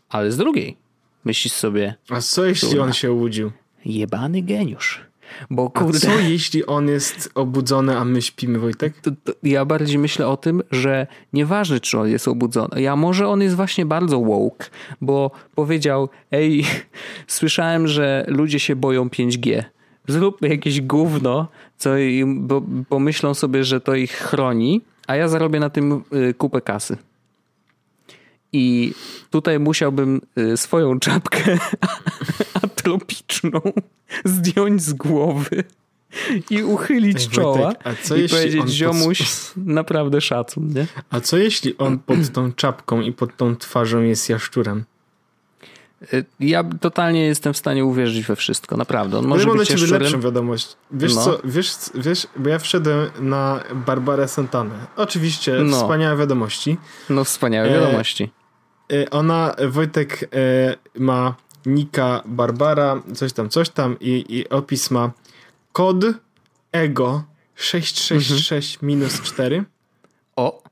Ale 0.09 0.31
z 0.31 0.37
drugiej 0.37 0.77
myślisz 1.25 1.53
sobie... 1.53 1.95
A 2.09 2.21
co 2.21 2.45
jeśli 2.45 2.79
on 2.79 2.93
się 2.93 3.11
łudził? 3.11 3.51
Jebany 3.85 4.41
geniusz. 4.41 5.12
Bo 5.49 5.69
kurde. 5.69 5.97
A 5.97 6.01
co 6.01 6.19
jeśli 6.19 6.65
on 6.65 6.87
jest 6.87 7.29
obudzony, 7.35 7.97
a 7.97 8.05
my 8.05 8.21
śpimy, 8.21 8.59
Wojtek? 8.59 9.01
To, 9.01 9.11
to 9.23 9.33
ja 9.43 9.65
bardziej 9.65 9.97
myślę 9.97 10.27
o 10.27 10.37
tym, 10.37 10.63
że 10.71 11.07
nieważne, 11.33 11.79
czy 11.79 11.99
on 11.99 12.09
jest 12.09 12.27
obudzony. 12.27 12.81
Ja 12.81 12.95
może 12.95 13.27
on 13.27 13.41
jest 13.41 13.55
właśnie 13.55 13.85
bardzo 13.85 14.19
woke, 14.19 14.65
bo 15.01 15.31
powiedział: 15.55 16.09
Ej, 16.31 16.65
słyszałem, 17.27 17.87
że 17.87 18.25
ludzie 18.27 18.59
się 18.59 18.75
boją 18.75 19.07
5G. 19.07 19.63
Zróbmy 20.07 20.49
jakieś 20.49 20.81
gówno, 20.81 21.47
co 21.77 21.97
im, 21.97 22.47
bo, 22.47 22.61
bo 22.89 22.99
myślą 22.99 23.33
sobie, 23.33 23.63
że 23.63 23.81
to 23.81 23.95
ich 23.95 24.11
chroni, 24.11 24.81
a 25.07 25.15
ja 25.15 25.27
zarobię 25.27 25.59
na 25.59 25.69
tym 25.69 26.03
y, 26.29 26.33
kupę 26.33 26.61
kasy. 26.61 26.97
I 28.53 28.93
tutaj 29.29 29.59
musiałbym 29.59 30.21
y, 30.37 30.57
swoją 30.57 30.99
czapkę 30.99 31.57
atropiczną 32.63 33.61
zdjąć 34.25 34.81
z 34.81 34.93
głowy 34.93 35.63
i 36.49 36.63
uchylić 36.63 37.29
czoła 37.29 37.73
i 38.25 38.29
powiedzieć 38.29 38.69
ziomuś 38.69 39.19
pod... 39.19 39.65
naprawdę 39.65 40.21
szacun, 40.21 40.67
nie? 40.67 40.87
A 41.09 41.19
co 41.19 41.37
jeśli 41.37 41.77
on 41.77 41.99
pod 41.99 42.29
tą 42.33 42.53
czapką 42.53 43.01
i 43.01 43.13
pod 43.13 43.37
tą 43.37 43.55
twarzą 43.55 44.01
jest 44.01 44.29
jaszczurem? 44.29 44.83
Y, 46.13 46.25
ja 46.39 46.63
totalnie 46.63 47.25
jestem 47.25 47.53
w 47.53 47.57
stanie 47.57 47.85
uwierzyć 47.85 48.25
we 48.25 48.35
wszystko, 48.35 48.77
naprawdę. 48.77 49.17
On 49.17 49.27
może 49.27 49.43
ja 49.43 49.47
mam 49.47 49.57
być 49.57 49.69
ciebie 49.69 49.99
lepszą 49.99 50.21
wiadomość. 50.21 50.75
Wiesz 50.91 51.15
no. 51.15 51.23
co, 51.23 51.39
wiesz, 51.43 51.69
wiesz, 51.95 52.27
bo 52.37 52.49
ja 52.49 52.59
wszedłem 52.59 53.09
na 53.19 53.63
Barbarę 53.85 54.27
Santanę. 54.27 54.75
Oczywiście 54.95 55.53
no. 55.53 55.77
wspaniałe 55.77 56.17
wiadomości. 56.17 56.77
No 57.09 57.23
wspaniałe 57.23 57.69
e, 57.69 57.73
wiadomości. 57.73 58.29
E, 58.93 59.09
ona, 59.09 59.55
Wojtek, 59.69 60.29
e, 60.33 60.75
ma 60.99 61.35
Nika 61.65 62.23
Barbara, 62.25 63.01
coś 63.15 63.33
tam, 63.33 63.49
coś 63.49 63.69
tam 63.69 63.97
i, 63.99 64.25
i 64.29 64.49
opis 64.49 64.91
ma 64.91 65.11
kod 65.71 66.05
ego 66.71 67.23
666 67.55 68.75
mhm. 68.75 68.87
minus 68.87 69.21
4. 69.21 69.63
O! 70.35 70.63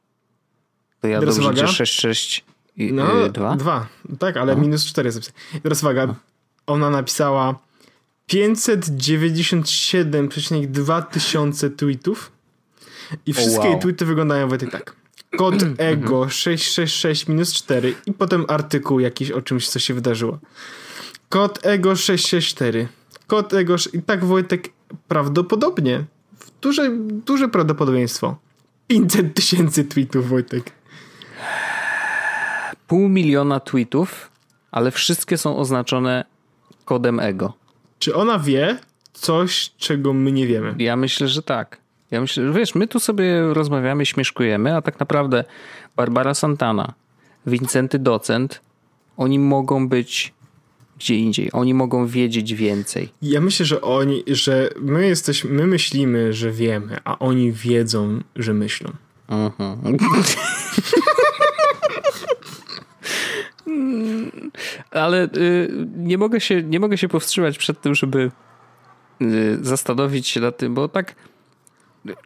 To 1.01 1.07
ja 1.07 1.19
Teraz 1.19 1.37
dobrze 1.37 1.67
66 1.67 2.45
i 2.77 2.93
no, 2.93 3.29
2? 3.29 3.55
2, 3.55 3.87
tak, 4.19 4.37
ale 4.37 4.55
no. 4.55 4.61
minus 4.61 4.85
4 4.85 5.07
jest 5.07 5.15
zapisane. 5.15 5.37
Teraz 5.63 5.83
uwaga, 5.83 6.07
no. 6.07 6.15
ona 6.67 6.89
napisała 6.89 7.59
597,2 8.29 11.05
tysiące 11.05 11.69
tweetów 11.69 12.31
i 13.25 13.33
wszystkie 13.33 13.69
wow. 13.69 13.79
tweety 13.79 14.05
wyglądają 14.05 14.47
Wojtek 14.47 14.71
tak. 14.71 15.00
Kod 15.37 15.55
ego 15.77 16.29
666 16.29 17.27
minus 17.27 17.53
4 17.53 17.95
i 18.05 18.13
potem 18.13 18.45
artykuł 18.47 18.99
jakiś 18.99 19.31
o 19.31 19.41
czymś, 19.41 19.69
co 19.69 19.79
się 19.79 19.93
wydarzyło. 19.93 20.39
Kod 21.29 21.65
ego 21.65 21.95
664. 21.95 22.87
Kod 23.27 23.53
ego... 23.53 23.75
I 23.93 24.01
tak 24.01 24.25
Wojtek 24.25 24.69
prawdopodobnie, 25.07 26.03
duże, 26.61 26.91
duże 27.25 27.47
prawdopodobieństwo. 27.49 28.37
500 28.87 29.33
tysięcy 29.33 29.83
tweetów 29.83 30.29
Wojtek. 30.29 30.71
Pół 32.87 33.09
miliona 33.09 33.59
tweetów, 33.59 34.31
ale 34.71 34.91
wszystkie 34.91 35.37
są 35.37 35.57
oznaczone 35.57 36.25
kodem 36.85 37.19
ego. 37.19 37.53
Czy 37.99 38.15
ona 38.15 38.39
wie 38.39 38.79
coś, 39.13 39.71
czego 39.77 40.13
my 40.13 40.31
nie 40.31 40.47
wiemy? 40.47 40.75
Ja 40.77 40.95
myślę, 40.95 41.27
że 41.27 41.43
tak. 41.43 41.80
Ja 42.11 42.21
myślę, 42.21 42.47
że 42.47 42.53
wiesz, 42.53 42.75
my 42.75 42.87
tu 42.87 42.99
sobie 42.99 43.53
rozmawiamy, 43.53 44.05
śmieszkujemy, 44.05 44.75
a 44.75 44.81
tak 44.81 44.99
naprawdę 44.99 45.43
Barbara 45.95 46.33
Santana, 46.33 46.93
Wincenty 47.45 47.99
Docent, 47.99 48.61
oni 49.17 49.39
mogą 49.39 49.87
być 49.87 50.33
gdzie 51.01 51.15
indziej. 51.15 51.49
Oni 51.53 51.73
mogą 51.73 52.07
wiedzieć 52.07 52.53
więcej. 52.53 53.09
Ja 53.21 53.41
myślę, 53.41 53.65
że 53.65 53.81
oni, 53.81 54.23
że 54.27 54.69
my 54.79 55.07
jesteśmy, 55.07 55.49
my 55.49 55.67
myślimy, 55.67 56.33
że 56.33 56.51
wiemy, 56.51 56.97
a 57.03 57.19
oni 57.19 57.51
wiedzą, 57.51 58.21
że 58.35 58.53
myślą. 58.53 58.91
Mhm. 59.27 59.97
Ale 64.91 65.23
y, 65.37 65.87
nie, 65.97 66.17
mogę 66.17 66.39
się, 66.41 66.63
nie 66.63 66.79
mogę 66.79 66.97
się 66.97 67.07
powstrzymać 67.07 67.57
przed 67.57 67.81
tym, 67.81 67.95
żeby 67.95 68.31
y, 69.21 69.57
zastanowić 69.61 70.27
się 70.27 70.39
nad 70.39 70.57
tym, 70.57 70.73
bo 70.73 70.87
tak 70.87 71.15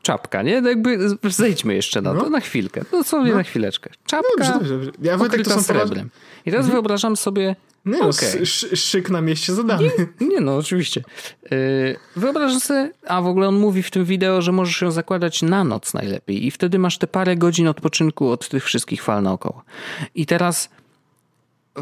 czapka, 0.01 0.41
nie? 0.41 0.61
No 0.61 0.69
jakby 0.69 0.97
zejdźmy 1.23 1.75
jeszcze 1.75 2.01
na 2.01 2.13
to, 2.13 2.23
no. 2.23 2.29
na 2.29 2.39
chwilkę. 2.39 2.81
No 2.91 3.03
sobie 3.03 3.31
no. 3.31 3.37
na 3.37 3.43
chwileczkę. 3.43 3.89
Czapka 4.05 4.27
dobrze, 4.37 4.53
dobrze, 4.53 4.73
dobrze. 4.73 4.91
Ja 5.01 5.17
pokryta 5.17 5.55
to 5.55 5.63
srebrem. 5.63 6.09
I 6.45 6.51
teraz 6.51 6.65
mhm. 6.65 6.71
wyobrażam 6.71 7.17
sobie 7.17 7.55
nie 7.85 7.99
okay. 7.99 8.39
no, 8.39 8.45
szyk 8.75 9.09
na 9.09 9.21
mieście 9.21 9.53
zadany. 9.53 9.91
Nie, 10.21 10.27
nie 10.27 10.41
no, 10.41 10.57
oczywiście. 10.57 11.03
Yy, 11.51 11.95
wyobrażam 12.15 12.59
sobie, 12.59 12.91
a 13.07 13.21
w 13.21 13.27
ogóle 13.27 13.47
on 13.47 13.55
mówi 13.55 13.83
w 13.83 13.91
tym 13.91 14.05
wideo, 14.05 14.41
że 14.41 14.51
możesz 14.51 14.81
ją 14.81 14.91
zakładać 14.91 15.41
na 15.41 15.63
noc 15.63 15.93
najlepiej 15.93 16.45
i 16.45 16.51
wtedy 16.51 16.79
masz 16.79 16.97
te 16.97 17.07
parę 17.07 17.35
godzin 17.35 17.67
odpoczynku 17.67 18.29
od 18.29 18.49
tych 18.49 18.63
wszystkich 18.63 19.03
fal 19.03 19.23
naokoło. 19.23 19.63
I 20.15 20.25
teraz 20.25 20.69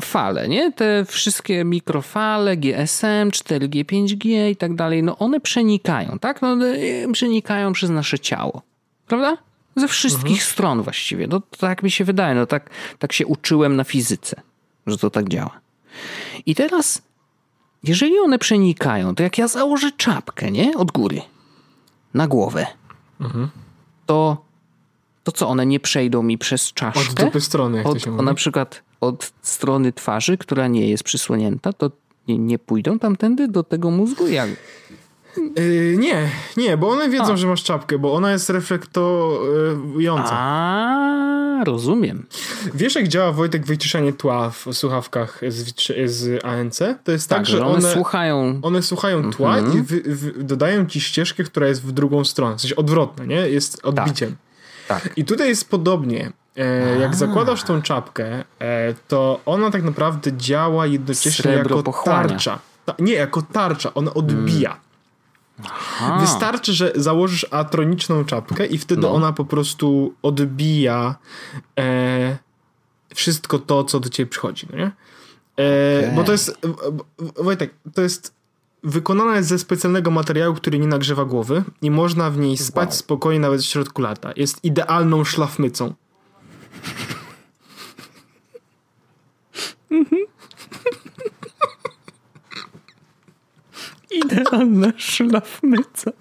fale, 0.01 0.47
nie? 0.47 0.71
Te 0.71 1.05
wszystkie 1.05 1.63
mikrofale, 1.63 2.57
GSM, 2.57 3.29
4G, 3.29 3.85
5G 3.85 4.49
i 4.49 4.55
tak 4.55 4.75
dalej, 4.75 5.03
no 5.03 5.17
one 5.17 5.39
przenikają, 5.39 6.19
tak? 6.19 6.41
No, 6.41 6.57
przenikają 7.13 7.73
przez 7.73 7.89
nasze 7.89 8.19
ciało, 8.19 8.61
prawda? 9.07 9.37
Ze 9.75 9.87
wszystkich 9.87 10.25
mhm. 10.25 10.51
stron 10.51 10.81
właściwie. 10.81 11.27
No, 11.27 11.41
tak 11.59 11.83
mi 11.83 11.91
się 11.91 12.03
wydaje, 12.03 12.35
no 12.35 12.45
tak, 12.45 12.69
tak 12.99 13.13
się 13.13 13.25
uczyłem 13.25 13.75
na 13.75 13.83
fizyce, 13.83 14.41
że 14.87 14.97
to 14.97 15.09
tak 15.09 15.29
działa. 15.29 15.59
I 16.45 16.55
teraz, 16.55 17.01
jeżeli 17.83 18.19
one 18.19 18.39
przenikają, 18.39 19.15
to 19.15 19.23
jak 19.23 19.37
ja 19.37 19.47
założę 19.47 19.91
czapkę, 19.91 20.51
nie? 20.51 20.77
Od 20.77 20.91
góry 20.91 21.21
na 22.13 22.27
głowę, 22.27 22.67
mhm. 23.21 23.49
to, 24.05 24.45
to 25.23 25.31
co, 25.31 25.49
one 25.49 25.65
nie 25.65 25.79
przejdą 25.79 26.23
mi 26.23 26.37
przez 26.37 26.73
czaszkę? 26.73 27.01
Od 27.01 27.13
dupy 27.13 27.41
strony, 27.41 27.77
jak 27.77 27.87
od, 27.87 27.93
to 27.93 27.99
się 27.99 28.11
mówi. 28.11 28.25
Na 28.25 28.33
przykład 28.33 28.81
od 29.07 29.33
strony 29.41 29.93
twarzy, 29.93 30.37
która 30.37 30.67
nie 30.67 30.89
jest 30.89 31.03
przysłonięta, 31.03 31.73
to 31.73 31.91
nie, 32.27 32.37
nie 32.37 32.59
pójdą 32.59 32.99
tamtędy 32.99 33.47
do 33.47 33.63
tego 33.63 33.91
mózgu? 33.91 34.27
Jak? 34.27 34.49
Yy, 35.55 35.95
nie, 35.97 36.29
nie, 36.57 36.77
bo 36.77 36.89
one 36.89 37.09
wiedzą, 37.09 37.33
A. 37.33 37.37
że 37.37 37.47
masz 37.47 37.63
czapkę, 37.63 37.99
bo 37.99 38.13
ona 38.13 38.31
jest 38.31 38.49
reflektująca. 38.49 40.31
A, 40.31 41.63
rozumiem. 41.65 42.25
Wiesz, 42.73 42.95
jak 42.95 43.07
działa 43.07 43.31
Wojtek 43.31 43.65
wyciszanie 43.65 44.13
tła 44.13 44.49
w 44.49 44.67
słuchawkach 44.71 45.41
z, 45.47 45.73
z 46.05 46.45
ANC? 46.45 46.79
To 47.03 47.11
jest 47.11 47.29
tak, 47.29 47.37
tak 47.37 47.45
że 47.45 47.65
one, 47.65 47.77
one, 47.77 47.93
słuchają. 47.93 48.59
One 48.61 48.81
słuchają 48.81 49.31
tła 49.31 49.59
i 49.59 49.81
wy, 49.81 50.01
wy, 50.05 50.43
dodają 50.43 50.85
ci 50.85 51.01
ścieżkę, 51.01 51.43
która 51.43 51.67
jest 51.67 51.83
w 51.83 51.91
drugą 51.91 52.23
stronę. 52.23 52.57
W 52.57 52.61
sensie 52.61 52.75
odwrotne, 52.75 53.27
nie? 53.27 53.49
Jest 53.49 53.85
odbiciem. 53.85 54.35
Tak. 54.87 55.03
tak. 55.03 55.17
I 55.17 55.25
tutaj 55.25 55.47
jest 55.47 55.69
podobnie. 55.69 56.31
E, 56.57 56.99
jak 56.99 57.15
zakładasz 57.15 57.63
tą 57.63 57.81
czapkę, 57.81 58.43
e, 58.59 58.93
to 59.07 59.39
ona 59.45 59.71
tak 59.71 59.83
naprawdę 59.83 60.37
działa 60.37 60.85
jednocześnie 60.85 61.31
Srebro 61.31 61.75
jako 61.75 61.83
pochłania. 61.83 62.29
tarcza. 62.29 62.59
Ta, 62.85 62.95
nie, 62.99 63.13
jako 63.13 63.41
tarcza. 63.41 63.93
Ona 63.93 64.13
odbija. 64.13 64.69
Mm. 64.69 64.83
Aha. 65.63 66.17
Wystarczy, 66.21 66.73
że 66.73 66.91
założysz 66.95 67.47
atroniczną 67.51 68.25
czapkę 68.25 68.65
i 68.65 68.77
wtedy 68.77 69.01
no. 69.01 69.13
ona 69.13 69.33
po 69.33 69.45
prostu 69.45 70.13
odbija 70.21 71.15
e, 71.79 72.37
wszystko 73.15 73.59
to, 73.59 73.83
co 73.83 73.99
do 73.99 74.09
ciebie 74.09 74.29
przychodzi, 74.29 74.67
no 74.71 74.77
nie? 74.77 74.91
E, 75.59 75.99
okay. 75.99 76.15
Bo 76.15 76.23
to 76.23 76.31
jest, 76.31 76.57
Wojtek, 77.35 77.73
to 77.93 78.01
jest 78.01 78.33
wykonana 78.83 79.35
jest 79.35 79.49
ze 79.49 79.59
specjalnego 79.59 80.11
materiału, 80.11 80.55
który 80.55 80.79
nie 80.79 80.87
nagrzewa 80.87 81.25
głowy 81.25 81.63
i 81.81 81.91
można 81.91 82.29
w 82.29 82.37
niej 82.37 82.57
spać 82.57 82.89
wow. 82.89 82.97
spokojnie 82.97 83.39
nawet 83.39 83.61
w 83.61 83.65
środku 83.65 84.01
lata. 84.01 84.31
Jest 84.35 84.63
idealną 84.63 85.23
szlafmycą. 85.23 85.93
Mhm. 89.91 90.25
Idealna 94.11 94.93
szlafmyca. 94.97 96.11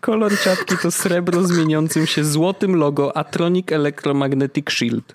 Kolor 0.00 0.32
czapki 0.38 0.74
to 0.82 0.90
srebro 0.90 1.46
zmieniącym 1.46 2.06
się 2.06 2.24
złotym 2.24 2.76
logo 2.76 3.16
Atronic 3.16 3.72
Electromagnetic 3.72 4.70
Shield. 4.70 5.14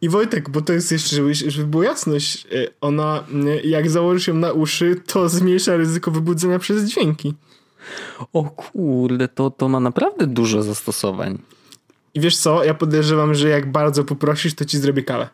I 0.00 0.08
Wojtek, 0.08 0.50
bo 0.50 0.60
to 0.60 0.72
jest 0.72 0.92
jeszcze, 0.92 1.16
żeby, 1.16 1.34
żeby 1.34 1.66
było 1.66 1.82
jasność, 1.82 2.46
e, 2.46 2.66
ona, 2.80 3.24
jak 3.64 3.90
założysz 3.90 4.26
ją 4.28 4.34
na 4.34 4.52
uszy, 4.52 5.02
to 5.06 5.28
zmniejsza 5.28 5.76
ryzyko 5.76 6.10
wybudzenia 6.10 6.58
przez 6.58 6.84
dźwięki. 6.84 7.34
O 8.32 8.44
kurde, 8.44 9.28
to, 9.28 9.50
to 9.50 9.68
ma 9.68 9.80
naprawdę 9.80 10.26
dużo 10.26 10.62
zastosowań. 10.62 11.38
I 12.14 12.20
wiesz 12.20 12.36
co, 12.36 12.64
ja 12.64 12.74
podejrzewam, 12.74 13.34
że 13.34 13.48
jak 13.48 13.72
bardzo 13.72 14.04
poprosisz, 14.04 14.54
to 14.54 14.64
ci 14.64 14.78
zrobię 14.78 15.02
kawę. 15.02 15.28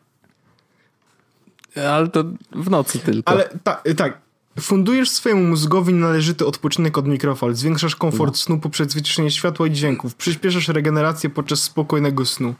Ale 1.89 2.09
to 2.09 2.25
w 2.53 2.71
nocy 2.71 2.99
tylko. 2.99 3.33
Ale 3.33 3.49
tak, 3.65 3.85
tak. 3.97 4.19
Fundujesz 4.61 5.11
swojemu 5.11 5.43
mózgowi 5.43 5.95
należyty 5.95 6.47
odpoczynek 6.47 6.99
od 6.99 7.07
mikrofal, 7.07 7.55
zwiększasz 7.55 7.97
komfort 7.97 8.33
no. 8.33 8.37
snu 8.37 8.59
poprzez 8.59 8.95
wyciszenie 8.95 9.31
światła 9.31 9.67
i 9.67 9.71
dźwięków, 9.71 10.15
przyspieszasz 10.15 10.69
regenerację 10.69 11.31
podczas 11.31 11.63
spokojnego 11.63 12.27
snu. 12.27 12.55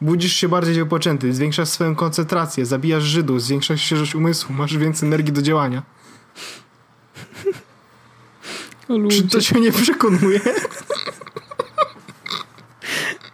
Budzisz 0.00 0.32
się 0.32 0.48
bardziej 0.48 0.74
wypoczęty, 0.74 1.32
zwiększasz 1.32 1.68
swoją 1.68 1.94
koncentrację, 1.94 2.66
zabijasz 2.66 3.04
Żydów, 3.04 3.42
zwiększasz 3.42 3.80
świeżość 3.80 4.14
umysłu, 4.14 4.54
masz 4.54 4.76
więcej 4.76 5.06
energii 5.06 5.32
do 5.32 5.42
działania. 5.42 5.82
Czy 9.10 9.28
to 9.28 9.40
się 9.40 9.60
nie 9.60 9.72
przekonuje? 9.72 10.40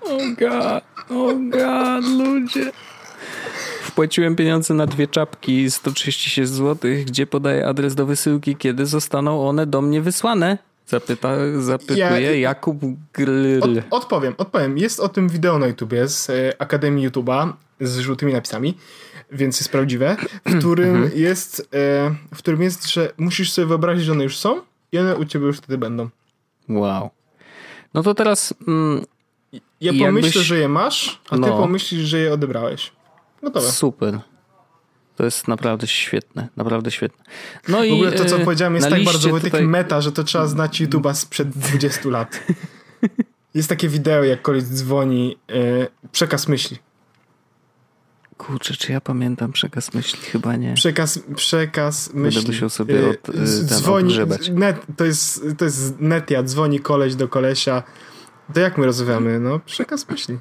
Oh 0.00 0.24
god, 0.38 0.84
oh 1.10 1.34
god, 1.50 2.04
ludzie. 2.04 2.72
Wpłaciłem 3.82 4.36
pieniądze 4.36 4.74
na 4.74 4.86
dwie 4.86 5.06
czapki 5.06 5.70
136 5.70 6.52
zł, 6.52 6.90
gdzie 7.06 7.26
podaję 7.26 7.66
adres 7.66 7.94
do 7.94 8.06
wysyłki, 8.06 8.56
kiedy 8.56 8.86
zostaną 8.86 9.48
one 9.48 9.66
do 9.66 9.82
mnie 9.82 10.02
wysłane. 10.02 10.58
Zapyta, 10.86 11.36
zapytuje 11.58 11.98
ja, 11.98 12.34
Jakub 12.34 12.78
Grill. 13.14 13.62
Od, 13.62 13.70
odpowiem, 13.90 14.34
odpowiem. 14.38 14.78
Jest 14.78 15.00
o 15.00 15.08
tym 15.08 15.28
wideo 15.28 15.58
na 15.58 15.66
YouTubie 15.66 16.08
z 16.08 16.30
e, 16.30 16.52
Akademii 16.58 17.08
YouTube'a 17.08 17.52
z 17.80 17.98
żółtymi 17.98 18.32
napisami, 18.32 18.74
więc 19.32 19.60
jest 19.60 19.72
prawdziwe, 19.72 20.16
w 20.46 20.58
którym 20.58 20.96
mhm. 20.96 21.12
jest, 21.14 21.60
e, 21.60 22.14
w 22.34 22.38
którym 22.38 22.62
jest, 22.62 22.90
że 22.90 23.12
musisz 23.16 23.52
sobie 23.52 23.66
wyobrazić, 23.66 24.04
że 24.04 24.12
one 24.12 24.24
już 24.24 24.36
są 24.36 24.60
i 24.92 24.98
one 24.98 25.16
u 25.16 25.24
ciebie 25.24 25.46
już 25.46 25.58
wtedy 25.58 25.78
będą. 25.78 26.08
Wow. 26.68 27.10
No 27.94 28.02
to 28.02 28.14
teraz... 28.14 28.54
Mm, 28.68 29.04
ja 29.80 29.92
pomyślę, 29.92 30.28
jakbyś... 30.28 30.34
że 30.34 30.58
je 30.58 30.68
masz, 30.68 31.20
a 31.30 31.34
ty 31.34 31.40
no. 31.40 31.58
pomyślisz, 31.58 32.02
że 32.02 32.18
je 32.18 32.32
odebrałeś. 32.32 32.92
Gotowe. 33.42 33.70
Super. 33.70 34.20
To 35.16 35.24
jest 35.24 35.48
naprawdę 35.48 35.86
świetne, 35.86 36.48
naprawdę 36.56 36.90
świetne. 36.90 37.24
No 37.68 37.78
w 37.78 37.92
ogóle 37.92 38.12
to, 38.12 38.24
co 38.24 38.36
e, 38.36 38.44
powiedziałem, 38.44 38.74
jest 38.74 38.90
tak 38.90 39.04
bardzo 39.04 39.28
tutaj... 39.28 39.50
taki 39.50 39.64
meta, 39.64 40.00
że 40.00 40.12
to 40.12 40.24
trzeba 40.24 40.46
znać 40.46 40.80
YouTube'a 40.80 41.14
sprzed 41.14 41.48
20 41.48 42.08
lat. 42.08 42.40
Jest 43.54 43.68
takie 43.68 43.88
wideo, 43.88 44.24
jak 44.24 44.42
koleś 44.42 44.64
dzwoni, 44.64 45.36
yy, 45.48 45.88
przekaz 46.12 46.48
myśli. 46.48 46.78
Kurczę, 48.38 48.74
czy 48.74 48.92
ja 48.92 49.00
pamiętam 49.00 49.52
przekaz 49.52 49.94
myśli? 49.94 50.20
Chyba 50.20 50.56
nie. 50.56 50.74
Przekaz, 50.74 51.20
przekaz 51.36 52.14
myśli. 52.14 52.40
Będę 52.40 52.52
musiał 52.52 52.70
sobie 52.70 53.06
e, 53.06 53.10
od, 53.10 53.34
yy, 53.34 53.46
dzwoni, 53.46 54.18
net, 54.52 54.86
to, 54.96 55.04
jest, 55.04 55.44
to 55.58 55.64
jest 55.64 56.00
netia, 56.00 56.42
dzwoni 56.42 56.80
koleś 56.80 57.14
do 57.14 57.28
kolesia. 57.28 57.82
To 58.54 58.60
jak 58.60 58.78
my 58.78 58.86
rozmawiamy? 58.86 59.40
No, 59.40 59.58
przekaz 59.58 60.08
myśli. 60.08 60.38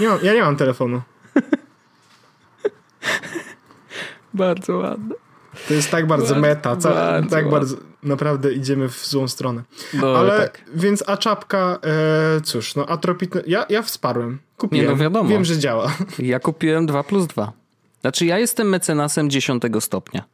Nie 0.00 0.08
mam, 0.08 0.18
ja 0.22 0.34
nie 0.34 0.42
mam 0.42 0.56
telefonu. 0.56 1.02
bardzo 4.34 4.76
ładne. 4.76 5.14
To 5.68 5.74
jest 5.74 5.90
tak 5.90 6.06
bardzo, 6.06 6.34
meta, 6.34 6.76
ca- 6.76 6.90
bardzo 6.94 7.30
tak 7.30 7.50
bardzo 7.50 7.76
naprawdę 8.02 8.52
idziemy 8.52 8.88
w 8.88 9.06
złą 9.06 9.28
stronę. 9.28 9.62
No, 9.94 10.18
Ale 10.18 10.38
tak. 10.38 10.60
więc 10.74 11.04
a 11.06 11.16
czapka, 11.16 11.78
e, 12.36 12.40
cóż, 12.40 12.74
no 12.74 12.86
atropitne, 12.86 13.42
ja, 13.46 13.66
ja 13.68 13.82
wsparłem, 13.82 14.38
kupiłem, 14.56 14.86
Nie, 14.86 14.90
no 14.92 14.96
wiadomo. 14.96 15.28
wiem, 15.28 15.44
że 15.44 15.58
działa. 15.58 15.92
Ja 16.18 16.40
kupiłem 16.40 16.86
2 16.86 17.02
plus 17.04 17.26
2. 17.26 17.52
Znaczy 18.00 18.26
ja 18.26 18.38
jestem 18.38 18.68
mecenasem 18.68 19.30
10 19.30 19.62
stopnia. 19.80 20.24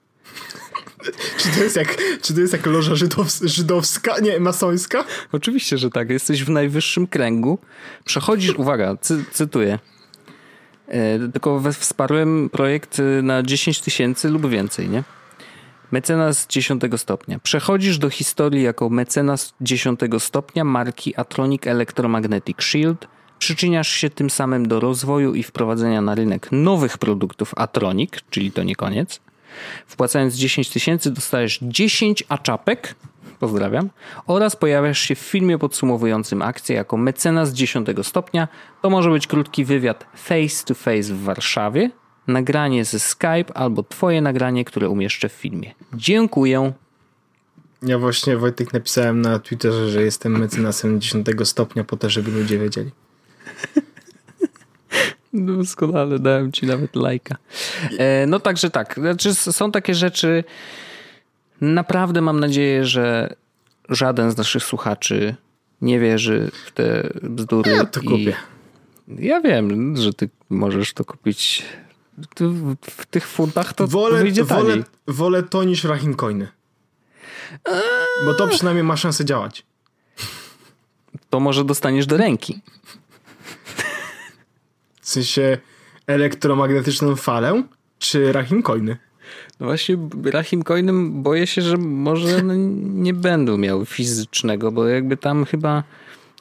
czy, 1.38 1.48
to 1.58 1.64
jest 1.64 1.76
jak, 1.76 1.96
czy 2.22 2.34
to 2.34 2.40
jest 2.40 2.52
jak 2.52 2.66
loża 2.66 2.94
żydowska, 2.94 3.48
żydowska, 3.48 4.18
nie, 4.18 4.40
masońska? 4.40 5.04
Oczywiście, 5.32 5.78
że 5.78 5.90
tak. 5.90 6.10
Jesteś 6.10 6.44
w 6.44 6.48
najwyższym 6.50 7.06
kręgu. 7.06 7.58
Przechodzisz, 8.04 8.54
uwaga, 8.54 8.96
cy, 9.00 9.24
cytuję. 9.32 9.78
E, 10.88 11.28
tylko 11.32 11.62
wsparłem 11.72 12.50
projekt 12.50 13.00
e, 13.00 13.22
na 13.22 13.42
10 13.42 13.80
tysięcy 13.80 14.28
lub 14.28 14.48
więcej, 14.48 14.88
nie? 14.88 15.02
Mecenas 15.92 16.46
10 16.46 16.82
stopnia. 16.96 17.38
Przechodzisz 17.38 17.98
do 17.98 18.10
historii 18.10 18.62
jako 18.62 18.90
mecenas 18.90 19.54
10 19.60 20.00
stopnia 20.18 20.64
marki 20.64 21.16
Atronic 21.16 21.66
Electromagnetic 21.66 22.62
Shield. 22.62 23.08
Przyczyniasz 23.38 23.88
się 23.88 24.10
tym 24.10 24.30
samym 24.30 24.68
do 24.68 24.80
rozwoju 24.80 25.34
i 25.34 25.42
wprowadzenia 25.42 26.00
na 26.00 26.14
rynek 26.14 26.48
nowych 26.52 26.98
produktów 26.98 27.52
Atronic, 27.56 28.10
czyli 28.30 28.52
to 28.52 28.62
nie 28.62 28.76
koniec. 28.76 29.20
Wpłacając 29.86 30.34
10 30.34 30.70
tysięcy 30.70 31.10
dostajesz 31.10 31.58
10 31.62 32.24
aczapek 32.28 32.94
pozdrawiam, 33.36 33.90
oraz 34.26 34.56
pojawiasz 34.56 34.98
się 34.98 35.14
w 35.14 35.18
filmie 35.18 35.58
podsumowującym 35.58 36.42
akcję 36.42 36.76
jako 36.76 36.96
mecenas 36.96 37.52
10 37.52 37.88
stopnia. 38.02 38.48
To 38.82 38.90
może 38.90 39.10
być 39.10 39.26
krótki 39.26 39.64
wywiad 39.64 40.06
face 40.16 40.64
to 40.64 40.74
face 40.74 41.14
w 41.14 41.22
Warszawie, 41.22 41.90
nagranie 42.26 42.84
ze 42.84 42.98
Skype 42.98 43.54
albo 43.54 43.82
twoje 43.82 44.20
nagranie, 44.20 44.64
które 44.64 44.88
umieszczę 44.88 45.28
w 45.28 45.32
filmie. 45.32 45.74
Dziękuję. 45.94 46.72
Ja 47.82 47.98
właśnie 47.98 48.36
Wojtek 48.36 48.72
napisałem 48.72 49.20
na 49.20 49.38
Twitterze, 49.38 49.88
że 49.88 50.02
jestem 50.02 50.38
mecenasem 50.38 51.00
10 51.00 51.26
stopnia 51.44 51.84
po 51.84 51.96
to, 51.96 52.10
żeby 52.10 52.30
ludzie 52.30 52.58
wiedzieli. 52.58 52.90
Doskonale, 55.32 56.18
dałem 56.18 56.52
ci 56.52 56.66
nawet 56.66 56.96
lajka. 56.96 57.36
E, 57.98 58.26
no 58.26 58.40
także 58.40 58.70
tak, 58.70 58.94
znaczy 58.94 59.34
są 59.34 59.72
takie 59.72 59.94
rzeczy, 59.94 60.44
Naprawdę 61.60 62.20
mam 62.20 62.40
nadzieję, 62.40 62.84
że 62.84 63.34
żaden 63.88 64.30
z 64.30 64.36
naszych 64.36 64.64
słuchaczy 64.64 65.34
nie 65.80 66.00
wierzy 66.00 66.50
w 66.66 66.70
te 66.70 67.10
bzdury. 67.22 67.72
Ja 67.72 67.84
to 67.84 68.00
kupię. 68.00 68.36
Ja 69.08 69.40
wiem, 69.40 69.96
że 69.96 70.12
ty 70.14 70.28
możesz 70.50 70.92
to 70.92 71.04
kupić 71.04 71.62
w 72.82 73.06
tych 73.06 73.26
funtach 73.26 73.74
to 73.74 73.86
wolę, 73.86 74.22
wyjdzie 74.22 74.44
wolę, 74.44 74.76
wolę 75.06 75.42
to 75.42 75.64
niż 75.64 75.84
Rahimcoiny. 75.84 76.48
Bo 78.24 78.34
to 78.34 78.48
przynajmniej 78.48 78.84
ma 78.84 78.96
szansę 78.96 79.24
działać. 79.24 79.66
To 81.30 81.40
może 81.40 81.64
dostaniesz 81.64 82.06
do 82.06 82.16
ręki. 82.16 82.60
W 85.00 85.08
sensie 85.08 85.58
elektromagnetyczną 86.06 87.16
falę, 87.16 87.62
czy 87.98 88.32
Rahim 88.32 88.62
Coiny? 88.62 88.96
No 89.60 89.66
właśnie 89.66 89.96
Rahim 90.24 90.62
Coinem 90.62 91.22
boję 91.22 91.46
się, 91.46 91.62
że 91.62 91.76
może 91.76 92.42
nie 92.82 93.14
będą 93.14 93.56
miały 93.56 93.86
fizycznego, 93.86 94.72
bo 94.72 94.86
jakby 94.86 95.16
tam 95.16 95.44
chyba 95.44 95.82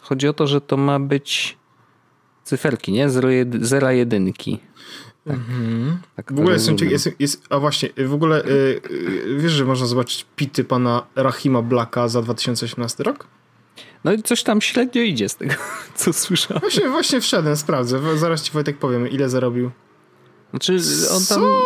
chodzi 0.02 0.28
o 0.28 0.34
to, 0.34 0.48
że 0.48 0.62
to 0.62 0.78
ma 0.78 1.00
być 1.00 1.58
cyferki, 2.44 2.92
nie? 2.92 3.10
Zero, 3.10 3.30
zera 3.62 3.94
jedynki. 3.94 4.60
Tak, 5.26 5.36
mhm. 5.36 5.98
tak 6.16 6.34
w 6.34 6.40
ogóle 6.40 6.54
jest, 6.54 6.82
jest, 6.82 7.10
jest, 7.20 7.44
a 7.50 7.60
właśnie, 7.60 7.90
w 7.98 8.14
ogóle 8.14 8.46
y, 8.46 8.50
y, 8.92 9.38
wiesz, 9.38 9.52
że 9.52 9.66
można 9.66 9.86
zobaczyć 9.86 10.26
pity 10.36 10.64
pana 10.64 11.06
Rahima 11.16 11.62
Blacka 11.62 12.08
za 12.08 12.22
2018 12.22 13.04
rok? 13.04 13.28
No 14.04 14.14
i 14.14 14.24
coś 14.24 14.44
tam 14.44 14.62
średnio 14.62 15.02
idzie 15.02 15.30
z 15.30 15.36
tego, 15.36 15.54
co 15.96 16.14
słyszałem. 16.14 16.62
Właśnie, 16.62 16.90
właśnie 16.90 17.22
wszedłem, 17.22 17.58
sprawdzę. 17.58 18.18
Zaraz 18.18 18.42
ci 18.44 18.52
Wojtek 18.52 18.78
powiem, 18.78 19.10
ile 19.10 19.30
zarobił. 19.30 19.72
Znaczy, 20.50 20.78
on 21.12 21.26
tam... 21.30 21.42
Co? 21.42 21.64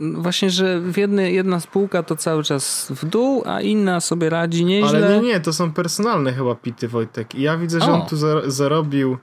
Właśnie, 0.00 0.50
że 0.50 0.80
w 0.80 0.96
jedny, 0.96 1.32
jedna 1.32 1.60
spółka 1.60 2.02
to 2.02 2.16
cały 2.16 2.44
czas 2.44 2.86
w 2.90 3.04
dół, 3.04 3.42
a 3.46 3.60
inna 3.60 4.00
sobie 4.00 4.30
radzi 4.30 4.64
nieźle. 4.64 4.88
Ale 4.88 5.20
nie, 5.20 5.28
nie, 5.28 5.40
to 5.40 5.52
są 5.52 5.72
personalne 5.72 6.32
chyba 6.32 6.54
pity, 6.54 6.88
Wojtek. 6.88 7.34
I 7.34 7.42
ja 7.42 7.58
widzę, 7.58 7.80
że 7.80 7.92
o. 7.92 7.94
on 7.94 8.08
tu 8.08 8.16
zarobił 8.50 9.18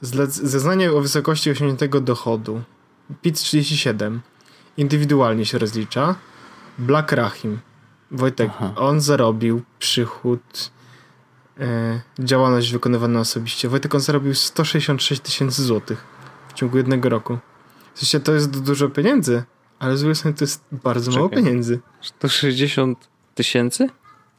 zeznanie 0.00 0.92
o 0.92 1.00
wysokości 1.00 1.50
osiągniętego 1.50 2.00
dochodu. 2.00 2.62
PIT 3.22 3.36
37. 3.40 4.20
Indywidualnie 4.76 5.46
się 5.46 5.58
rozlicza. 5.58 6.14
Black 6.78 7.12
Rahim. 7.12 7.58
Wojtek, 8.10 8.50
Aha. 8.54 8.72
on 8.76 9.00
zarobił 9.00 9.62
przychód 9.78 10.70
e, 11.60 12.00
działalność 12.18 12.72
wykonywana 12.72 13.20
osobiście. 13.20 13.68
Wojtek, 13.68 13.94
on 13.94 14.00
zarobił 14.00 14.34
166 14.34 15.22
tysięcy 15.22 15.62
złotych 15.62 16.04
w 16.48 16.52
ciągu 16.52 16.76
jednego 16.76 17.08
roku. 17.08 17.38
W 17.98 18.00
sensie 18.00 18.20
to 18.20 18.32
jest 18.32 18.62
dużo 18.62 18.88
pieniędzy, 18.88 19.42
ale 19.78 19.96
z 19.96 20.00
drugiej 20.00 20.14
strony 20.14 20.36
to 20.36 20.44
jest 20.44 20.64
bardzo 20.72 21.10
Czekaj. 21.10 21.18
mało 21.18 21.28
pieniędzy. 21.28 21.80
160 22.00 23.08
tysięcy? 23.34 23.88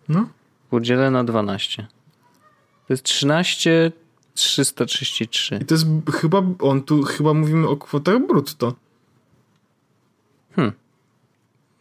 No. 0.10 0.30
Podzielę 0.70 1.12
na 1.12 1.24
12. 1.24 1.88
To 2.88 2.94
jest 2.94 3.04
13 3.04 3.92
333. 4.34 5.60
I 5.62 5.66
to 5.66 5.76
jest 5.76 5.86
chyba, 6.14 6.44
on 6.60 6.84
tu 6.84 7.04
chyba 7.04 7.34
mówimy 7.34 7.68
o 7.68 7.78
kwotach 7.78 8.28
brutto. 8.28 8.76
Hmm. 10.56 10.74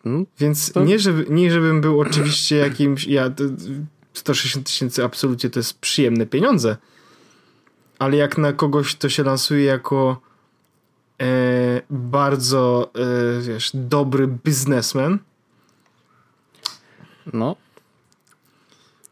No, 0.04 0.24
Więc 0.38 0.72
to... 0.72 0.84
nie, 0.84 0.98
żeby, 0.98 1.26
nie 1.30 1.50
żebym 1.50 1.80
był 1.80 2.00
oczywiście 2.00 2.56
jakimś, 2.56 3.06
ja 3.06 3.30
160 4.12 4.66
tysięcy 4.66 5.04
absolutnie 5.04 5.50
to 5.50 5.58
jest 5.58 5.78
przyjemne 5.78 6.26
pieniądze, 6.26 6.76
ale 7.98 8.16
jak 8.16 8.38
na 8.38 8.52
kogoś 8.52 8.94
to 8.94 9.08
się 9.08 9.22
lansuje 9.22 9.64
jako 9.64 10.27
bardzo, 11.90 12.90
e, 12.94 13.40
wiesz, 13.42 13.70
dobry 13.74 14.28
biznesmen. 14.44 15.18
No. 17.32 17.56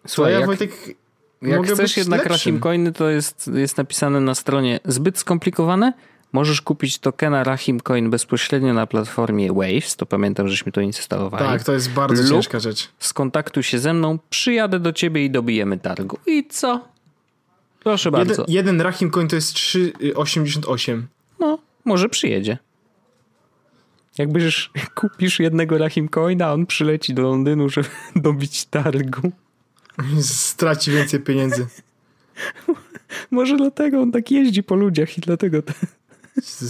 Słuchaj, 0.07 0.33
ja 0.33 0.39
jak... 0.39 0.47
Wojtek 0.47 0.97
jak 1.43 1.67
chcesz 1.67 1.97
jednak 1.97 2.27
Rahim 2.27 2.61
Coiny, 2.61 2.93
to 2.93 3.09
jest, 3.09 3.51
jest 3.55 3.77
napisane 3.77 4.21
na 4.21 4.35
stronie 4.35 4.81
zbyt 4.85 5.19
skomplikowane. 5.19 5.93
Możesz 6.33 6.61
kupić 6.61 6.99
tokena 6.99 7.45
Rahim 7.45 7.81
Coin 7.81 8.11
bezpośrednio 8.11 8.75
na 8.75 8.87
platformie 8.87 9.53
Waves. 9.53 9.97
To 9.97 10.07
pamiętam, 10.07 10.49
żeśmy 10.49 10.73
to 10.73 10.81
instalowali. 10.81 11.47
Tak, 11.47 11.65
to 11.65 11.73
jest 11.73 11.91
bardzo 11.91 12.23
Lub 12.23 12.33
ciężka 12.33 12.61
rzecz. 12.61 12.89
Skontaktuj 12.99 13.63
się 13.63 13.79
ze 13.79 13.95
mną, 13.95 14.19
przyjadę 14.31 14.81
do 14.81 14.93
ciebie 14.93 15.25
i 15.25 15.31
dobijemy 15.31 15.79
targu. 15.79 16.19
I 16.27 16.47
co? 16.49 16.89
Proszę 17.81 18.09
jeden, 18.09 18.27
bardzo. 18.27 18.45
Jeden 18.49 18.81
Rahim 18.81 19.11
Coin 19.11 19.29
to 19.29 19.37
jest 19.37 19.55
3,88. 19.55 21.03
Może 21.87 22.09
przyjedzie. 22.09 22.59
Jakbyś 24.19 24.71
kupisz 24.95 25.41
jednego 25.41 25.79
Rahim 25.79 26.09
Coina, 26.09 26.53
on 26.53 26.67
przyleci 26.67 27.15
do 27.15 27.23
Londynu, 27.23 27.69
żeby 27.69 27.89
dobić 28.17 28.65
targu. 28.65 29.33
Straci 30.23 30.91
więcej 30.91 31.21
pieniędzy. 31.21 31.67
Może 33.31 33.57
dlatego 33.57 34.01
on 34.01 34.13
tak 34.13 34.31
jeździ 34.31 34.63
po 34.63 34.75
ludziach 34.75 35.19
i 35.19 35.21
dlatego 35.21 35.63
to, 35.63 35.73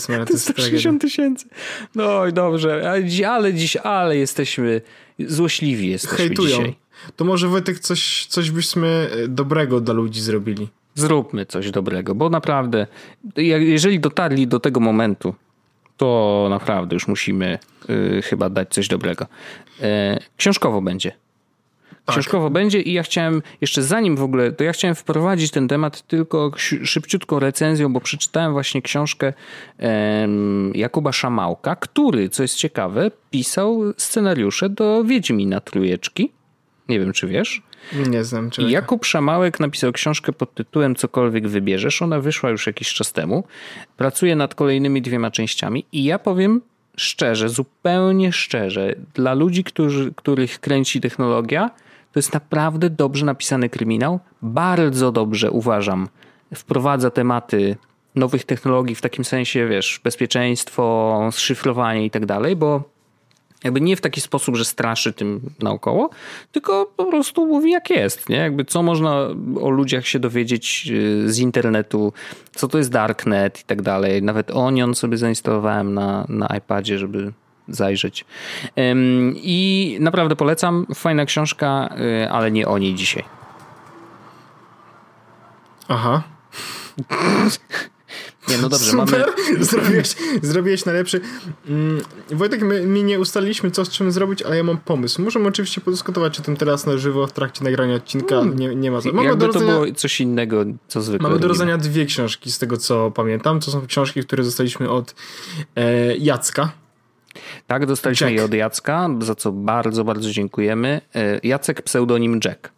Maria, 0.09 0.25
to, 0.25 0.33
to 0.33 0.39
160 0.39 1.03
tysięcy. 1.03 1.47
No 1.95 2.27
i 2.27 2.33
dobrze, 2.33 2.91
ale 3.31 3.55
dziś, 3.55 3.77
ale 3.77 4.17
jesteśmy 4.17 4.81
złośliwi 5.19 5.89
jesteśmy 5.89 6.19
Hejtują. 6.19 6.57
dzisiaj. 6.57 6.77
To 7.17 7.25
może 7.25 7.49
Wojtek 7.49 7.79
coś, 7.79 8.27
coś 8.27 8.51
byśmy 8.51 9.11
e, 9.25 9.29
dobrego 9.29 9.81
dla 9.81 9.95
ludzi 9.95 10.21
zrobili. 10.21 10.69
Zróbmy 10.97 11.47
coś 11.47 11.71
dobrego, 11.71 12.15
bo 12.15 12.31
naprawdę 12.31 12.87
jeżeli 13.37 14.01
dotarli 14.01 14.47
do 14.47 14.61
tego 14.61 14.81
momentu, 14.81 15.35
to 15.97 16.47
naprawdę 16.51 16.97
już 16.97 17.09
musimy 17.09 17.59
y, 17.91 18.23
chyba 18.23 18.51
dać 18.51 18.69
coś 18.69 18.89
dobrego. 18.89 19.27
E, 19.83 20.19
książkowo 20.37 20.83
będzie. 20.83 21.13
Tak. 22.05 22.15
książkowo 22.15 22.51
będzie 22.51 22.81
i 22.81 22.93
ja 22.93 23.03
chciałem, 23.03 23.43
jeszcze 23.61 23.83
zanim 23.83 24.17
w 24.17 24.23
ogóle, 24.23 24.53
to 24.53 24.65
ja 24.65 24.73
chciałem 24.73 24.95
wprowadzić 24.95 25.51
ten 25.51 25.69
temat 25.69 26.03
tylko 26.03 26.53
szybciutką 26.85 27.39
recenzją, 27.39 27.93
bo 27.93 28.01
przeczytałem 28.01 28.53
właśnie 28.53 28.83
książkę 28.83 29.33
Jakuba 30.75 31.13
Szamałka, 31.13 31.77
który, 31.77 32.29
co 32.29 32.43
jest 32.43 32.57
ciekawe, 32.57 33.11
pisał 33.31 33.83
scenariusze 33.97 34.69
do 34.69 35.05
Wiedźmina 35.05 35.61
Trójeczki. 35.61 36.33
Nie 36.89 37.01
wiem, 37.01 37.13
czy 37.13 37.27
wiesz. 37.27 37.63
Nie 38.09 38.25
znam. 38.25 38.51
I 38.59 38.71
Jakub 38.71 39.05
Szamałek 39.05 39.61
napisał 39.61 39.93
książkę 39.93 40.33
pod 40.33 40.55
tytułem 40.55 40.95
Cokolwiek 40.95 41.49
wybierzesz. 41.49 42.03
Ona 42.03 42.21
wyszła 42.21 42.51
już 42.51 42.67
jakiś 42.67 42.95
czas 42.95 43.13
temu. 43.13 43.45
Pracuje 43.97 44.37
nad 44.37 44.55
kolejnymi 44.55 45.03
dwiema 45.03 45.31
częściami 45.31 45.85
i 45.93 46.05
ja 46.05 46.19
powiem 46.19 46.61
szczerze, 46.97 47.49
zupełnie 47.49 48.33
szczerze, 48.33 48.95
dla 49.15 49.35
ludzi, 49.35 49.65
którzy, 49.65 50.13
których 50.17 50.61
kręci 50.61 51.01
technologia, 51.01 51.71
to 52.13 52.19
jest 52.19 52.35
naprawdę 52.35 52.91
dobrze 52.91 53.27
napisany 53.27 53.69
kryminał. 53.69 54.21
Bardzo 54.43 55.13
dobrze 55.13 55.51
uważam. 55.51 56.09
Wprowadza 56.55 57.11
tematy 57.11 57.77
nowych 58.15 58.45
technologii 58.45 58.95
w 58.95 59.01
takim 59.01 59.25
sensie, 59.25 59.69
wiesz, 59.69 60.01
bezpieczeństwo, 60.05 61.29
szyfrowanie 61.33 62.07
i 62.07 62.11
tak 62.11 62.27
dalej, 62.27 62.57
bo 62.57 62.96
jakby 63.65 63.81
nie 63.81 63.97
w 63.97 64.01
taki 64.01 64.21
sposób, 64.21 64.57
że 64.57 64.65
straszy 64.65 65.13
tym 65.13 65.41
naokoło, 65.63 66.11
tylko 66.53 66.93
po 66.97 67.05
prostu 67.05 67.47
mówi 67.47 67.71
jak 67.71 67.91
jest, 67.91 68.29
nie? 68.29 68.37
Jakby 68.37 68.65
co 68.65 68.83
można 68.83 69.15
o 69.61 69.71
ludziach 69.71 70.07
się 70.07 70.19
dowiedzieć 70.19 70.89
y, 70.91 71.33
z 71.33 71.39
internetu, 71.39 72.13
co 72.55 72.69
to 72.69 72.79
jest 72.79 72.91
darknet 72.91 73.61
i 73.61 73.65
tak 73.65 73.83
dalej. 73.83 74.23
Nawet 74.23 74.51
Onion 74.51 74.95
sobie 74.95 75.17
zainstalowałem 75.17 75.95
na, 75.95 76.27
na 76.29 76.47
iPadzie, 76.47 76.99
żeby 76.99 77.33
zajrzeć. 77.69 78.25
I 79.35 79.97
naprawdę 80.01 80.37
polecam. 80.37 80.87
Fajna 80.95 81.25
książka, 81.25 81.95
y, 82.25 82.31
ale 82.31 82.51
nie 82.51 82.69
o 82.69 82.79
niej 82.79 82.95
dzisiaj. 82.95 83.25
Aha. 85.89 86.23
Nie, 88.49 88.59
no 88.59 88.69
dobrze, 88.69 88.91
Super. 88.91 89.07
mamy... 89.07 89.25
Zrobiłeś, 89.65 90.09
zrobiłeś 90.43 90.85
najlepszy. 90.85 91.21
Mm, 91.69 92.01
Wojtek, 92.31 92.63
my, 92.63 92.87
my, 92.87 93.03
nie 93.03 93.21
ustaliliśmy 93.21 93.71
co 93.71 93.85
z 93.85 93.91
czym 93.91 94.13
zrobić, 94.13 94.43
ale 94.43 94.57
ja 94.57 94.63
mam 94.63 94.79
pomysł. 94.79 95.23
Możemy 95.23 95.49
oczywiście 95.49 95.81
podyskutować 95.81 96.41
o 96.41 96.43
tym 96.43 96.57
teraz 96.57 96.87
na 96.87 96.99
żywo 96.99 97.27
w 97.27 97.33
trakcie 97.33 97.65
nagrania 97.65 97.95
odcinka. 97.95 98.35
Hmm. 98.35 98.59
Nie, 98.59 98.75
nie 98.75 98.91
ma. 98.91 99.01
Mamy 99.13 99.29
Jakby 99.29 99.47
rodzenia... 99.47 99.67
to 99.67 99.81
było 99.81 99.95
coś 99.95 100.21
innego, 100.21 100.65
co 100.89 101.03
zwykle 101.03 101.29
Mamy 101.29 101.41
do 101.41 101.49
rozdania 101.49 101.79
dwie 101.79 102.07
książki 102.07 102.53
z 102.53 102.59
tego, 102.59 102.77
co 102.77 103.11
pamiętam. 103.11 103.61
To 103.61 103.71
są 103.71 103.87
książki, 103.87 104.21
które 104.21 104.45
dostaliśmy 104.45 104.91
od 104.91 105.15
e, 105.77 106.17
Jacka 106.17 106.73
tak, 107.67 107.87
dostaliśmy 107.87 108.27
Jack. 108.27 108.39
je 108.39 108.45
od 108.45 108.55
Jacka, 108.55 109.09
za 109.21 109.35
co 109.35 109.53
bardzo, 109.53 110.05
bardzo 110.05 110.31
dziękujemy. 110.31 111.01
E, 111.15 111.41
Jacek, 111.43 111.83
pseudonim 111.83 112.41
Jack. 112.45 112.73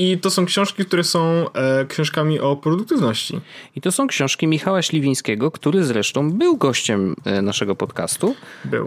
I 0.00 0.18
to 0.18 0.30
są 0.30 0.46
książki, 0.46 0.84
które 0.84 1.04
są 1.04 1.52
e, 1.52 1.86
książkami 1.86 2.40
o 2.40 2.56
produktywności. 2.56 3.40
I 3.76 3.80
to 3.80 3.92
są 3.92 4.06
książki 4.06 4.46
Michała 4.46 4.82
Śliwińskiego, 4.82 5.50
który 5.50 5.84
zresztą 5.84 6.32
był 6.32 6.56
gościem 6.56 7.16
e, 7.24 7.42
naszego 7.42 7.74
podcastu. 7.74 8.34
Był. 8.64 8.86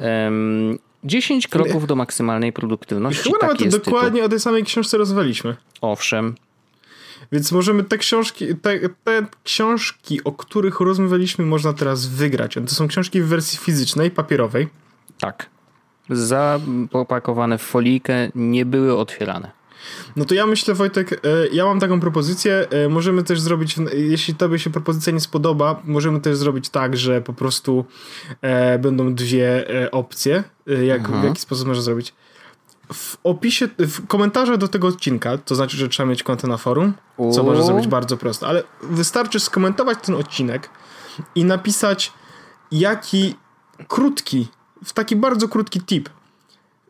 10 1.03 1.47
kroków 1.47 1.88
do 1.88 1.95
maksymalnej 1.95 2.53
produktywności. 2.53 3.30
I 3.30 3.34
chyba 3.34 3.47
tak 3.47 3.59
nawet 3.59 3.72
dokładnie 3.72 4.11
tytuł. 4.11 4.26
o 4.26 4.30
tej 4.30 4.39
samej 4.39 4.64
książce 4.64 4.97
rozwaliśmy. 4.97 5.55
Owszem. 5.82 6.36
Więc 7.32 7.51
możemy 7.51 7.84
te 7.84 7.97
książki, 7.97 8.55
te, 8.55 8.89
te, 8.89 9.26
książki, 9.43 10.24
o 10.24 10.32
których 10.32 10.80
rozmawialiśmy, 10.80 11.45
można 11.45 11.74
teraz 11.74 12.05
wygrać. 12.05 12.53
To 12.53 12.76
są 12.76 12.88
książki 12.88 13.22
w 13.22 13.28
wersji 13.28 13.59
fizycznej, 13.59 14.11
papierowej. 14.11 14.68
Tak. 15.20 15.49
Zapakowane 16.09 17.57
w 17.57 17.61
folijkę, 17.61 18.30
nie 18.36 18.66
były 18.66 18.97
otwierane. 18.97 19.62
No 20.15 20.25
to 20.25 20.34
ja 20.34 20.45
myślę, 20.45 20.73
Wojtek, 20.73 21.13
e, 21.13 21.17
ja 21.51 21.65
mam 21.65 21.79
taką 21.79 21.99
propozycję. 21.99 22.67
E, 22.69 22.89
możemy 22.89 23.23
też 23.23 23.41
zrobić, 23.41 23.75
jeśli 23.93 24.36
tobie 24.36 24.59
się 24.59 24.69
propozycja 24.69 25.13
nie 25.13 25.19
spodoba, 25.19 25.81
możemy 25.84 26.21
też 26.21 26.38
zrobić 26.38 26.69
tak, 26.69 26.97
że 26.97 27.21
po 27.21 27.34
prostu 27.34 27.86
e, 28.41 28.79
będą 28.79 29.15
dwie 29.15 29.65
opcje. 29.91 30.43
Jak, 30.86 31.11
w 31.11 31.23
jaki 31.23 31.41
sposób 31.41 31.67
można 31.67 31.84
zrobić? 31.84 32.13
w 32.93 33.17
opisie, 33.23 33.67
w 33.79 34.07
komentarzach 34.07 34.57
do 34.57 34.67
tego 34.67 34.88
odcinka, 34.88 35.38
to 35.38 35.55
znaczy, 35.55 35.77
że 35.77 35.89
trzeba 35.89 36.09
mieć 36.09 36.23
konto 36.23 36.47
na 36.47 36.57
forum, 36.57 36.93
co 37.34 37.43
może 37.43 37.63
zrobić 37.63 37.88
bardzo 37.88 38.17
prosto, 38.17 38.47
ale 38.47 38.63
wystarczy 38.81 39.39
skomentować 39.39 39.97
ten 40.01 40.15
odcinek 40.15 40.69
i 41.36 41.45
napisać 41.45 42.13
jaki 42.71 43.36
krótki, 43.88 44.47
w 44.86 44.93
taki 44.93 45.15
bardzo 45.15 45.47
krótki 45.47 45.81
tip, 45.81 46.09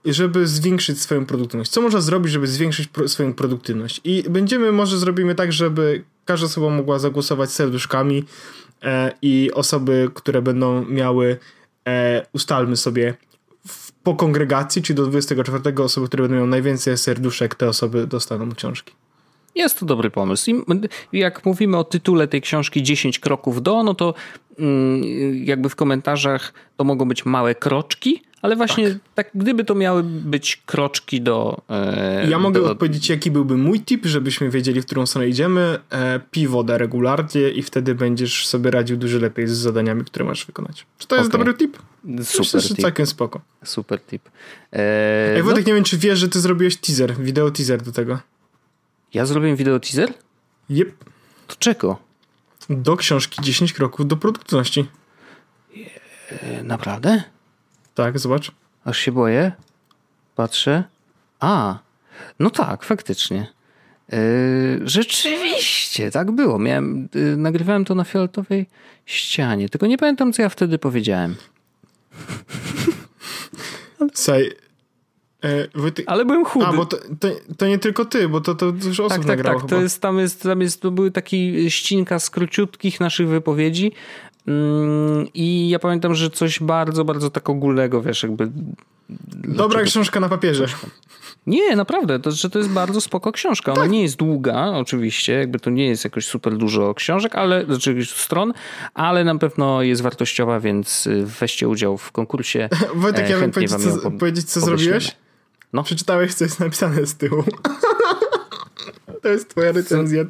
żeby 0.06 0.48
zwiększyć 0.48 1.02
swoją 1.02 1.26
produktywność. 1.26 1.72
Co 1.72 1.82
można 1.82 2.02
zrobić, 2.02 2.32
żeby 2.32 2.48
zwiększyć 2.48 2.88
pro, 2.88 3.08
swoją 3.08 3.34
produktywność? 3.34 4.02
I 4.04 4.24
będziemy, 4.30 4.72
może 4.72 4.98
zrobimy 4.98 5.36
tak, 5.36 5.54
żeby 5.54 6.04
każda 6.26 6.46
osoba 6.46 6.70
mogła 6.70 7.00
zagłosować 7.00 7.52
serduszkami 7.52 8.24
e, 8.84 9.12
i 9.22 9.52
osoby, 9.54 10.10
które 10.14 10.42
będą 10.42 10.86
miały, 10.86 11.38
e, 11.88 12.26
ustalmy 12.34 12.78
sobie, 12.78 13.14
w, 13.68 13.92
po 13.92 14.16
kongregacji, 14.16 14.82
czy 14.82 14.94
do 14.94 15.06
24 15.06 15.84
osoby, 15.84 16.08
które 16.08 16.24
będą 16.24 16.36
miały 16.36 16.48
najwięcej 16.48 16.98
serduszek, 16.98 17.56
te 17.56 17.70
osoby 17.70 18.08
dostaną 18.08 18.52
książki. 18.52 18.94
Jest 19.56 19.80
to 19.80 19.86
dobry 19.86 20.10
pomysł. 20.10 20.52
I 20.52 21.20
jak 21.20 21.46
mówimy 21.46 21.78
o 21.78 21.84
tytule 21.84 22.28
tej 22.28 22.42
książki 22.42 22.84
10 22.84 23.20
kroków 23.20 23.62
do, 23.62 23.84
no 23.84 23.94
to 23.94 24.14
mm, 24.60 25.04
jakby 25.46 25.70
w 25.70 25.76
komentarzach 25.76 26.54
to 26.78 26.84
mogą 26.84 27.08
być 27.08 27.26
małe 27.26 27.56
kroczki, 27.56 28.22
ale 28.44 28.56
właśnie 28.56 28.90
tak. 28.90 29.00
tak, 29.16 29.30
gdyby 29.36 29.66
to 29.66 29.76
miały 29.76 30.04
być 30.04 30.62
kroczki 30.66 31.22
do. 31.22 31.62
E, 31.70 32.30
ja 32.30 32.40
mogę 32.40 32.62
do... 32.62 32.72
odpowiedzieć, 32.72 33.10
jaki 33.10 33.32
byłby 33.32 33.58
mój 33.58 33.82
tip, 33.82 34.06
żebyśmy 34.06 34.50
wiedzieli, 34.50 34.82
w 34.82 34.86
którą 34.86 35.06
stronę 35.06 35.28
idziemy. 35.28 35.80
E, 35.90 36.20
pij 36.32 36.48
wodę 36.48 36.78
regularnie 36.78 37.50
i 37.50 37.64
wtedy 37.64 37.96
będziesz 37.96 38.48
sobie 38.48 38.72
radził 38.72 38.98
dużo 38.98 39.20
lepiej 39.20 39.48
z 39.48 39.52
zadaniami, 39.52 40.06
które 40.06 40.26
masz 40.26 40.46
wykonać. 40.46 40.86
Czy 40.98 41.08
to 41.08 41.16
jest 41.16 41.28
okay. 41.28 41.40
dobry 41.40 41.54
tip? 41.54 41.78
Super 42.24 42.46
Myślę, 42.46 42.62
że 42.62 42.76
całkiem 42.76 43.06
spoko. 43.06 43.42
Super 43.64 44.02
tip. 44.02 44.30
E, 44.74 45.36
Ej, 45.36 45.44
Wojtek, 45.44 45.66
no... 45.66 45.68
nie 45.68 45.76
wiem, 45.76 45.84
czy 45.84 45.98
wiesz, 45.98 46.20
że 46.20 46.30
ty 46.30 46.40
zrobiłeś 46.40 46.78
teaser, 46.78 47.18
wideo 47.18 47.52
teaser 47.52 47.82
do 47.82 47.92
tego. 47.92 48.20
Ja 49.14 49.26
zrobiłem 49.26 49.56
wideo 49.56 49.80
teaser? 49.80 50.14
Yep. 50.70 50.94
Do 51.48 51.56
czego? 51.60 52.00
Do 52.70 52.98
książki 52.98 53.42
10 53.42 53.74
kroków 53.74 54.08
do 54.08 54.18
produktywności. 54.18 54.86
E, 56.30 56.64
naprawdę? 56.64 57.24
Tak, 57.96 58.20
zobacz. 58.20 58.52
Aż 58.86 58.98
się 58.98 59.12
boję. 59.12 59.52
Patrzę. 60.36 60.84
A, 61.40 61.80
no 62.40 62.50
tak, 62.50 62.84
faktycznie. 62.84 63.48
Yy, 64.12 64.18
rzeczywiście, 64.84 66.12
tak 66.12 66.32
było. 66.32 66.60
Miałem, 66.60 67.10
yy, 67.16 67.38
nagrywałem 67.38 67.86
to 67.86 67.96
na 67.96 68.04
fioletowej 68.04 68.66
ścianie. 69.06 69.70
Tylko 69.70 69.88
nie 69.88 69.98
pamiętam, 69.98 70.34
co 70.34 70.42
ja 70.42 70.50
wtedy 70.50 70.78
powiedziałem. 70.78 71.36
Słuchaj, 74.14 74.52
e, 75.44 75.68
Wojty... 75.76 76.04
Ale 76.08 76.26
byłem 76.26 76.46
chudy. 76.46 76.66
A, 76.66 76.74
bo 76.74 76.86
to, 76.86 76.98
to, 77.20 77.28
to, 77.58 77.68
nie 77.68 77.80
tylko 77.80 78.06
ty, 78.06 78.30
bo 78.30 78.42
to, 78.42 78.56
to 78.56 78.72
dużo 78.72 79.06
osób 79.06 79.18
tak, 79.18 79.28
nagrało 79.28 79.60
tak, 79.60 79.70
tak. 79.70 79.78
To 79.78 79.84
jest, 79.84 80.02
tam, 80.02 80.20
jest, 80.20 80.44
tam 80.44 80.62
jest, 80.62 80.82
to 80.82 80.92
były 80.92 81.12
taki 81.12 81.72
ścinka 81.72 82.20
z 82.20 82.30
króciutkich 82.30 83.00
naszych 83.00 83.28
wypowiedzi 83.28 83.92
I 85.34 85.70
ja 85.70 85.80
pamiętam, 85.80 86.16
że 86.16 86.30
coś 86.30 86.60
bardzo, 86.60 87.06
bardzo 87.06 87.30
tak 87.30 87.50
ogólnego, 87.50 88.02
wiesz, 88.02 88.24
jakby. 88.24 88.52
Dobra 89.34 89.84
książka 89.84 90.20
na 90.20 90.30
papierze. 90.30 90.66
Nie, 91.48 91.76
naprawdę, 91.76 92.20
to, 92.20 92.32
że 92.32 92.50
to 92.50 92.60
jest 92.60 92.72
bardzo 92.72 93.02
spoko 93.02 93.32
książka. 93.32 93.72
Ona 93.72 93.82
tak. 93.82 93.92
nie 93.92 94.02
jest 94.02 94.16
długa, 94.16 94.66
oczywiście, 94.66 95.34
jakby 95.34 95.60
to 95.60 95.70
nie 95.70 95.88
jest 95.88 96.04
jakoś 96.04 96.26
super 96.26 96.58
dużo 96.58 96.94
książek, 96.94 97.36
ale, 97.36 97.66
znaczy 97.66 98.06
stron, 98.06 98.54
ale 98.94 99.24
na 99.24 99.36
pewno 99.36 99.82
jest 99.82 100.02
wartościowa, 100.02 100.60
więc 100.60 101.08
y, 101.08 101.26
weźcie 101.40 101.68
udział 101.68 101.98
w 101.98 102.12
konkursie. 102.12 102.70
Wojtek, 102.96 103.30
ja 103.30 103.40
bym 103.40 103.52
powiedzieć, 103.52 103.78
co, 103.78 104.12
powiedzieć, 104.12 104.52
co 104.52 104.62
zrobiłeś? 104.62 105.16
No. 105.74 105.84
Przeczytałeś, 105.84 106.34
co 106.34 106.44
jest 106.44 106.60
napisane 106.60 107.06
z 107.06 107.16
tyłu. 107.16 107.44
to 109.22 109.30
jest 109.30 109.50
twoja 109.50 109.72
recenzja. 109.72 110.24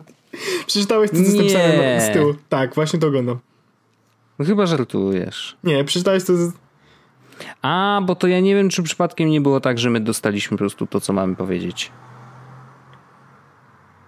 Przeczytałeś, 0.68 1.12
co 1.12 1.18
jest 1.18 1.38
napisane 1.38 2.10
z 2.12 2.14
tyłu. 2.14 2.36
Tak, 2.50 2.76
właśnie 2.76 3.00
to 3.00 3.08
oglądam. 3.08 3.40
No 4.40 4.46
chyba 4.46 4.66
żartujesz. 4.66 5.58
Nie, 5.64 5.84
przeczytałeś 5.84 6.24
to... 6.24 6.38
Z... 6.38 6.54
A, 7.62 8.02
bo 8.06 8.16
to 8.16 8.28
ja 8.28 8.40
nie 8.40 8.56
wiem, 8.56 8.70
czy 8.70 8.84
przypadkiem 8.84 9.30
nie 9.30 9.42
było 9.42 9.60
tak, 9.60 9.80
że 9.80 9.90
my 9.90 10.00
dostaliśmy 10.00 10.58
po 10.58 10.62
prostu 10.62 10.88
to, 10.88 11.02
co 11.02 11.14
mamy 11.14 11.36
powiedzieć. 11.36 11.92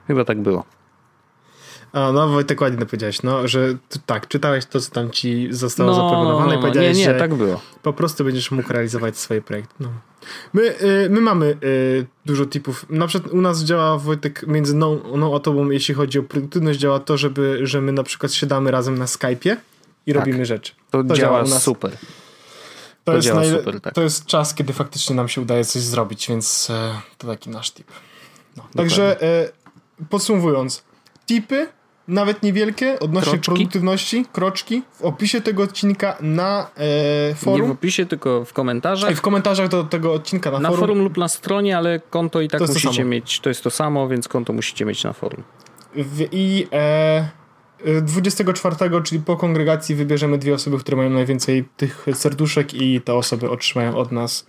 Chyba 0.08 0.26
tak 0.26 0.42
było. 0.42 0.64
A, 1.94 2.12
no 2.12 2.28
Wojtek 2.28 2.62
ładnie 2.62 2.86
powiedziałeś, 2.86 3.24
no, 3.24 3.48
że 3.48 3.78
tak, 4.06 4.28
czytałeś 4.28 4.66
to, 4.66 4.80
co 4.80 4.92
tam 4.92 5.12
ci 5.12 5.48
zostało 5.52 5.90
no, 5.90 5.96
zaproponowane 5.96 6.54
no, 6.54 6.60
i 6.60 6.62
powiedziałeś, 6.62 6.98
nie, 6.98 7.06
nie, 7.06 7.14
że 7.14 7.20
tak 7.20 7.34
było. 7.34 7.62
po 7.84 7.94
prostu 7.94 8.24
będziesz 8.24 8.52
mógł 8.52 8.74
realizować 8.74 9.18
swoje 9.18 9.42
projekty. 9.42 9.74
No. 9.80 9.90
My, 10.54 10.62
y, 10.82 11.10
my 11.10 11.22
mamy 11.22 11.58
y, 11.64 12.06
dużo 12.26 12.46
typów. 12.46 12.86
Na 12.90 13.08
przykład 13.08 13.34
u 13.34 13.42
nas 13.42 13.64
działa 13.64 13.98
Wojtek 13.98 14.48
między 14.48 14.76
mną, 14.76 15.00
mną 15.14 15.36
a 15.36 15.40
tobą, 15.40 15.70
jeśli 15.70 15.94
chodzi 15.94 16.20
o 16.20 16.24
produktywność, 16.24 16.80
działa 16.80 17.00
to, 17.00 17.18
żeby, 17.18 17.60
że 17.64 17.82
my 17.82 17.92
na 17.92 18.04
przykład 18.04 18.34
siadamy 18.34 18.72
razem 18.72 18.98
na 18.98 19.06
Skype'ie 19.06 19.56
i 20.06 20.14
tak. 20.14 20.20
robimy 20.26 20.46
rzeczy. 20.46 20.74
To, 20.92 21.04
to 21.04 21.16
działa, 21.16 21.44
działa 21.44 21.60
super. 21.60 21.92
To, 23.04 23.12
to 23.12 23.16
jest, 23.16 23.30
super, 23.58 23.82
tak. 23.82 23.94
to 23.94 24.02
jest 24.02 24.26
czas, 24.26 24.54
kiedy 24.54 24.74
faktycznie 24.74 25.16
nam 25.16 25.28
się 25.28 25.42
udaje 25.42 25.66
coś 25.66 25.82
zrobić, 25.82 26.28
więc 26.28 26.70
e, 26.70 27.02
to 27.18 27.28
taki 27.28 27.50
nasz 27.50 27.72
tip. 27.72 27.88
No. 28.58 28.64
Także 28.76 29.22
e, 29.22 29.50
podsumowując, 30.10 30.84
tipy, 31.26 31.68
nawet 32.08 32.44
niewielkie, 32.44 33.00
odnośnie 33.00 33.32
kroczki. 33.32 33.46
produktywności, 33.46 34.26
kroczki, 34.34 34.82
w 34.92 35.02
opisie 35.02 35.42
tego 35.42 35.64
odcinka 35.64 36.18
na 36.22 36.72
e, 37.32 37.36
forum. 37.36 37.62
Nie 37.62 37.68
w 37.68 37.72
opisie, 37.72 38.06
tylko 38.06 38.46
w 38.46 38.54
komentarzach. 38.54 39.12
I 39.12 39.16
w 39.16 39.22
komentarzach 39.22 39.68
do 39.68 39.84
tego 39.84 40.14
odcinka 40.14 40.52
na, 40.52 40.60
na 40.60 40.70
forum. 40.70 40.82
Na 40.82 40.88
forum 40.88 41.04
lub 41.04 41.18
na 41.18 41.28
stronie, 41.28 41.78
ale 41.78 42.00
konto 42.00 42.42
i 42.42 42.48
tak 42.48 42.62
musicie 42.62 43.06
mieć, 43.06 43.40
to 43.40 43.50
jest 43.50 43.64
to 43.64 43.70
samo, 43.70 44.08
więc 44.08 44.28
konto 44.28 44.54
musicie 44.54 44.86
mieć 44.86 45.04
na 45.04 45.14
forum. 45.14 45.44
W, 45.96 46.28
I... 46.32 46.68
E, 46.74 47.45
24, 48.02 48.76
czyli 49.04 49.22
po 49.22 49.38
kongregacji, 49.38 49.96
wybierzemy 49.96 50.38
dwie 50.38 50.54
osoby, 50.54 50.78
które 50.78 50.98
mają 50.98 51.10
najwięcej 51.10 51.66
tych 51.78 52.06
serduszek, 52.14 52.74
i 52.74 53.02
te 53.02 53.14
osoby 53.14 53.50
otrzymają 53.50 53.98
od 53.98 54.12
nas 54.12 54.48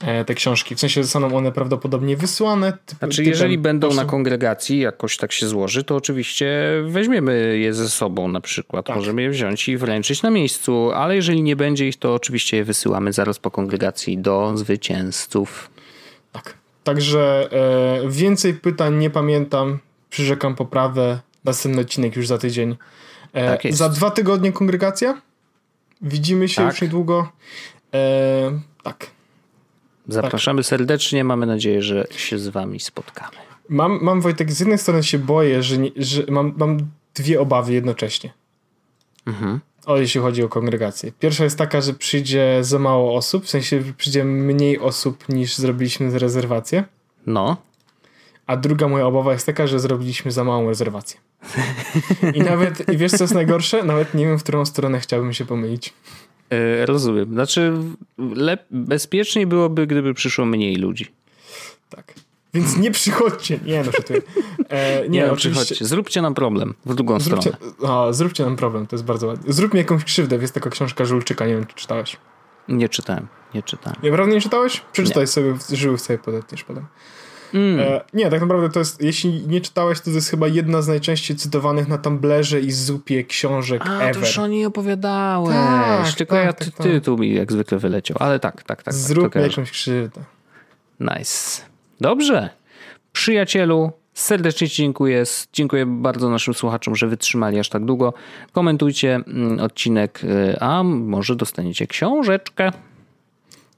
e, 0.00 0.24
te 0.24 0.34
książki. 0.34 0.74
W 0.74 0.80
sensie 0.80 1.02
zostaną 1.02 1.36
one 1.36 1.52
prawdopodobnie 1.52 2.16
wysłane. 2.16 2.78
Typ, 2.86 2.98
znaczy, 2.98 3.24
jeżeli 3.24 3.58
będą 3.58 3.88
proszę. 3.88 4.02
na 4.02 4.10
kongregacji, 4.10 4.78
jakoś 4.78 5.16
tak 5.16 5.32
się 5.32 5.46
złoży, 5.46 5.84
to 5.84 5.96
oczywiście 5.96 6.48
weźmiemy 6.86 7.58
je 7.58 7.74
ze 7.74 7.88
sobą 7.88 8.28
na 8.28 8.40
przykład. 8.40 8.86
Tak. 8.86 8.96
Możemy 8.96 9.22
je 9.22 9.30
wziąć 9.30 9.68
i 9.68 9.76
wręczyć 9.76 10.22
na 10.22 10.30
miejscu, 10.30 10.90
ale 10.92 11.16
jeżeli 11.16 11.42
nie 11.42 11.56
będzie 11.56 11.88
ich, 11.88 11.96
to 11.96 12.14
oczywiście 12.14 12.56
je 12.56 12.64
wysyłamy 12.64 13.12
zaraz 13.12 13.38
po 13.38 13.50
kongregacji 13.50 14.18
do 14.18 14.56
zwycięzców. 14.56 15.70
Tak. 16.32 16.54
Także 16.84 17.48
e, 18.04 18.10
więcej 18.10 18.54
pytań 18.54 18.94
nie 18.98 19.10
pamiętam. 19.10 19.78
Przyrzekam 20.10 20.54
poprawę. 20.54 21.20
Następny 21.44 21.80
odcinek 21.80 22.16
już 22.16 22.26
za 22.26 22.38
tydzień. 22.38 22.76
E, 23.32 23.58
tak 23.58 23.74
za 23.74 23.88
dwa 23.88 24.10
tygodnie 24.10 24.52
kongregacja. 24.52 25.22
Widzimy 26.02 26.48
się 26.48 26.62
tak. 26.62 26.72
już 26.72 26.82
niedługo. 26.82 27.32
E, 27.94 28.60
tak. 28.82 29.06
Zapraszamy 30.08 30.62
tak. 30.62 30.68
serdecznie. 30.68 31.24
Mamy 31.24 31.46
nadzieję, 31.46 31.82
że 31.82 32.06
się 32.10 32.38
z 32.38 32.48
wami 32.48 32.80
spotkamy. 32.80 33.36
Mam, 33.68 33.98
mam 34.02 34.20
Wojtek, 34.20 34.52
z 34.52 34.60
jednej 34.60 34.78
strony 34.78 35.02
się 35.02 35.18
boję, 35.18 35.62
że, 35.62 35.78
nie, 35.78 35.90
że 35.96 36.22
mam, 36.28 36.54
mam 36.56 36.78
dwie 37.14 37.40
obawy 37.40 37.72
jednocześnie. 37.72 38.32
Mhm. 39.26 39.60
O, 39.86 39.96
jeśli 39.96 40.20
chodzi 40.20 40.42
o 40.42 40.48
kongregację. 40.48 41.12
Pierwsza 41.18 41.44
jest 41.44 41.58
taka, 41.58 41.80
że 41.80 41.94
przyjdzie 41.94 42.58
za 42.60 42.78
mało 42.78 43.16
osób, 43.16 43.44
w 43.44 43.50
sensie 43.50 43.82
przyjdzie 43.96 44.24
mniej 44.24 44.78
osób 44.78 45.28
niż 45.28 45.56
zrobiliśmy 45.56 46.18
rezerwację. 46.18 46.84
No. 47.26 47.56
A 48.46 48.56
druga 48.56 48.88
moja 48.88 49.06
obawa 49.06 49.32
jest 49.32 49.46
taka, 49.46 49.66
że 49.66 49.80
zrobiliśmy 49.80 50.30
za 50.30 50.44
małą 50.44 50.68
rezerwację. 50.68 51.20
I 52.34 52.40
nawet, 52.40 52.92
i 52.92 52.96
wiesz 52.96 53.12
co 53.12 53.24
jest 53.24 53.34
najgorsze? 53.34 53.82
Nawet 53.82 54.14
nie 54.14 54.26
wiem, 54.26 54.38
w 54.38 54.42
którą 54.42 54.64
stronę 54.66 55.00
chciałbym 55.00 55.32
się 55.32 55.44
pomylić. 55.44 55.92
E, 56.50 56.86
rozumiem. 56.86 57.32
Znaczy, 57.32 57.72
lep- 58.18 58.64
bezpieczniej 58.70 59.46
byłoby, 59.46 59.86
gdyby 59.86 60.14
przyszło 60.14 60.44
mniej 60.44 60.76
ludzi. 60.76 61.12
Tak. 61.90 62.14
Więc 62.54 62.76
nie 62.76 62.90
przychodźcie. 62.90 63.58
Nie, 63.64 63.82
no 63.86 63.92
szacuję. 63.92 64.22
E, 64.68 65.02
nie, 65.02 65.08
nie 65.08 65.26
no, 65.26 65.36
przychodźcie. 65.36 65.84
Zróbcie 65.84 66.22
nam 66.22 66.34
problem 66.34 66.74
w 66.86 66.94
drugą 66.94 67.20
zróbcie, 67.20 67.50
stronę. 67.50 67.94
A, 67.94 68.12
zróbcie 68.12 68.44
nam 68.44 68.56
problem, 68.56 68.86
to 68.86 68.96
jest 68.96 69.04
bardzo 69.04 69.26
ładne. 69.26 69.52
Zrób 69.52 69.74
mi 69.74 69.78
jakąś 69.78 70.04
krzywdę. 70.04 70.36
Jest 70.36 70.54
taka 70.54 70.70
książka 70.70 71.04
Żulczyka, 71.04 71.46
nie 71.46 71.54
wiem, 71.54 71.66
czy 71.66 71.74
czytałeś. 71.74 72.16
Nie 72.68 72.88
czytałem, 72.88 73.26
nie 73.54 73.62
czytałem. 73.62 73.98
Naprawdę 74.02 74.34
nie 74.34 74.40
czytałeś? 74.40 74.82
Przeczytaj 74.92 75.22
nie. 75.22 75.26
sobie, 75.26 75.54
żyły 75.72 75.98
sobie 75.98 76.18
podetniesz 76.18 76.64
potem. 76.64 76.86
Mm. 77.54 77.80
E, 77.80 78.00
nie, 78.12 78.30
tak 78.30 78.40
naprawdę 78.40 78.70
to 78.70 78.78
jest, 78.78 79.02
jeśli 79.02 79.48
nie 79.48 79.60
czytałeś, 79.60 79.98
to, 79.98 80.04
to 80.04 80.10
jest 80.10 80.30
chyba 80.30 80.48
jedna 80.48 80.82
z 80.82 80.88
najczęściej 80.88 81.36
cytowanych 81.36 81.88
na 81.88 81.98
Tumblerze 81.98 82.60
i 82.60 82.72
Zupie 82.72 83.24
książek 83.24 83.82
A, 83.86 84.00
ever. 84.00 84.14
to 84.14 84.20
już 84.20 84.38
o 84.38 84.46
niej 84.46 84.64
opowiadałeś. 84.64 85.54
Tak, 85.54 86.14
Tylko 86.14 86.34
tak, 86.34 86.44
ja 86.44 86.52
tak, 86.52 86.68
tak, 86.68 86.86
tytuł 86.86 87.18
mi 87.18 87.34
jak 87.34 87.52
zwykle 87.52 87.78
wyleciał, 87.78 88.16
ale 88.20 88.40
tak, 88.40 88.62
tak, 88.62 88.82
tak. 88.82 88.94
Zrób 88.94 89.32
tak, 89.32 89.42
mi 89.42 89.48
jakąś 89.48 89.70
krzywdę. 89.70 90.20
Nice. 91.00 91.62
Dobrze. 92.00 92.50
Przyjacielu, 93.12 93.92
serdecznie 94.14 94.68
Ci 94.68 94.76
dziękuję. 94.76 95.24
Dziękuję 95.52 95.86
bardzo 95.86 96.30
naszym 96.30 96.54
słuchaczom, 96.54 96.96
że 96.96 97.08
wytrzymali 97.08 97.58
aż 97.58 97.68
tak 97.68 97.84
długo. 97.84 98.14
Komentujcie 98.52 99.14
mm, 99.14 99.60
odcinek, 99.60 100.24
y, 100.24 100.60
a 100.60 100.82
może 100.82 101.36
dostaniecie 101.36 101.86
książeczkę. 101.86 102.72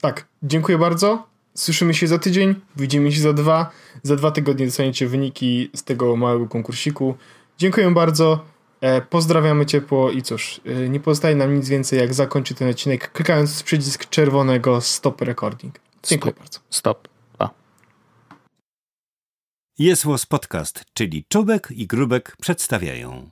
Tak, 0.01 0.27
dziękuję 0.43 0.79
bardzo. 0.79 1.36
Słyszymy 1.57 1.95
się 1.95 2.07
za 2.07 2.19
tydzień, 2.19 2.55
widzimy 2.77 3.13
się 3.13 3.21
za 3.21 3.33
dwa. 3.33 3.71
Za 4.03 4.17
dwa 4.17 4.31
tygodnie 4.31 4.67
dostaniecie 4.67 5.09
wyniki 5.09 5.71
z 5.75 5.85
tego 5.85 6.17
małego 6.17 6.49
konkursiku. 6.49 7.17
Dziękuję 7.59 7.91
bardzo. 7.91 8.45
E, 8.81 9.01
pozdrawiamy 9.01 9.67
ciepło 9.67 10.11
i 10.11 10.23
cóż, 10.23 10.61
e, 10.65 10.89
nie 10.89 11.01
pozostaje 11.01 11.37
nam 11.37 11.57
nic 11.57 11.69
więcej 11.69 11.99
jak 11.99 12.15
zakończyć 12.15 12.59
ten 12.59 12.69
odcinek 12.69 13.13
klikając 13.13 13.61
w 13.61 13.65
przycisk 13.65 14.09
czerwonego 14.09 14.81
stop 14.81 15.21
recording. 15.21 15.75
Dziękuję 16.03 16.33
stop. 16.33 16.43
bardzo. 16.45 16.61
Stop. 16.71 17.09
Pa. 17.39 17.51
Jest 19.79 20.07
Podcast, 20.29 20.85
czyli 20.95 21.25
Czubek 21.29 21.69
i 21.71 21.87
Grubek 21.87 22.37
przedstawiają. 22.41 23.31